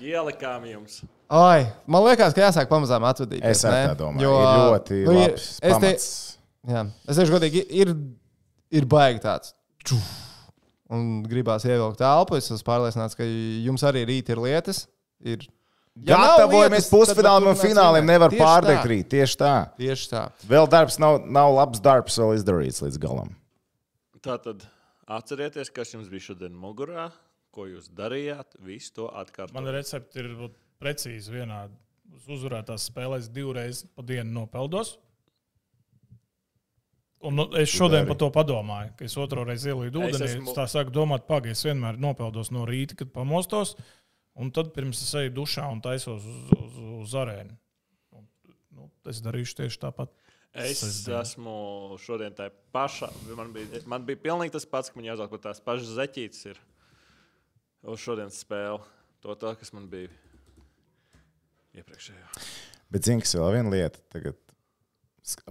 Ielikām 0.00 0.64
jums. 0.64 1.02
Ai, 1.30 1.68
man 1.86 2.02
liekas, 2.08 2.32
ka 2.34 2.46
jāsāk 2.46 2.70
pamazām 2.70 3.04
atvadīties. 3.06 3.52
Es 3.52 3.62
tā 3.62 3.92
domāju. 3.98 4.24
Jo, 4.24 4.32
ir 4.40 4.64
ļoti 4.72 5.00
nu, 5.04 5.12
ir- 5.12 5.20
labs 5.28 5.46
es 5.52 5.60
te, 5.60 5.70
pamats. 5.76 6.08
jā, 6.72 6.82
es 7.06 7.20
teikšu, 7.20 7.34
godīgi, 7.36 7.62
ir, 7.82 7.92
ir 8.80 8.88
baigi 8.90 9.22
tāds. 9.28 9.52
Čuf, 9.86 10.08
un 10.90 11.20
gribās 11.28 11.68
ievilkt 11.68 12.02
elpu. 12.02 12.40
Es 12.40 12.48
esmu 12.50 12.66
pārliecināts, 12.66 13.14
ka 13.18 13.28
jums 13.28 13.84
arī 13.86 14.02
rīt 14.08 14.32
ir 14.32 14.42
lietas. 14.42 14.86
Ir, 15.20 15.44
Ja 16.06 16.16
Gatavojamies 16.16 16.86
tad 16.86 16.94
pusfināliem 16.94 17.50
un 17.50 17.58
svinēt. 17.58 18.04
Nevar 18.06 18.30
pārdegt 18.32 18.84
tā. 18.84 18.88
rīt. 18.88 19.08
Tieši 19.10 19.36
tā. 19.40 19.54
Tieši 19.76 20.06
tā. 20.12 20.22
Vēl 20.48 20.68
darbs 20.70 20.96
nav, 21.02 21.18
nav 21.26 21.50
labs 21.56 21.82
darbs, 21.82 22.16
vēl 22.20 22.36
izdarīts 22.38 22.80
līdz 22.84 23.00
galam. 23.02 23.34
Tātad 24.22 24.64
atcerieties, 25.10 25.72
kas 25.74 25.92
jums 25.92 26.08
bija 26.12 26.30
šodien 26.30 26.54
mugurā, 26.56 27.10
ko 27.52 27.66
jūs 27.66 27.90
darījāt, 27.92 28.54
visu 28.64 28.94
to 29.00 29.10
atkārtot. 29.10 29.52
Man 29.56 29.66
recepti 29.74 30.22
ir 30.22 30.30
precīzi 30.80 31.34
vienādi. 31.34 31.74
Uz 32.16 32.26
uzvarētās 32.38 32.88
spēlēs 32.90 33.28
divreiz 33.34 33.84
pa 33.94 34.02
dienu 34.06 34.30
nopeldos. 34.40 34.96
Un 37.20 37.36
nu, 37.36 37.44
es 37.60 37.68
šodien 37.68 38.06
par 38.08 38.16
to 38.16 38.30
padomāju, 38.32 38.94
ka 38.96 39.04
es 39.04 39.14
otru 39.20 39.42
reizi 39.44 39.68
ielīdu 39.74 40.00
ūdenī. 40.00 40.24
Es, 40.24 40.34
esmu- 40.38 40.48
es 40.48 40.56
tā 40.56 40.64
sāku 40.72 40.94
domāt, 40.94 41.26
pagaidi, 41.28 41.52
es 41.52 41.64
vienmēr 41.66 41.98
nopeldos 42.00 42.48
no 42.54 42.62
rīta, 42.64 42.96
kad 42.96 43.10
pamostos. 43.12 43.74
Un 44.38 44.52
tad 44.54 44.70
pirms 44.74 45.00
es 45.02 45.10
eju 45.18 45.32
dušā 45.40 45.66
un 45.72 45.80
taisos 45.84 46.22
uz, 46.24 46.52
uz, 46.56 46.78
uz 47.02 47.14
arēnu. 47.18 47.56
Un, 48.16 48.26
Nu, 48.70 48.86
es 49.10 49.18
darīšu 49.20 49.56
tieši 49.58 49.80
tāpat. 49.82 50.12
Es 50.54 50.80
Sestdien. 50.80 51.18
esmu 51.20 51.98
šodien 52.02 52.32
tā 52.34 52.48
pašā. 52.74 53.10
Man 53.36 53.52
bija, 53.54 53.82
man 53.90 54.06
bija 54.06 54.18
pilnīgi 54.22 54.54
tas 54.54 54.64
pats, 54.66 54.90
ka 54.90 54.98
man 54.98 55.06
jāsaka, 55.10 55.36
ka 55.36 55.50
tās 55.50 55.60
pašas 55.62 55.92
zeķītes 55.98 56.46
ir 56.50 56.58
uz 57.86 58.00
šodienas 58.02 58.38
spēli. 58.42 58.80
To 59.22 59.36
tā, 59.38 59.52
kas 59.60 59.74
man 59.76 59.86
bija 59.92 60.08
iepriekšējā. 61.76 62.30
Bet 62.90 63.06
zini, 63.06 63.22
kas 63.22 63.36
vēl 63.38 63.52
viena 63.58 63.74
lieta. 63.74 64.00
Tagad 64.10 64.38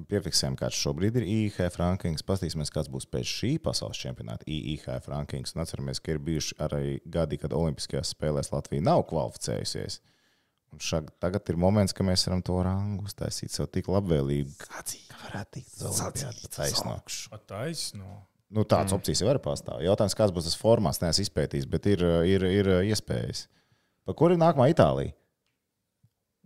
piefiksējam, 0.09 0.55
kāds 0.59 0.78
šobrīd 0.80 1.20
ir 1.20 1.26
IHF 1.30 1.78
rankings. 1.80 2.24
Paskatīsimies, 2.26 2.72
kāds 2.74 2.89
būs 2.91 3.07
pēc 3.09 3.28
šī 3.30 3.51
pasaules 3.63 3.99
čempionāta 3.99 4.47
IHF 4.49 5.09
rankings. 5.11 5.53
Un 5.55 5.63
atceramies, 5.63 6.01
ka 6.03 6.15
ir 6.15 6.22
bijuši 6.26 6.57
arī 6.65 6.95
gadi, 7.05 7.39
kad 7.41 7.55
Olimpiskajās 7.55 8.13
spēlēs 8.15 8.51
Latvija 8.53 8.86
nav 8.86 9.05
kvalificējusies. 9.11 9.99
Un 10.74 10.82
šag, 10.86 11.11
tagad 11.22 11.49
ir 11.49 11.57
moments, 11.57 11.95
kad 11.97 12.05
mēs 12.05 12.28
varam 12.28 12.41
to 12.45 12.57
rangu 12.65 13.07
uztaisīt 13.09 13.53
sev 13.53 13.70
tik 13.74 13.89
labvēlīgi. 13.89 14.57
Kāds 14.61 14.97
varētu 15.24 15.55
tikt 15.57 15.78
taisno? 16.57 16.97
Pat 17.32 17.47
taisno. 17.49 18.11
Nu, 18.49 18.65
tāds 18.65 18.89
mm. 18.89 18.97
opcijas 18.97 19.22
jau 19.22 19.30
var 19.30 19.41
pastāvēt. 19.45 19.86
Jautājums, 19.86 20.17
kāds 20.17 20.34
būs 20.34 20.49
tas 20.49 20.57
formāts, 20.57 21.01
neesmu 21.03 21.26
izpētījis, 21.26 21.70
bet 21.70 21.89
ir, 21.89 22.05
ir, 22.26 22.45
ir 22.49 22.70
iespējas. 22.89 23.45
Pa 24.09 24.15
kur 24.17 24.34
ir 24.34 24.41
nākamā 24.41 24.72
Itālija? 24.74 25.13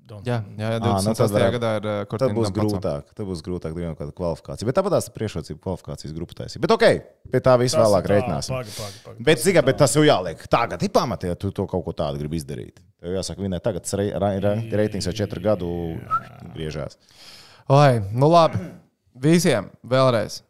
Don't- 0.03 0.25
Jā, 0.27 0.41
jā, 0.59 0.67
jā 0.67 0.77
Ā, 0.79 0.79
nu 0.83 1.13
26. 1.13 1.15
tad 1.15 1.31
varētu- 1.31 1.55
gadā 1.55 1.69
ir 1.79 1.85
uh, 1.87 2.17
Tad 2.19 2.33
būs 2.35 2.49
grūtāk. 2.51 3.03
Tad 3.15 3.25
būs 3.25 3.41
grūtāk 3.45 3.71
dabūt 3.71 3.95
kādu 4.01 4.11
kvalifikāciju. 4.17 4.67
Bet 4.67 4.75
tāpat 4.75 4.91
tās 4.97 5.07
priekšrocība 5.15 5.59
kvalifikācijas 5.63 6.15
grupu 6.17 6.35
taisīt. 6.35 6.59
Bet 6.59 6.73
ok, 6.75 6.83
pie 7.31 7.39
tā 7.39 7.53
visu 7.61 7.77
Tas 7.77 7.87
vēlāk 7.87 8.03
tā, 8.03 8.11
reiķināsim. 8.11 8.51
Pagi, 8.57 8.73
pagi, 8.75 8.97
pagi. 9.05 9.23
Bet, 9.23 9.65
bet 9.69 9.77
tas 9.79 9.95
jau 9.95 10.03
jāliek. 10.03 10.43
Tagad 10.51 10.83
ir 10.83 10.91
pamatā, 10.91 11.31
ja 11.31 11.35
tu 11.39 11.51
to 11.55 11.65
kaut 11.71 11.85
ko 11.85 11.93
tādu 11.95 12.19
gribi 12.19 12.35
izdarīt. 12.35 12.83
Tev 12.99 13.15
jāsaka, 13.15 13.39
viņa 13.39 13.61
tagad 13.63 13.87
reitings 14.75 15.07
jau 15.07 15.13
četru 15.15 15.39
gadu 15.43 15.69
griežās. 16.51 16.99
Oi, 17.71 18.01
nu 18.11 18.27
labi. 18.27 18.59
Visiem 19.23 19.69
vēlreiz. 19.87 20.41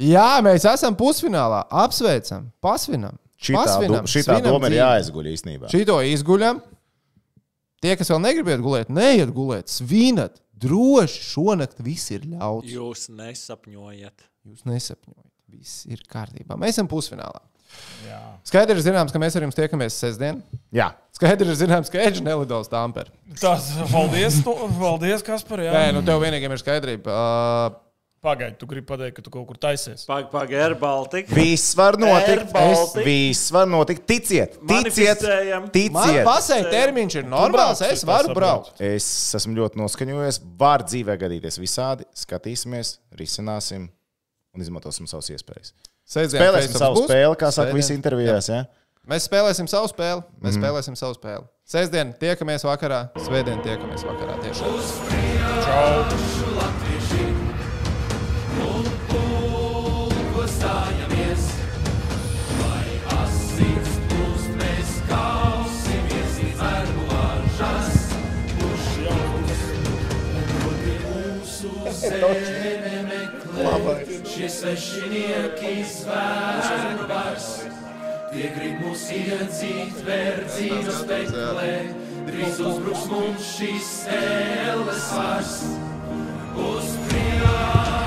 Jā, 0.00 0.40
mēs 0.44 0.64
esam 0.68 0.96
pusfinālā. 0.96 1.66
Apsveicam, 1.68 2.48
pasvinam. 2.64 3.18
Šitā, 3.36 3.60
pasvinam, 3.60 4.08
šitā 4.08 4.38
doma 4.40 4.68
ir 4.72 4.78
jāizguļ 4.78 5.28
īstenībā. 5.34 5.68
Šito 5.68 5.98
izguļam. 6.00 6.62
Tie, 7.86 7.94
kas 7.94 8.08
vēl 8.10 8.18
negribat 8.18 8.62
gulēt, 8.64 8.88
neiet 8.90 9.30
gulēt, 9.30 9.70
svinat. 9.70 10.40
Droši 10.58 11.20
šonakt 11.22 11.78
viss 11.84 12.10
ir 12.10 12.24
ļauts. 12.26 12.66
Jūs 12.72 13.04
nesapņojat. 13.14 14.24
Jūs 14.48 14.64
nesapņojat. 14.66 15.28
Viss 15.54 15.84
ir 15.86 16.02
kārtībā. 16.10 16.56
Mēs 16.58 16.74
esam 16.74 16.88
pusfinālā. 16.90 17.44
Jā. 18.08 18.18
Skaidrs, 18.48 18.80
ir 18.80 18.88
zināms, 18.88 19.14
ka 19.14 19.20
mēs 19.22 19.38
ar 19.38 19.46
jums 19.46 19.54
tiekamies 19.54 20.00
sestdien. 20.02 20.40
Jā, 20.74 20.88
Skaidrs, 21.14 21.54
ir 21.54 21.60
zināms, 21.62 21.92
ka 21.92 22.02
Edžers 22.02 22.26
nelidos 22.26 22.72
Tāmperē. 22.72 23.14
Tas 23.38 23.70
paldies, 23.92 24.40
tu, 24.42 24.56
paldies 24.80 25.22
Kaspar. 25.26 25.62
Jā. 25.68 25.76
Nē, 25.78 25.94
nu 25.94 26.02
tev 26.06 26.18
vienīgajam 26.24 26.56
ir 26.56 26.62
skaidrība. 26.64 27.14
Uh, 27.14 27.85
Pagaidi, 28.24 28.56
tu 28.58 28.66
gribi 28.66 28.86
pateikt, 28.88 29.18
ka 29.18 29.22
tu 29.22 29.30
kaut 29.30 29.44
kur 29.46 29.58
taisies. 29.60 30.06
Pagaid, 30.08 30.30
pagaid, 30.32 30.74
Baltika. 30.80 31.34
viss 31.36 31.74
var 31.76 31.98
notikt. 32.00 32.30
Air 32.32 32.46
Baltic. 32.52 33.04
Viss 33.06 33.50
var 33.54 33.68
notikt. 33.68 34.06
Ticiet, 34.08 34.56
ticiet, 34.56 34.62
Manifestējam. 34.70 35.66
man 35.66 35.74
ticiet. 35.74 36.22
pasēja 36.26 36.70
termiņš 36.72 37.18
ir 37.20 37.28
normāls, 37.28 37.82
brauc, 37.82 37.82
es 37.86 38.00
es 38.00 38.06
varu 38.08 38.34
braukt. 38.34 38.80
Es 38.80 39.10
esmu 39.36 39.54
ļoti 39.60 39.82
noskaņojies. 39.82 40.40
Var 40.58 40.86
dzīvē 40.88 41.18
gadīties 41.22 41.60
visādi. 41.60 42.08
Skatīsimies, 42.16 42.96
risināsim 43.20 43.90
un 44.56 44.64
izmantosim 44.64 45.06
savas 45.06 45.28
iespējas. 45.36 45.76
Sestdien 46.06 46.40
Spēlēsim 46.42 46.78
savu 46.78 47.00
būs. 47.02 47.08
spēli, 47.10 47.36
kā 47.38 47.52
saka, 47.52 47.74
visi 47.76 47.94
intervijās. 47.98 48.48
Ja? 48.48 48.64
Mēs 49.06 49.26
spēlēsim 49.28 49.68
savu 49.70 49.90
spēli. 49.92 50.24
Mēs 50.40 50.56
mm. 50.56 50.62
spēlēsim 50.62 50.98
savu 50.98 51.18
spēli. 51.18 51.46
Sestdien 51.66 52.14
tiekamies 52.18 52.66
vakarā, 52.66 53.08
svētdien 53.26 53.62
tiekamies 53.66 54.06
vakarā. 54.06 54.38
Tiešām. 54.46 54.78
Stājamies, 55.66 56.55
mūsu 72.14 72.44
zeme 72.46 73.00
meklē, 73.08 73.96
šie 74.30 74.50
svešinieki 74.52 75.74
zvēru 75.90 77.08
vairs, 77.10 77.48
tie 78.32 78.50
grib 78.54 78.80
mūs 78.84 79.06
iedzīt, 79.16 80.00
verdzības 80.06 81.02
meklē, 81.10 81.74
drīz 82.30 82.62
uzbruks 82.70 83.06
mums 83.12 83.52
šīs 83.56 83.92
ēles 84.20 85.12
vairs, 85.18 85.56
uz 86.70 86.98
priekšu 87.10 88.05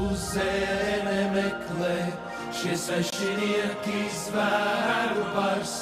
uz 0.00 0.18
zeme 0.34 1.18
meklē, 1.34 1.96
šie 2.54 2.76
svešinieki 2.78 4.04
zvēru 4.16 5.24
pars. 5.34 5.74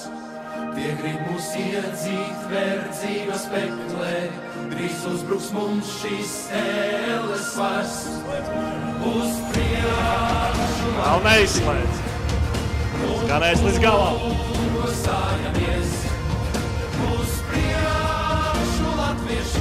Tie 0.75 0.91
grib 0.99 1.21
mūs 1.29 1.49
iedzīt 1.59 2.43
verdzības 2.51 3.47
peklē, 3.53 4.15
drīz 4.73 5.07
uzbruks 5.11 5.49
mums 5.57 5.95
šis 6.01 6.35
ēles 6.61 7.49
vars. 7.59 7.97
Uz 9.11 9.41
priekšu! 9.55 10.93
Vēl 10.99 11.25
neizslēdz! 11.27 12.05
Skanēs 13.25 13.65
līdz 13.67 13.81
galam! 13.87 14.21
Sājamies! 15.01 15.97
Uz 17.09 17.41
priekšu, 17.51 18.95
latvieši! 19.01 19.60